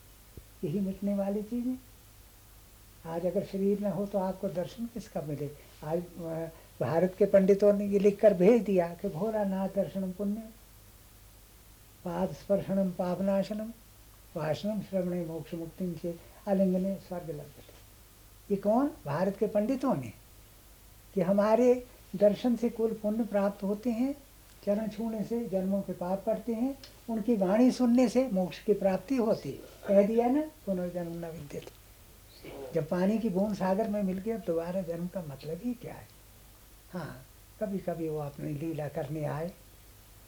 यही 0.63 0.79
मिटने 0.79 1.15
वाली 1.15 1.41
चीज़ें। 1.43 1.77
आज 3.05 3.25
अगर 3.25 3.43
शरीर 3.43 3.79
में 3.79 3.89
हो 3.89 4.05
तो 4.05 4.19
आपको 4.19 4.49
दर्शन 4.49 4.85
किसका 4.93 5.21
मिले? 5.21 5.49
आज 5.83 5.99
भारत 6.79 7.15
के 7.17 7.25
पंडितों 7.25 7.73
ने 7.73 7.85
ये 7.85 7.99
लिख 7.99 8.19
कर 8.19 8.33
भेज 8.33 8.61
दिया 8.63 8.87
कि 9.01 9.09
भोलानाथ 9.09 9.69
दर्शनम 9.75 10.11
पुण्य, 10.11 10.43
पाद 12.05 12.33
स्पर्शनम 12.33 12.89
पावनाशनम 12.91 13.71
भाषणम 14.35 14.81
श्रवण 14.81 15.25
मोक्ष 15.27 15.53
मुक्ति 15.53 15.95
से 16.01 16.15
आलिंगने 16.47 16.95
स्वर्ग 17.07 17.29
लग। 17.29 17.45
ये 18.49 18.57
कौन? 18.57 18.91
भारत 19.05 19.37
के 19.37 19.47
पंडितों 19.47 19.95
ने, 19.95 20.11
कि 21.15 21.21
हमारे 21.21 21.73
दर्शन 22.15 22.55
से 22.55 22.69
कुल 22.69 22.93
पुण्य 23.01 23.23
प्राप्त 23.23 23.63
होते 23.63 23.89
हैं, 23.89 24.15
चरण 24.65 24.87
छूने 24.87 25.23
से 25.23 25.43
जन्मों 25.45 25.81
के 25.81 25.93
पाप 25.93 26.23
करते 26.25 26.53
हैं, 26.53 26.77
उनकी 27.09 27.35
वाणी 27.35 27.71
सुनने 27.71 28.07
से 28.09 28.27
मोक्ष 28.33 28.63
की 28.63 28.73
प्राप्ति 28.73 29.15
होती 29.15 29.51
कह 29.87 30.05
दिया 30.07 30.27
ना, 30.27 30.41
पुनर्जन्म 30.65 31.17
न 31.17 31.29
विद्य 31.29 31.61
जब 32.73 32.87
पानी 32.89 33.17
की 33.17 33.29
बूंद 33.29 33.55
सागर 33.55 33.87
में 33.89 34.01
मिल 34.03 34.17
गया 34.17 34.37
दोबारा 34.37 34.81
जन्म 34.81 35.07
का 35.07 35.23
मतलब 35.27 35.61
ही 35.63 35.73
क्या 35.73 35.93
है? 35.93 36.07
हाँ 36.93 37.25
कभी 37.59 37.77
कभी 37.79 38.09
वो 38.09 38.19
अपनी 38.19 38.53
लीला 38.53 38.87
करने 38.87 39.23
आए, 39.25 39.51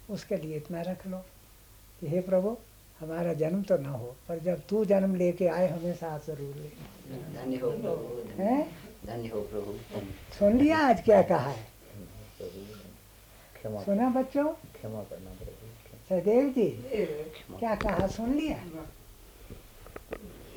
उसके 0.09 0.37
लिए 0.37 0.57
इतना 0.57 0.81
रख 0.81 1.05
लो 1.07 1.17
कि 1.99 2.07
हे 2.07 2.21
प्रभु 2.21 2.55
हमारा 2.99 3.33
जन्म 3.33 3.61
तो 3.63 3.77
ना 3.77 3.89
हो 3.89 4.15
पर 4.27 4.39
जब 4.39 4.61
तू 4.69 4.83
जन्म 4.85 5.15
लेके 5.15 5.47
आए 5.47 5.67
हमें 5.69 5.93
साथ 5.95 6.19
ज़रूर 6.27 6.55
ले। 6.55 6.69
धन्य 7.35 7.57
हो 7.57 7.71
प्रभु 7.71 8.41
हैं? 8.41 8.61
धन्य 9.05 9.27
हो 9.27 9.41
प्रभु। 9.41 9.73
सुन 10.39 10.57
लिया 10.57 10.77
आज 10.87 11.01
क्या 11.03 11.21
कहा 11.21 11.49
है? 11.49 11.67
सुना 13.85 14.09
बच्चों? 14.09 14.47
क्षमा 14.75 15.03
करना 15.03 15.31
सदैव 16.09 16.49
जी 16.49 16.67
क्या 17.59 17.75
कहा? 17.75 18.07
सुन 18.07 18.33
लिया। 18.33 18.57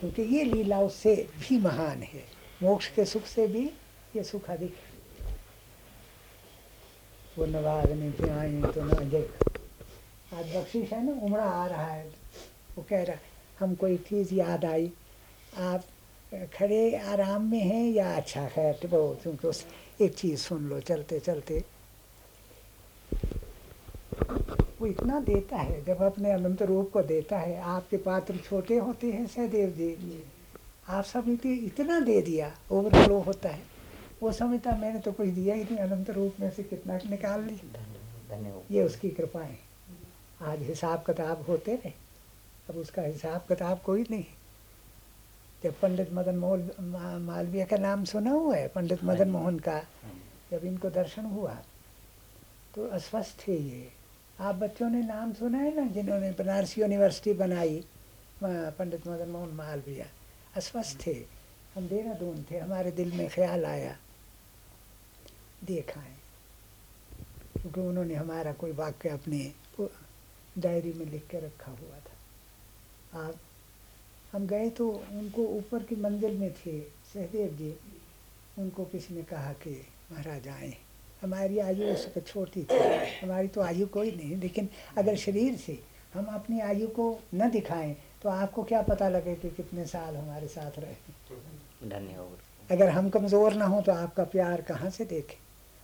क्योंकि 0.00 0.22
ये 0.36 0.44
लीला 0.44 0.80
उससे 0.80 1.14
भी 1.40 1.58
महान 1.60 2.02
है। 2.02 2.24
मोक्ष 2.62 2.88
के 2.94 3.04
सुख 3.04 3.24
से 3.26 3.46
भी 3.46 3.64
ये 4.16 4.22
सुख 4.24 4.50
अधिक 4.50 4.74
है। 4.74 4.90
वो 7.38 7.46
नवाज़ 7.46 7.92
नहीं 7.92 8.30
आई 8.30 8.72
तो 8.72 8.84
ना 8.84 9.02
देख। 9.10 9.51
आज 10.34 10.54
बख्शिश 10.56 10.92
है 10.92 11.04
ना 11.04 11.12
उमड़ा 11.22 11.44
आ 11.44 11.66
रहा 11.66 11.86
है। 11.86 12.04
वो 12.76 12.84
कह 12.90 13.02
रहा 13.04 13.16
हमको 13.60 13.86
एक 13.86 14.00
चीज़ 14.00 14.34
याद 14.34 14.64
आई। 14.64 14.90
आप 15.60 15.84
खड़े 16.54 16.96
आराम 16.96 17.50
में 17.50 17.60
हैं 17.60 17.84
या 17.84 18.14
अच्छा 18.16 18.46
खैर 18.48 18.86
वो 18.86 19.00
क्योंकि 19.22 19.48
उस 19.48 19.64
एक 20.00 20.14
चीज़ 20.14 20.40
सुन 20.40 20.68
लो 20.68 20.78
चलते 20.80 21.18
चलते। 21.20 21.58
वो 24.80 24.86
इतना 24.86 25.20
देता 25.20 25.56
है 25.56 25.84
जब 25.84 26.02
अपने 26.02 26.32
अनंत 26.32 26.62
रूप 26.62 26.90
को 26.92 27.02
देता 27.02 27.38
है। 27.38 27.60
आपके 27.60 27.96
पात्र 27.96 28.36
छोटे 28.36 28.76
होते 28.78 29.10
हैं 29.12 29.26
सहदेव 29.26 29.70
जी। 29.70 30.22
आप 30.88 31.04
सब 31.04 31.28
इतना 31.44 31.98
दे 32.00 32.20
दिया 32.22 32.50
ओवरफ्लो 32.72 33.18
होता 33.18 33.48
है। 33.48 33.62
वो 34.22 34.32
समझता 34.32 34.76
मैंने 34.76 35.00
तो 35.00 35.12
कुछ 35.12 35.28
दिया 35.30 35.54
ही 35.54 35.64
नहीं 35.64 35.78
अनंत 35.78 36.10
रूप 36.10 36.40
में 36.40 36.50
से 36.50 36.62
कितना 36.62 36.98
निकाल 37.10 37.40
लिया 37.40 37.82
धन्यवाद। 38.30 38.72
ये 38.72 38.82
उसकी 38.82 39.08
कृपा 39.10 39.42
है। 39.42 39.71
आज 40.42 40.62
हिसाब 40.62 41.02
किताब 41.06 41.44
होते 41.48 41.74
रहे। 41.74 41.92
अब 42.70 42.76
उसका 42.76 43.02
हिसाब 43.02 43.40
किताब 43.48 43.80
कोई 43.80 44.06
नहीं। 44.10 44.24
जब 45.64 45.74
पंडित 45.80 46.12
मदन 46.12 46.36
मोहन 46.36 47.22
मालवीय 47.22 47.64
का 47.64 47.76
नाम 47.76 48.04
सुना 48.04 48.30
हुआ 48.30 48.56
है 48.56 48.68
पंडित 48.68 49.04
मदन 49.04 49.28
मोहन 49.30 49.58
का 49.58 49.78
जब 50.50 50.64
इनको 50.64 50.90
दर्शन 50.90 51.24
हुआ 51.24 51.54
तो 52.74 52.86
अस्वस्थ 52.88 53.46
थे 53.46 53.56
ये। 53.56 53.88
आप 54.40 54.54
बच्चों 54.54 54.88
ने 54.90 55.02
नाम 55.02 55.32
सुना 55.32 55.58
है 55.58 55.74
ना 55.76 55.86
जिन्होंने 55.92 56.30
बनारस 56.38 56.76
यूनिवर्सिटी 56.78 57.32
बनाई 57.34 57.84
पंडित 58.42 59.06
मदन 59.08 59.28
मोहन 59.28 59.54
मालवीय? 59.54 60.06
अस्वस्थ 60.56 61.06
थे। 61.06 61.14
हम 61.74 61.86
देहरादून 61.88 62.44
थे 62.50 62.58
हमारे 62.58 62.90
दिल 62.90 63.12
में 63.12 63.28
ख्याल 63.30 63.64
आया। 63.66 63.96
देखा 65.64 66.00
है। 66.00 66.16
क्योंकि 67.54 67.80
उन्होंने 67.80 68.14
हमारा 68.14 68.52
कोई 68.52 68.72
वाक्य 68.72 69.08
अपने 69.08 69.38
डायरी 70.56 70.92
में 70.92 71.06
लिख 71.06 71.26
के 71.30 71.38
रखा 71.38 71.70
हुआ 71.72 71.98
था। 71.98 73.20
आज 73.20 73.34
हम 74.32 74.46
गए 74.46 74.68
तो 74.70 74.88
उनको 74.88 75.42
ऊपर 75.48 75.82
की 75.82 75.96
मंजिल 75.96 76.36
में 76.38 76.50
थे 76.54 76.78
सहदेव 77.12 77.56
जी। 77.58 77.74
उनको 78.58 78.84
किसी 78.84 79.14
ने 79.14 79.22
कहा 79.24 79.52
कि 79.62 79.70
महाराज 80.12 80.48
आए। 80.48 80.72
हमारी 81.22 81.58
आयु 81.58 81.86
उस 81.86 82.06
वक्त 82.06 82.26
छोटी 82.28 82.62
थी। 82.62 82.78
हमारी 83.22 83.48
तो 83.48 83.60
आयु 83.60 83.86
कोई 83.88 84.10
नहीं 84.12 84.36
लेकिन 84.36 84.68
अगर 84.98 85.16
शरीर 85.16 85.56
से 85.56 85.78
हम 86.14 86.24
अपनी 86.34 86.60
आयु 86.60 86.86
को 86.90 87.06
न 87.34 87.50
दिखाएँ 87.50 87.94
तो 88.22 88.28
आपको 88.28 88.62
क्या 88.62 88.82
पता 88.82 89.08
लगे 89.08 89.34
कि 89.34 89.50
कितने 89.50 89.86
साल 89.86 90.16
हमारे 90.16 90.48
साथ 90.48 90.78
रहे 90.78 91.88
धन्यवाद। 91.88 92.70
अगर 92.70 92.88
हम 92.88 93.08
कमज़ोर 93.10 93.54
ना 93.54 93.66
हो 93.66 93.80
तो 93.80 93.92
आपका 93.92 94.24
प्यार 94.26 94.60
कहाँ 94.62 94.90
से 94.90 95.04
देखें? 95.04 95.36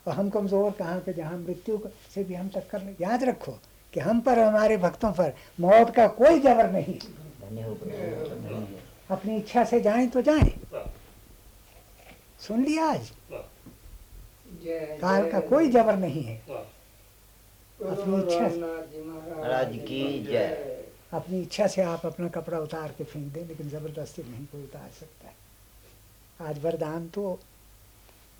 और 0.06 0.14
हम 0.14 0.30
कमज़ोर 0.30 0.70
कहाँ 0.72 1.00
के 1.00 1.12
जहाँ 1.12 1.36
मृत्यु 1.38 1.78
से 2.14 2.24
भी 2.24 2.34
हम 2.34 2.48
टक्कर 2.48 2.96
याद 3.00 3.24
रखो 3.24 3.52
कि 3.92 4.00
हम 4.00 4.20
पर 4.20 4.38
हमारे 4.38 4.76
भक्तों 4.76 5.12
पर 5.12 5.32
मौत 5.60 5.94
का 5.94 6.06
कोई 6.16 6.40
जबर 6.40 6.70
नहीं। 6.70 6.98
अपनी 9.10 9.36
इच्छा 9.36 9.64
से 9.64 9.80
जाए 9.80 10.06
तो 10.06 10.22
जाए। 10.22 10.52
सुन 12.40 12.64
लिया 12.64 12.86
आज? 12.86 13.10
काल 15.00 15.30
का 15.30 15.40
कोई 15.40 15.70
जबर 15.70 15.96
नहीं 15.96 16.22
है। 16.22 16.36
अपनी 17.80 18.16
इच्छा 18.18 18.48
से 18.48 18.60
महाराज 19.02 19.76
की 19.78 20.02
जय। 20.24 20.84
अपनी 21.12 21.40
इच्छा 21.40 21.66
से 21.66 21.82
आप 21.82 22.06
अपना 22.06 22.28
कपड़ा 22.28 22.58
उतार 22.58 22.94
के 22.98 23.04
फेंक 23.04 23.26
दें 23.32 23.46
लेकिन 23.48 23.68
ज़बरदस्ती 23.68 24.22
नहीं 24.22 24.46
कोई 24.46 24.62
उतार 24.62 24.90
सकता 24.90 25.28
है। 25.28 25.34
आज 26.40 26.58
वरदान 26.64 27.08
तो 27.08 27.38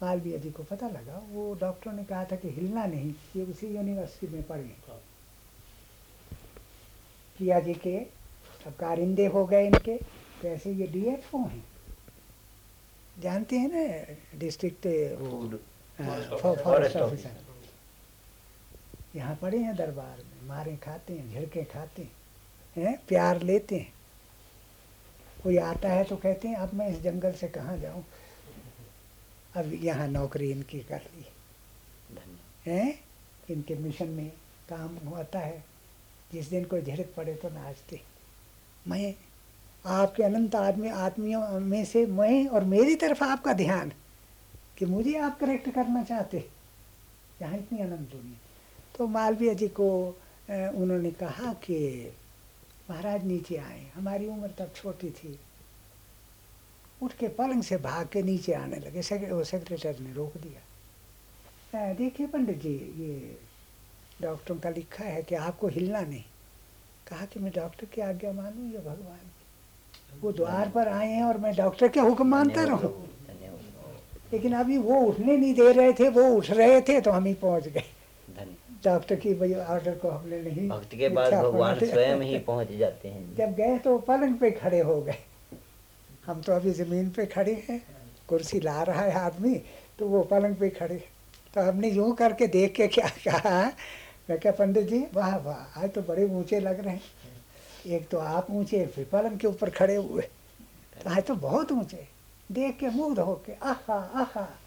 मालवीय 0.03 0.39
जी 0.39 0.51
को 0.51 0.63
पता 0.63 0.89
लगा। 0.89 1.23
वो 1.31 1.55
डॉक्टर 1.61 1.93
ने 1.93 2.05
कहा 2.05 2.25
था 2.25 2.37
कि 2.37 2.49
हिलना 2.51 2.85
नहीं 2.87 3.13
ये 3.37 3.45
उसी 3.45 3.67
यूनिवर्सिटी 3.67 4.33
में 4.35 4.43
पढ़े। 4.43 4.71
किया 7.39 7.59
जी 7.61 7.75
के 7.75 7.97
अब 8.67 8.73
कारिंदे 8.81 9.27
हो 9.27 9.45
गए 9.47 9.67
इनके 9.67 9.97
तो 10.43 10.49
ऐसे 10.49 10.73
ये 10.73 10.87
डी 10.87 11.05
एफ़ 11.09 11.35
ओ 11.37 11.39
हैं। 11.39 11.65
जानते 13.23 13.59
हैं 13.59 13.69
ना 13.73 14.39
डिस्ट्रिक्ट 14.39 14.87
फॉरेस्ट 16.63 16.97
ऑफिसर 16.97 17.47
यहाँ 19.15 19.35
पड़े 19.43 19.59
हैं 19.59 19.75
दरबार 19.77 20.17
में 20.17 20.49
मारे 20.49 20.77
खाते 20.77 21.13
हैं 21.13 21.31
झिड़के 21.31 21.63
खाते 21.65 22.03
हैं 22.03 22.11
हैं 22.77 22.97
प्यार 23.09 23.43
लेते 23.43 23.77
हैं। 23.77 23.93
कोई 25.43 25.57
आता 25.59 25.89
है 25.89 26.05
तो 26.05 26.17
कहते 26.17 26.49
हैं 26.49 26.57
अब 26.57 26.75
मैं 26.75 26.89
इस 26.89 27.01
जंगल 27.03 27.33
से 27.33 27.49
कहाँ 27.49 27.77
जाऊँ? 27.79 28.05
अब 29.57 29.73
यहाँ 29.83 30.07
नौकरी 30.09 30.51
इनकी 30.51 30.81
कर 30.91 31.01
ली। 31.15 31.25
हैं 32.67 32.99
इनके 33.51 33.75
मिशन 33.75 34.09
में 34.09 34.31
काम 34.69 34.97
होता 35.09 35.39
है। 35.39 35.65
जिस 36.33 36.51
दिन 36.51 36.65
कोई 36.65 36.83
झिड़क 36.83 37.13
पड़े 37.17 37.35
तो 37.35 37.49
नाचते। 37.49 38.01
मैं 38.89 39.15
आपके 39.87 40.23
अनंत 40.23 40.55
आदमी 40.55 40.89
आदमियों 40.89 41.61
में 41.61 41.85
से 41.85 42.05
मैं 42.07 42.47
और 42.49 42.65
मेरी 42.65 42.95
तरफ़ 42.97 43.25
आपका 43.25 43.53
ध्यान 43.53 43.93
कि 44.79 44.87
मुझे 44.87 45.17
आप 45.19 45.39
करेक्ट 45.41 45.71
करना 45.71 46.03
चाहते। 46.05 46.45
यहाँ 47.43 47.57
इतनी 47.57 47.79
अनंत 47.79 48.11
दुनिया। 48.13 48.39
तो 48.99 49.07
मालवीय 49.07 49.55
जी 49.55 49.69
को 49.71 49.89
उन्होंने 50.51 51.11
कहा 51.11 51.53
कि 51.65 52.13
महाराज 52.91 53.25
नीचे 53.25 53.57
आए। 53.57 53.83
हमारी 53.95 54.27
उम्र 54.27 54.49
तब 54.59 54.73
छोटी 54.77 55.11
थी। 55.11 55.39
उठ 57.03 57.13
के 57.13 57.29
पलंग 57.31 57.63
से 57.63 57.77
भाग 57.79 58.09
के 58.13 58.23
नीचे 58.23 58.53
आने 58.55 58.77
लगे। 58.77 59.03
सेक्रे, 59.03 59.45
सेक्रेटरी 59.45 60.05
ने 60.05 60.13
रोक 60.13 60.37
दिया। 60.37 61.93
देखिए 61.95 62.27
पंडित 62.27 62.59
जी 62.59 62.75
ये 62.97 63.39
डॉक्टरों 64.23 64.57
का 64.59 64.71
लिखा 64.71 65.05
है 65.05 65.23
कि 65.23 65.35
आपको 65.35 65.69
हिलना 65.69 66.01
नहीं। 66.01 66.23
कहा 67.09 67.25
कि 67.25 67.41
मैं 67.41 67.53
डॉक्टर 67.57 67.87
की 67.87 68.01
आज्ञा 68.01 68.33
मानूं 68.33 68.73
या 68.73 68.81
भगवान 68.81 69.19
की? 69.19 70.21
वो 70.21 70.33
द्वार 70.33 70.69
पर 70.69 70.89
आए 70.89 71.09
हैं 71.09 71.23
और 71.25 71.39
मैं 71.39 71.55
डॉक्टर 71.57 71.89
के 71.89 72.01
हुक्म 72.01 72.27
मानता 72.27 72.65
रहूँ। 72.65 72.93
लेकिन 74.33 74.53
अभी 74.55 74.79
वो 74.79 75.01
उठने 75.01 75.37
नहीं 75.37 75.55
दे 75.55 75.71
रहे 75.73 75.93
थे 75.93 76.09
वो 76.09 76.23
उठ 76.37 76.51
रहे 76.51 76.81
थे 76.81 77.01
तो 77.01 77.11
हम 77.11 77.25
ही 77.25 77.35
पहुँच 77.35 77.69
गए। 77.69 77.85
डॉक्टर 78.85 79.17
की 79.17 79.35
भाई 79.35 79.55
ऑर्डर 79.55 79.95
को 79.99 80.09
हमने 80.09 80.41
नहीं 80.43 80.69
भक्ति 80.69 80.97
के 80.97 81.09
बाद 81.09 81.33
भगवान 81.35 81.79
स्वयं 81.79 82.21
ही 82.23 82.39
पहुँच 82.41 82.73
जाते 82.73 83.09
हैं। 83.09 83.35
जब 83.37 83.55
गए 83.55 83.79
तो 83.79 83.97
पलंग 83.99 84.37
पे 84.39 84.51
खड़े 84.51 84.81
हो 84.81 85.01
गए। 85.03 85.19
हम 86.27 86.41
तो 86.43 86.53
अभी 86.53 86.71
ज़मीन 86.73 87.09
पे 87.11 87.27
खड़े 87.27 87.55
हैं 87.69 87.83
कुर्सी 88.29 88.61
ला 88.61 88.83
रहा 88.83 89.03
है 89.03 89.15
आदमी 89.21 89.55
तो 89.99 90.07
वो 90.09 90.23
पलंग 90.25 90.57
पे 90.57 90.69
खड़े 90.71 91.03
तो 91.55 91.61
हमने 91.61 91.91
यूँ 91.91 92.15
करके 92.15 92.47
देख 92.47 92.73
के 92.73 92.87
क्या 92.89 93.09
कहा 93.27 93.71
मैं 94.31 94.39
क्या, 94.39 94.53
पंडित 94.53 94.87
जी? 94.87 94.99
वाह 95.15 95.37
वाह, 95.37 95.81
आज 95.81 95.93
तो 95.93 96.03
बड़े 96.03 96.25
ऊँचे 96.25 96.61
लग 96.61 96.81
रहे 96.81 96.95
हैं। 96.95 97.03
एक 97.87 98.09
तो 98.09 98.19
आप 98.19 98.47
ऊँचे 98.51 98.87
फिर 98.87 99.09
पलंग 99.13 99.39
के 99.39 99.47
ऊपर 99.47 99.71
खड़े 99.71 99.97
हुए। 99.97 100.29
आज 101.07 101.25
तो 101.25 101.35
बहुत 101.35 101.73
ऊँचे। 101.73 102.07
देख 102.53 102.77
के 102.79 102.87
मुग्ध 102.87 103.19
हो 103.19 103.35
के 103.47 103.53
आहा 103.53 103.95
आहा। 103.95 104.59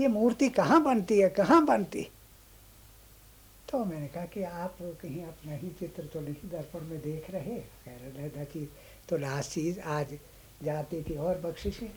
ये 0.00 0.08
मूर्ति 0.08 0.48
कहाँ 0.48 0.82
बनती 0.82 1.18
है, 1.18 1.28
कहाँ 1.28 1.64
बनती? 1.64 2.10
तो 3.70 3.84
मैंने 3.84 4.08
कहा 4.08 4.24
कि 4.24 4.42
आप 4.42 4.76
कहीं 4.82 5.24
अपना 5.24 5.52
ही 5.52 5.68
चित्र 5.68 6.04
तो 6.04 6.20
नहीं 6.20 6.50
दर्पण 6.50 6.80
में 6.80 7.00
देख 7.00 7.30
रहे 7.30 7.58
कह 7.84 7.96
रहे 8.16 8.28
था 8.30 8.44
कि 8.44 8.68
तो 9.08 9.16
लास्ट 9.16 9.50
चीज़ 9.50 9.80
आज 9.80 10.18
जाते 10.62 11.02
की 11.02 11.16
और 11.16 11.38
बख्शिशें 11.38 11.92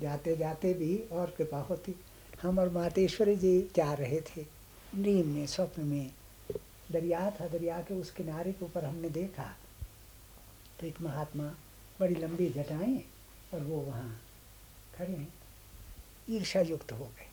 जाते 0.00 0.36
जाते 0.36 0.74
भी 0.74 0.96
और 1.12 1.34
कृपा 1.38 1.58
होती। 1.58 1.94
हम 2.42 2.58
और 2.58 2.70
मातेश्वरी 2.70 3.36
जी 3.36 3.70
जा 3.76 3.92
रहे 3.92 4.20
थे। 4.20 4.53
नींद 4.96 5.26
में 5.26 5.46
स्वप्न 5.46 5.82
में 5.82 6.10
दरिया 6.92 7.30
था, 7.30 7.46
दरिया 7.48 7.80
के 7.80 7.94
उस 7.94 8.10
किनारे 8.10 8.52
के 8.52 8.64
ऊपर 8.64 8.84
हमने 8.84 9.08
देखा 9.10 9.44
तो 10.80 10.86
एक 10.86 11.00
महात्मा 11.00 11.44
बड़ी 12.00 12.14
लंबी 12.14 12.48
जटाएँ 12.50 12.96
और 13.54 13.60
वो 13.60 13.80
वहाँ 13.80 14.20
खड़े 14.98 15.12
हैं। 15.12 15.32
ईर्षा 16.30 16.60
युक्त 16.60 16.92
हो 16.92 17.04
गए 17.04 17.28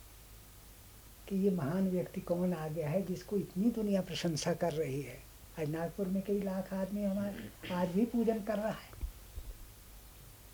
कि 1.28 1.36
ये 1.36 1.50
महान 1.50 1.88
व्यक्ति 1.90 2.20
कौन 2.20 2.52
आ 2.54 2.68
गया 2.68 2.88
है 2.88 3.02
जिसको 3.02 3.36
इतनी 3.36 3.70
दुनिया 3.70 4.00
प्रशंसा 4.00 4.52
कर 4.54 4.72
रही 4.72 5.00
है। 5.02 5.18
आज 5.60 5.68
नागपुर 5.68 6.08
में 6.08 6.22
कई 6.22 6.40
लाख 6.42 6.72
आदमी 6.74 7.04
हमारे, 7.04 7.74
आज 7.74 7.88
भी 7.88 8.04
पूजन 8.04 8.42
कर 8.42 8.58
रहा 8.58 8.70
है। 8.70 8.90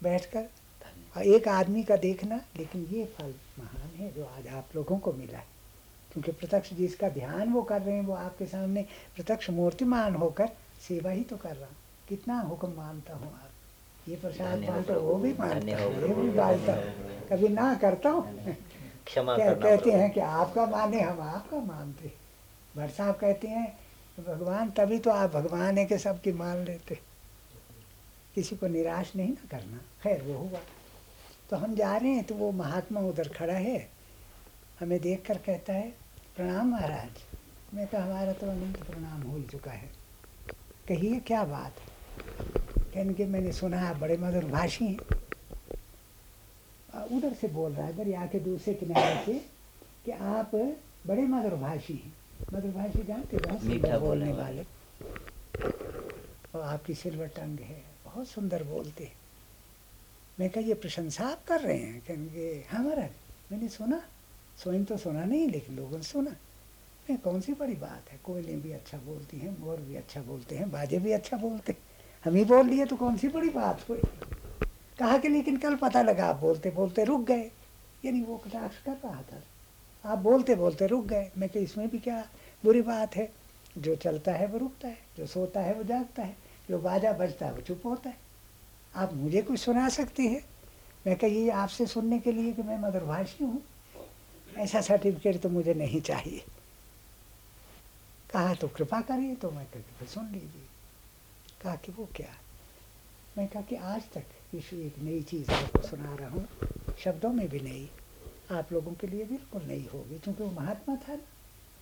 बैठकर 0.03 0.49
और 1.17 1.23
एक 1.23 1.49
आदमी 1.49 1.83
का 1.83 1.97
देखना, 1.97 2.41
लेकिन 2.57 2.87
ये 2.93 3.05
फल 3.19 3.35
महान 3.59 3.97
है 3.97 4.13
जो 4.15 4.25
आज 4.27 4.49
आप 4.49 4.77
लोगों 4.77 4.99
को 4.99 5.13
मिला 5.13 5.39
है। 5.39 5.58
क्योंकि 6.13 6.33
प्रत्यक्ष 6.33 6.73
जिसका 6.75 7.09
ध्यान 7.09 7.53
वो 7.53 7.63
कर 7.63 7.83
रहे 7.83 7.95
हैं 7.95 8.05
वो 8.05 8.15
आपके 8.15 8.47
सामने 8.47 8.83
प्रत्यक्ष 9.17 9.51
मूर्तिमान 9.51 10.15
होकर 10.15 10.49
सेवा 10.89 11.11
ही 11.11 11.23
तो 11.23 11.37
कर 11.37 11.55
रहा। 11.57 11.67
हूँ 11.67 11.77
कितना 12.09 12.41
हुक्म 12.41 12.73
मानता 12.77 13.15
हूँ 13.15 13.33
आप? 13.33 13.51
ये 14.09 14.17
प्रसाद 14.17 14.59
बांटो 14.59 15.01
वो 15.01 15.15
भी 15.15 15.33
मानता 15.33 15.83
हूँ 15.83 15.93
ये 16.03 16.15
भी 16.15 16.29
धन्य 16.31 16.73
हूँ 16.73 17.27
कभी 17.31 17.49
ना 17.49 17.75
करता 17.75 18.11
हूँ। 18.11 18.55
क्षमा 19.07 19.35
क्या 19.37 19.53
कहते 19.55 19.91
हैं 19.91 20.11
कि 20.13 20.21
आपका 20.21 20.67
माने 20.67 21.01
हम 21.01 21.21
आपका 21.21 21.61
मानते। 21.65 22.13
भट्ट 22.77 22.93
साहब 22.93 23.15
कहते 23.15 23.49
हैं 23.49 23.67
भगवान 24.19 24.71
तभी 24.71 24.99
तो 24.99 25.11
आप 25.11 25.31
भगवान 25.31 25.79
है 25.79 25.85
कि 25.87 25.99
सबकी 25.99 26.33
मान 26.33 26.65
लेते। 26.65 26.99
किसी 28.35 28.57
को 28.57 28.67
निराश 28.67 29.13
नहीं 29.17 29.29
ना 29.29 29.47
करना। 29.51 29.79
खैर 30.03 30.23
वो 30.23 30.39
हुआ। 30.39 30.61
तो 31.51 31.57
हम 31.57 31.75
जा 31.75 31.97
रहे 31.97 32.11
हैं 32.11 32.25
तो 32.25 32.35
वो 32.35 32.51
महात्मा 32.53 33.01
उधर 33.01 33.29
खड़ा 33.29 33.55
है। 33.55 33.79
हमें 34.81 35.01
देख 35.01 35.25
कर 35.27 35.39
कहता 35.39 35.73
है 35.73 35.89
प्रणाम 36.37 36.71
महाराज। 36.71 37.23
मैं 37.75 37.87
कहा 37.87 38.03
हमारा 38.05 38.33
तो 38.33 38.47
अनंत 38.47 38.77
प्रणाम 38.83 39.23
हो 39.23 39.37
ही 39.37 39.43
चुका 39.43 39.71
है। 39.71 39.91
कहिए 40.89 41.21
क्या 41.21 41.45
बात 41.45 41.79
है? 41.79 41.87
कहने 42.95 43.15
के 43.15 43.25
मैंने 43.27 43.53
सुना 43.53 43.81
है 43.81 43.99
बड़े 44.01 44.17
मधुर 44.17 44.45
भाषी 44.45 44.85
हैं 44.85 44.99
उधर 47.13 47.33
से 47.35 47.49
बोल 47.49 47.73
रहा 47.73 47.87
है 47.87 47.97
दरिया 47.97 48.27
के 48.27 48.39
दूसरे 48.41 48.75
किनारे 48.75 49.25
से 49.25 49.39
कि 50.05 50.11
आप 50.11 50.55
बड़े 51.07 51.23
मधुर 51.23 51.55
भाषी 51.61 51.95
हैं। 51.95 52.13
मधुर 52.53 52.71
भाषी 52.71 53.03
जानते 53.07 53.37
बहुत 53.37 53.61
सुंदर 53.61 53.99
बोलने 53.99 53.99
बोलने 53.99 54.33
वाले। 54.33 54.63
और 56.55 56.63
आपकी 56.63 56.95
सिल्वर 56.95 57.27
टंग 57.37 57.59
है 57.61 57.83
बहुत 58.05 58.29
सुंदर 58.29 58.63
बोलते 58.65 59.05
हैं। 59.05 59.17
मैं 60.41 60.51
कहा 60.51 60.65
ये 60.65 60.75
प्रशंसा 60.75 61.27
आप 61.27 61.45
कर 61.45 61.61
रहे 61.61 61.79
हैं? 61.79 62.01
कहेंगे 62.01 62.65
हाँ 62.71 62.83
महाराज 62.85 63.11
मैंने 63.53 63.69
सुना। 63.69 64.01
स्वयं 64.59 64.85
तो 64.85 64.97
सुना 64.97 65.25
नहीं 65.25 65.49
लेकिन 65.49 65.77
लोगों 65.77 65.97
ने 65.97 66.03
सुना 66.05 66.31
नहीं 66.31 67.17
कौन 67.19 67.41
सी 67.41 67.53
बड़ी 67.55 67.75
बात 67.77 68.11
है 68.13 68.19
कोयलें 68.25 68.61
भी 68.63 68.73
अच्छा 68.73 68.99
बोलती 68.99 69.39
हैं 69.39 69.57
मोर 69.61 69.81
भी 69.81 69.97
अच्छा 69.97 70.21
बोलते 70.23 70.57
हैं 70.57 70.71
बाजे 70.71 70.99
भी 70.99 71.13
अच्छा 71.13 71.37
बोलते 71.37 71.73
हैं 71.73 71.81
हम 72.25 72.35
ही 72.35 72.45
बोल 72.45 72.67
लिए 72.67 72.87
तो 72.87 72.97
कौन 72.97 73.17
सी 73.17 73.29
बड़ी 73.29 73.51
बात 73.51 73.89
हुई 73.89 74.01
कहा 74.99 75.19
कि 75.19 75.29
लेकिन 75.29 75.57
कल 75.57 75.77
पता 75.77 76.03
लगा 76.03 76.27
आप 76.27 76.37
बोलते 76.37 76.71
बोलते 76.71 77.05
रुक 77.05 77.25
गए 77.27 77.51
यानी 78.05 78.23
वो 78.23 78.37
कटाक्ष 78.37 78.83
कर 78.85 78.97
रहा 79.05 79.23
था 79.23 79.43
आप 80.05 80.19
बोलते 80.19 80.55
बोलते 80.55 80.87
रुक 80.87 81.05
गए 81.07 81.31
मैं 81.39 81.49
कि 81.49 81.59
इसमें 81.59 81.89
भी 81.89 81.99
क्या 81.99 82.21
बुरी 82.65 82.83
बात 82.83 83.17
है 83.17 83.31
जो 83.79 83.95
चलता 83.97 84.33
है 84.33 84.47
वो 84.47 84.59
रुकता 84.59 84.89
है 84.89 84.99
जो 85.19 85.27
सोता 85.27 85.61
है 85.61 85.75
वो 85.75 85.83
जागता 85.85 86.23
है 86.23 86.37
जो 86.71 86.79
बाजा 86.81 87.13
बजता 87.15 87.47
है 87.47 87.53
वो 87.53 87.61
चुप 87.61 87.87
होता 87.87 88.11
है 88.11 88.17
आप 88.95 89.15
मुझे 89.15 89.43
कुछ 89.43 89.61
सुना 89.61 89.89
सकती 89.89 90.27
है 90.27 90.43
मैं 91.07 91.17
कहिए 91.17 91.51
आपसे 91.57 91.87
सुनने 91.87 92.19
के 92.19 92.33
लिए 92.33 92.53
कि 92.53 92.63
मैं 92.63 92.79
मधुरभाषी 92.79 93.45
हूँ 93.45 93.63
ऐसा 94.59 94.81
सर्टिफिकेट 94.81 95.41
तो 95.41 95.49
मुझे 95.49 95.75
नहीं 95.75 96.01
चाहिए। 96.01 96.45
कहा 98.31 98.55
तो 98.55 98.69
कृपा 98.69 99.01
करिए 99.01 99.35
तो 99.35 99.51
मैं 99.51 99.67
फिर 99.67 100.09
सुन 100.09 100.27
लीजिए। 100.27 100.67
कहा 101.63 101.77
कि, 101.77 101.93
वो 101.93 102.09
क्या? 102.17 102.35
मैं 103.39 103.49
कहा 103.49 103.63
कि, 103.63 103.77
आज 103.77 104.03
तक 104.13 104.25
यीशु 104.55 104.77
एक 104.77 104.99
नई 104.99 105.23
चीज़ 105.23 105.51
आपको 105.51 105.83
सुना 105.83 106.15
रहा 106.15 106.29
हूँ। 106.29 106.49
शब्दों 106.99 107.31
में 107.31 107.49
भी 107.49 107.61
नहीं। 107.61 107.89
आप 108.57 108.73
लोगों 108.73 108.93
के 108.93 109.07
लिए 109.07 109.25
बिल्कुल 109.25 109.63
नहीं 109.63 109.89
होगी, 109.89 110.19
क्योंकि 110.19 110.43
वो 110.43 110.51
महात्मा 110.51 110.97
था 110.97 111.15
ना। 111.15 111.23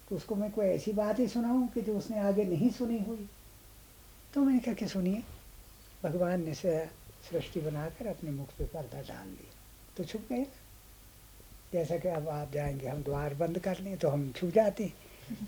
तो 0.08 0.16
उसको 0.16 0.34
मैं 0.34 0.50
कोई 0.50 0.66
ऐसी 0.66 0.92
बात 0.92 1.18
ही 1.18 1.28
सुनाऊँ 1.28 1.68
कि 1.68 1.82
जो 1.82 1.98
उसने 1.98 2.18
आगे 2.18 2.44
नहीं 2.44 2.70
सुनी 2.70 2.98
हुई? 2.98 3.28
तो 4.34 4.40
मैंने 4.40 4.58
कहा 4.58 4.74
कि, 4.74 4.88
सुनिए। 4.88 5.22
भगवान 6.02 6.44
ने 6.44 6.54
सृष्टि 6.54 7.60
बनाकर 7.60 8.06
अपने 8.06 8.30
मुख 8.30 8.48
पे 8.58 8.64
पर्दा 8.64 9.02
डाल 9.02 9.28
लिया 9.28 9.54
तो 9.96 10.04
छुप 10.04 10.22
गए। 10.30 10.38
ना 10.38 10.65
जैसा 11.76 11.96
कि 11.96 12.08
अब 12.08 12.28
आप 12.30 12.52
जाएँगे 12.52 12.88
हम 12.88 13.02
द्वार 13.02 13.34
बंद 13.40 13.58
कर 13.58 13.78
लें 13.80 13.96
तो 13.98 14.08
हम 14.08 14.30
छू 14.36 14.50
जाते 14.50 14.92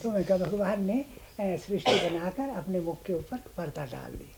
तो 0.03 0.11
मैं 0.11 0.25
कहा 0.25 0.39
भगवान 0.39 0.85
ने 0.85 1.05
सृष्टि 1.41 1.95
बनाकर 2.01 2.49
अपने 2.59 2.81
मुख 2.81 3.03
के 3.05 3.13
ऊपर 3.15 3.39
पर्दा 3.57 3.85
डाल 3.93 4.13
दी 4.15 4.31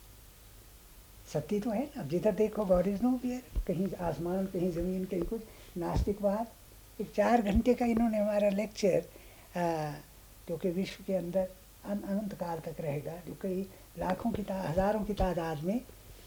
सत्य 1.32 1.58
तो 1.60 1.70
है 1.70 1.82
ना 1.96 2.02
जिधर 2.10 2.32
देखो 2.34 2.64
गॉड 2.66 2.86
इज़ 2.86 3.02
नो 3.02 3.10
बियर 3.22 3.62
कहीं 3.66 3.88
आसमान 4.06 4.46
कहीं 4.46 4.70
ज़मीन 4.72 5.04
कहीं 5.10 5.22
कुछ। 5.24 5.40
नास्तिकवाद 5.78 7.00
एक 7.00 7.10
चार 7.16 7.42
घंटे 7.42 7.74
का 7.74 7.86
इन्होंने 7.86 8.18
हमारा 8.18 8.48
लेक्चर 8.50 9.04
जो 10.48 10.56
कि 10.56 10.70
विश्व 10.70 11.04
के 11.06 11.14
अंदर 11.14 11.48
अन, 11.84 11.98
अनंत 11.98 12.34
काल 12.34 12.58
तक 12.64 12.80
रहेगा 12.80 13.12
जो 13.26 13.36
कई 13.42 13.62
लाखों 13.98 14.30
की 14.30 14.42
हज़ारों 14.50 15.04
की 15.04 15.14
तादाद 15.14 15.62
में 15.64 15.80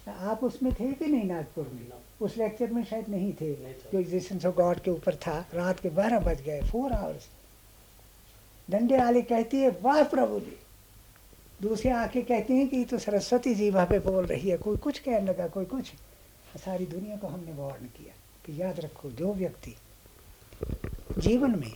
आप 0.08 0.44
उसमें 0.44 0.72
थे 0.74 0.92
कि 0.94 1.08
नहीं 1.08 1.24
नागपुर 1.26 1.68
में? 1.74 1.82
उस 2.22 2.38
लेक्चर 2.38 2.72
में 2.72 2.84
शायद 2.86 3.10
नहीं 3.10 3.34
थे। 3.34 3.54
जो 3.54 4.00
एग्जिस्टेंस 4.00 4.46
ऑफ़ 4.46 4.56
गॉड 4.56 4.80
के 4.80 4.92
ऊपर 4.92 5.16
था। 5.18 5.46
रात 5.54 5.80
के 5.80 5.90
बारह 5.92 6.20
बज 6.20 6.42
गए 6.42 6.62
फोर 6.62 6.92
आवर्स 6.94 7.28
डंडे 8.68 8.98
वाले 8.98 9.22
कहती 9.22 9.58
है 9.58 9.70
वाह 9.82 10.04
प्रभु 10.06 10.40
जी। 10.40 10.58
दूसरे 11.62 11.92
आके 11.92 12.22
कहते 12.22 12.54
हैं 12.54 12.68
कि 12.68 12.84
तो 12.86 12.98
सरस्वती 13.00 13.54
जी 13.56 13.70
वहाँ 13.70 13.86
पे 13.86 14.00
बोल 14.00 14.26
रही 14.26 14.50
है। 14.50 14.58
कोई 14.58 14.78
कुछ 14.78 15.00
कहने 15.00 15.26
लगा 15.28 15.48
कोई 15.48 15.66
कुछ? 15.66 15.92
सारी 16.56 16.86
दुनिया 16.86 17.18
को 17.18 17.28
हमने 17.28 17.54
वार्न 17.54 17.86
किया 17.88 18.14
कि 18.46 18.62
याद 18.62 18.80
रखो 18.80 19.10
जो 19.12 19.34
व्यक्ति 19.34 19.76
जीवन 21.18 21.56
में 21.60 21.74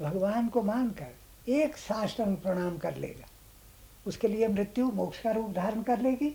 भगवान 0.00 0.48
को 0.48 0.62
मानकर 0.62 1.50
एक 1.52 1.76
साष्टांग 1.76 2.36
प्रणाम 2.36 2.76
कर 2.78 2.96
लेगा 2.96 3.26
उसके 4.06 4.28
लिए 4.28 4.48
मृत्यु 4.48 4.90
मोक्ष 4.90 5.20
का 5.20 5.30
रूप 5.30 5.50
धारण 5.50 5.82
कर 5.82 6.00
लेगी 6.00 6.30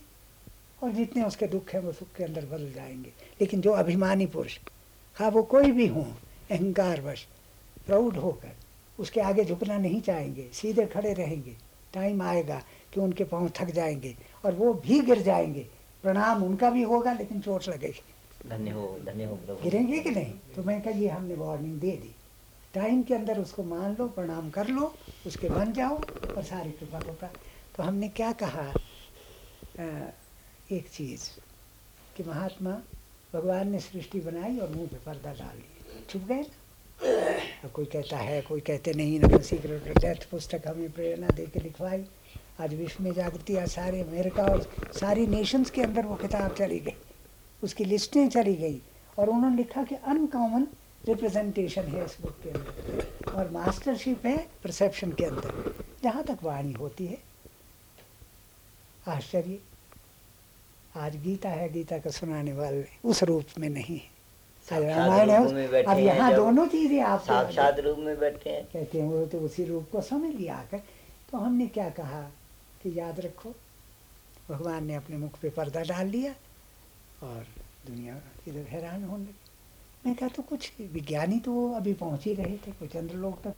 और 0.83 0.91
जितने 0.91 1.23
उसके 1.23 1.47
दुख 1.47 1.69
हैं 1.69 1.81
वो 1.81 1.91
सुख 1.91 2.07
के 2.17 2.23
अंदर 2.23 2.45
बदल 2.45 2.71
जाएँगे। 2.71 3.09
लेकिन 3.41 3.61
जो 3.61 3.71
अभिमानी 3.71 4.25
पुरुष 4.25 4.57
हाँ 5.17 5.29
वो 5.31 5.43
कोई 5.43 5.71
भी 5.71 5.87
हो 5.87 6.05
अहंकार 6.51 7.01
वश 7.01 7.27
प्राउड 7.85 8.17
होकर 8.17 8.51
उसके 8.99 9.21
आगे 9.21 9.45
झुकना 9.45 9.77
नहीं 9.77 10.01
चाहेंगे 10.01 10.49
सीधे 10.53 10.85
खड़े 10.85 11.13
रहेंगे। 11.13 11.55
टाइम 11.93 12.21
आएगा 12.21 12.61
कि 12.93 12.99
उनके 12.99 13.23
पाँव 13.23 13.49
थक 13.49 13.65
जाएँगे 13.65 14.15
और 14.45 14.53
वो 14.53 14.73
भी 14.73 14.99
गिर 15.01 15.21
जाएँगे। 15.21 15.67
प्रणाम 16.03 16.43
उनका 16.43 16.69
भी 16.69 16.83
होगा 16.83 17.13
लेकिन 17.13 17.41
चोट 17.41 17.67
लगेगी। 17.67 18.03
धन्य 18.49 18.71
हो 18.71 18.99
धन्य 19.05 19.25
हो 19.25 19.39
गिरेंगे 19.63 19.99
कि 19.99 20.09
नहीं? 20.09 20.33
तो 20.55 20.63
मैं 20.63 20.81
कहा 20.81 20.91
ये 20.91 21.07
हमने 21.07 21.35
वार्निंग 21.35 21.79
दे 21.79 21.91
दी। 21.91 22.15
टाइम 22.73 23.03
के 23.03 23.13
अंदर 23.13 23.39
उसको 23.39 23.63
मान 23.63 23.95
लो 23.99 24.07
प्रणाम 24.07 24.49
कर 24.49 24.67
लो 24.67 24.93
उसके 25.27 25.49
बन 25.49 25.73
जाओ 25.73 25.97
और 26.37 26.43
सारी 26.43 26.71
कृपा 26.71 26.99
को 26.99 27.11
प्राप्त। 27.13 27.39
तो 27.77 27.83
हमने 27.83 28.09
क्या 28.09 28.31
कहा? 28.31 28.73
अ, 29.79 30.13
एक 30.71 30.89
चीज़ 30.89 31.21
कि 32.17 32.23
महात्मा 32.23 32.71
भगवान 33.33 33.71
ने 33.71 33.79
सृष्टि 33.79 34.19
बनाई 34.19 34.57
और 34.57 34.69
मुँह 34.69 34.87
पे 34.87 34.95
पर्दा 34.95 35.33
डाल 35.33 35.57
दिया। 35.57 36.05
छुप 36.09 36.21
गए 36.21 36.41
ना? 36.41 37.63
अब 37.63 37.71
कोई 37.71 37.85
कहता 37.85 38.17
है, 38.17 38.41
कोई 38.41 38.59
कहते 38.59 38.93
नहीं, 38.93 39.19
ना 39.19 39.37
सीक्रेट 39.37 39.97
डेथ 39.97 40.29
पुस्तक 40.31 40.63
हमें 40.67 40.91
प्रेरणा 40.91 41.27
दे 41.27 41.45
के 41.45 41.59
लिखवाई। 41.59 42.05
आज 42.61 42.73
विश्व 42.73 43.03
में 43.03 43.13
जागृति, 43.13 43.55
आज 43.55 43.69
सारे 43.69 44.01
अमेरिका 44.01 44.43
और 44.43 44.61
सारी 44.99 45.27
नेशंस 45.27 45.69
के 45.69 45.81
अंदर 45.81 46.05
वो 46.05 46.15
किताब 46.15 46.55
चली 46.55 46.79
गई। 46.79 46.95
उसकी 47.63 47.85
लिस्टें 47.85 48.29
चली 48.29 48.55
गई 48.55 48.81
और 49.19 49.29
उन्होंने 49.29 49.57
लिखा 49.57 49.83
कि 49.83 49.95
अनकॉमन 49.95 50.67
रिप्रेजेंटेशन 51.05 51.83
है 51.83 52.05
इस 52.05 52.17
बुक 52.21 52.35
के 52.43 52.49
अंदर। 52.49 53.31
और 53.31 53.49
मास्टरशिप 53.51 54.25
है 54.25 54.47
परसेप्शन 54.63 55.11
के 55.11 55.25
अंदर। 55.25 55.75
जहाँ 56.03 56.23
तक 56.23 56.37
वाणी 56.43 56.71
होती 56.71 57.05
है, 57.05 57.17
आश्चर्य। 59.07 59.59
आज 60.97 61.15
गीता 61.23 61.49
है 61.49 61.67
गीता 61.73 61.97
का 61.97 62.09
सुनाने 62.09 62.53
वाले 62.53 62.83
उस 63.05 63.23
रूप 63.23 63.45
में 63.59 63.69
नहीं 63.69 63.97
है। 63.97 64.17
आज 64.67 64.83
रामायण 64.83 65.29
है 65.29 65.83
अब 65.83 65.99
यहाँ 65.99 66.33
दोनों 66.35 66.65
चीज़ें 66.67 66.99
आप 67.01 67.21
साक्षात 67.23 67.79
रूप 67.79 67.97
में 67.97 68.19
बैठे 68.19 68.49
हैं। 68.49 68.63
कहते 68.63 69.01
हैं 69.01 69.07
वो 69.07 69.25
तो 69.25 69.39
उसी 69.39 69.65
रूप 69.65 69.89
को 69.91 70.01
समझ 70.01 70.33
लिया 70.35 70.55
आकर। 70.55 70.81
तो 71.31 71.37
हमने 71.37 71.67
क्या 71.67 71.89
कहा 71.89 72.21
कि 72.83 72.97
याद 72.99 73.19
रखो 73.19 73.53
भगवान 74.49 74.85
ने 74.85 74.95
अपने 74.95 75.17
मुख 75.17 75.39
पे 75.41 75.49
पर्दा 75.49 75.81
डाल 75.83 76.07
लिया 76.07 76.31
और 77.23 77.45
दुनिया 77.87 78.15
इधर 78.47 78.67
हैरान 78.69 79.03
होने 79.03 79.23
लगी। 79.23 80.05
मैं 80.05 80.15
कहा 80.15 80.29
तो 80.29 80.41
कुछ 80.43 80.71
विज्ञानी 80.93 81.39
तो 81.39 81.71
अभी 81.73 81.93
पहुँच 81.93 82.25
ही 82.25 82.33
रहे 82.33 82.57
थे 82.57 82.71
कुछ 82.71 82.93
चंद्र 82.93 83.15
लोग 83.15 83.43
तक 83.43 83.55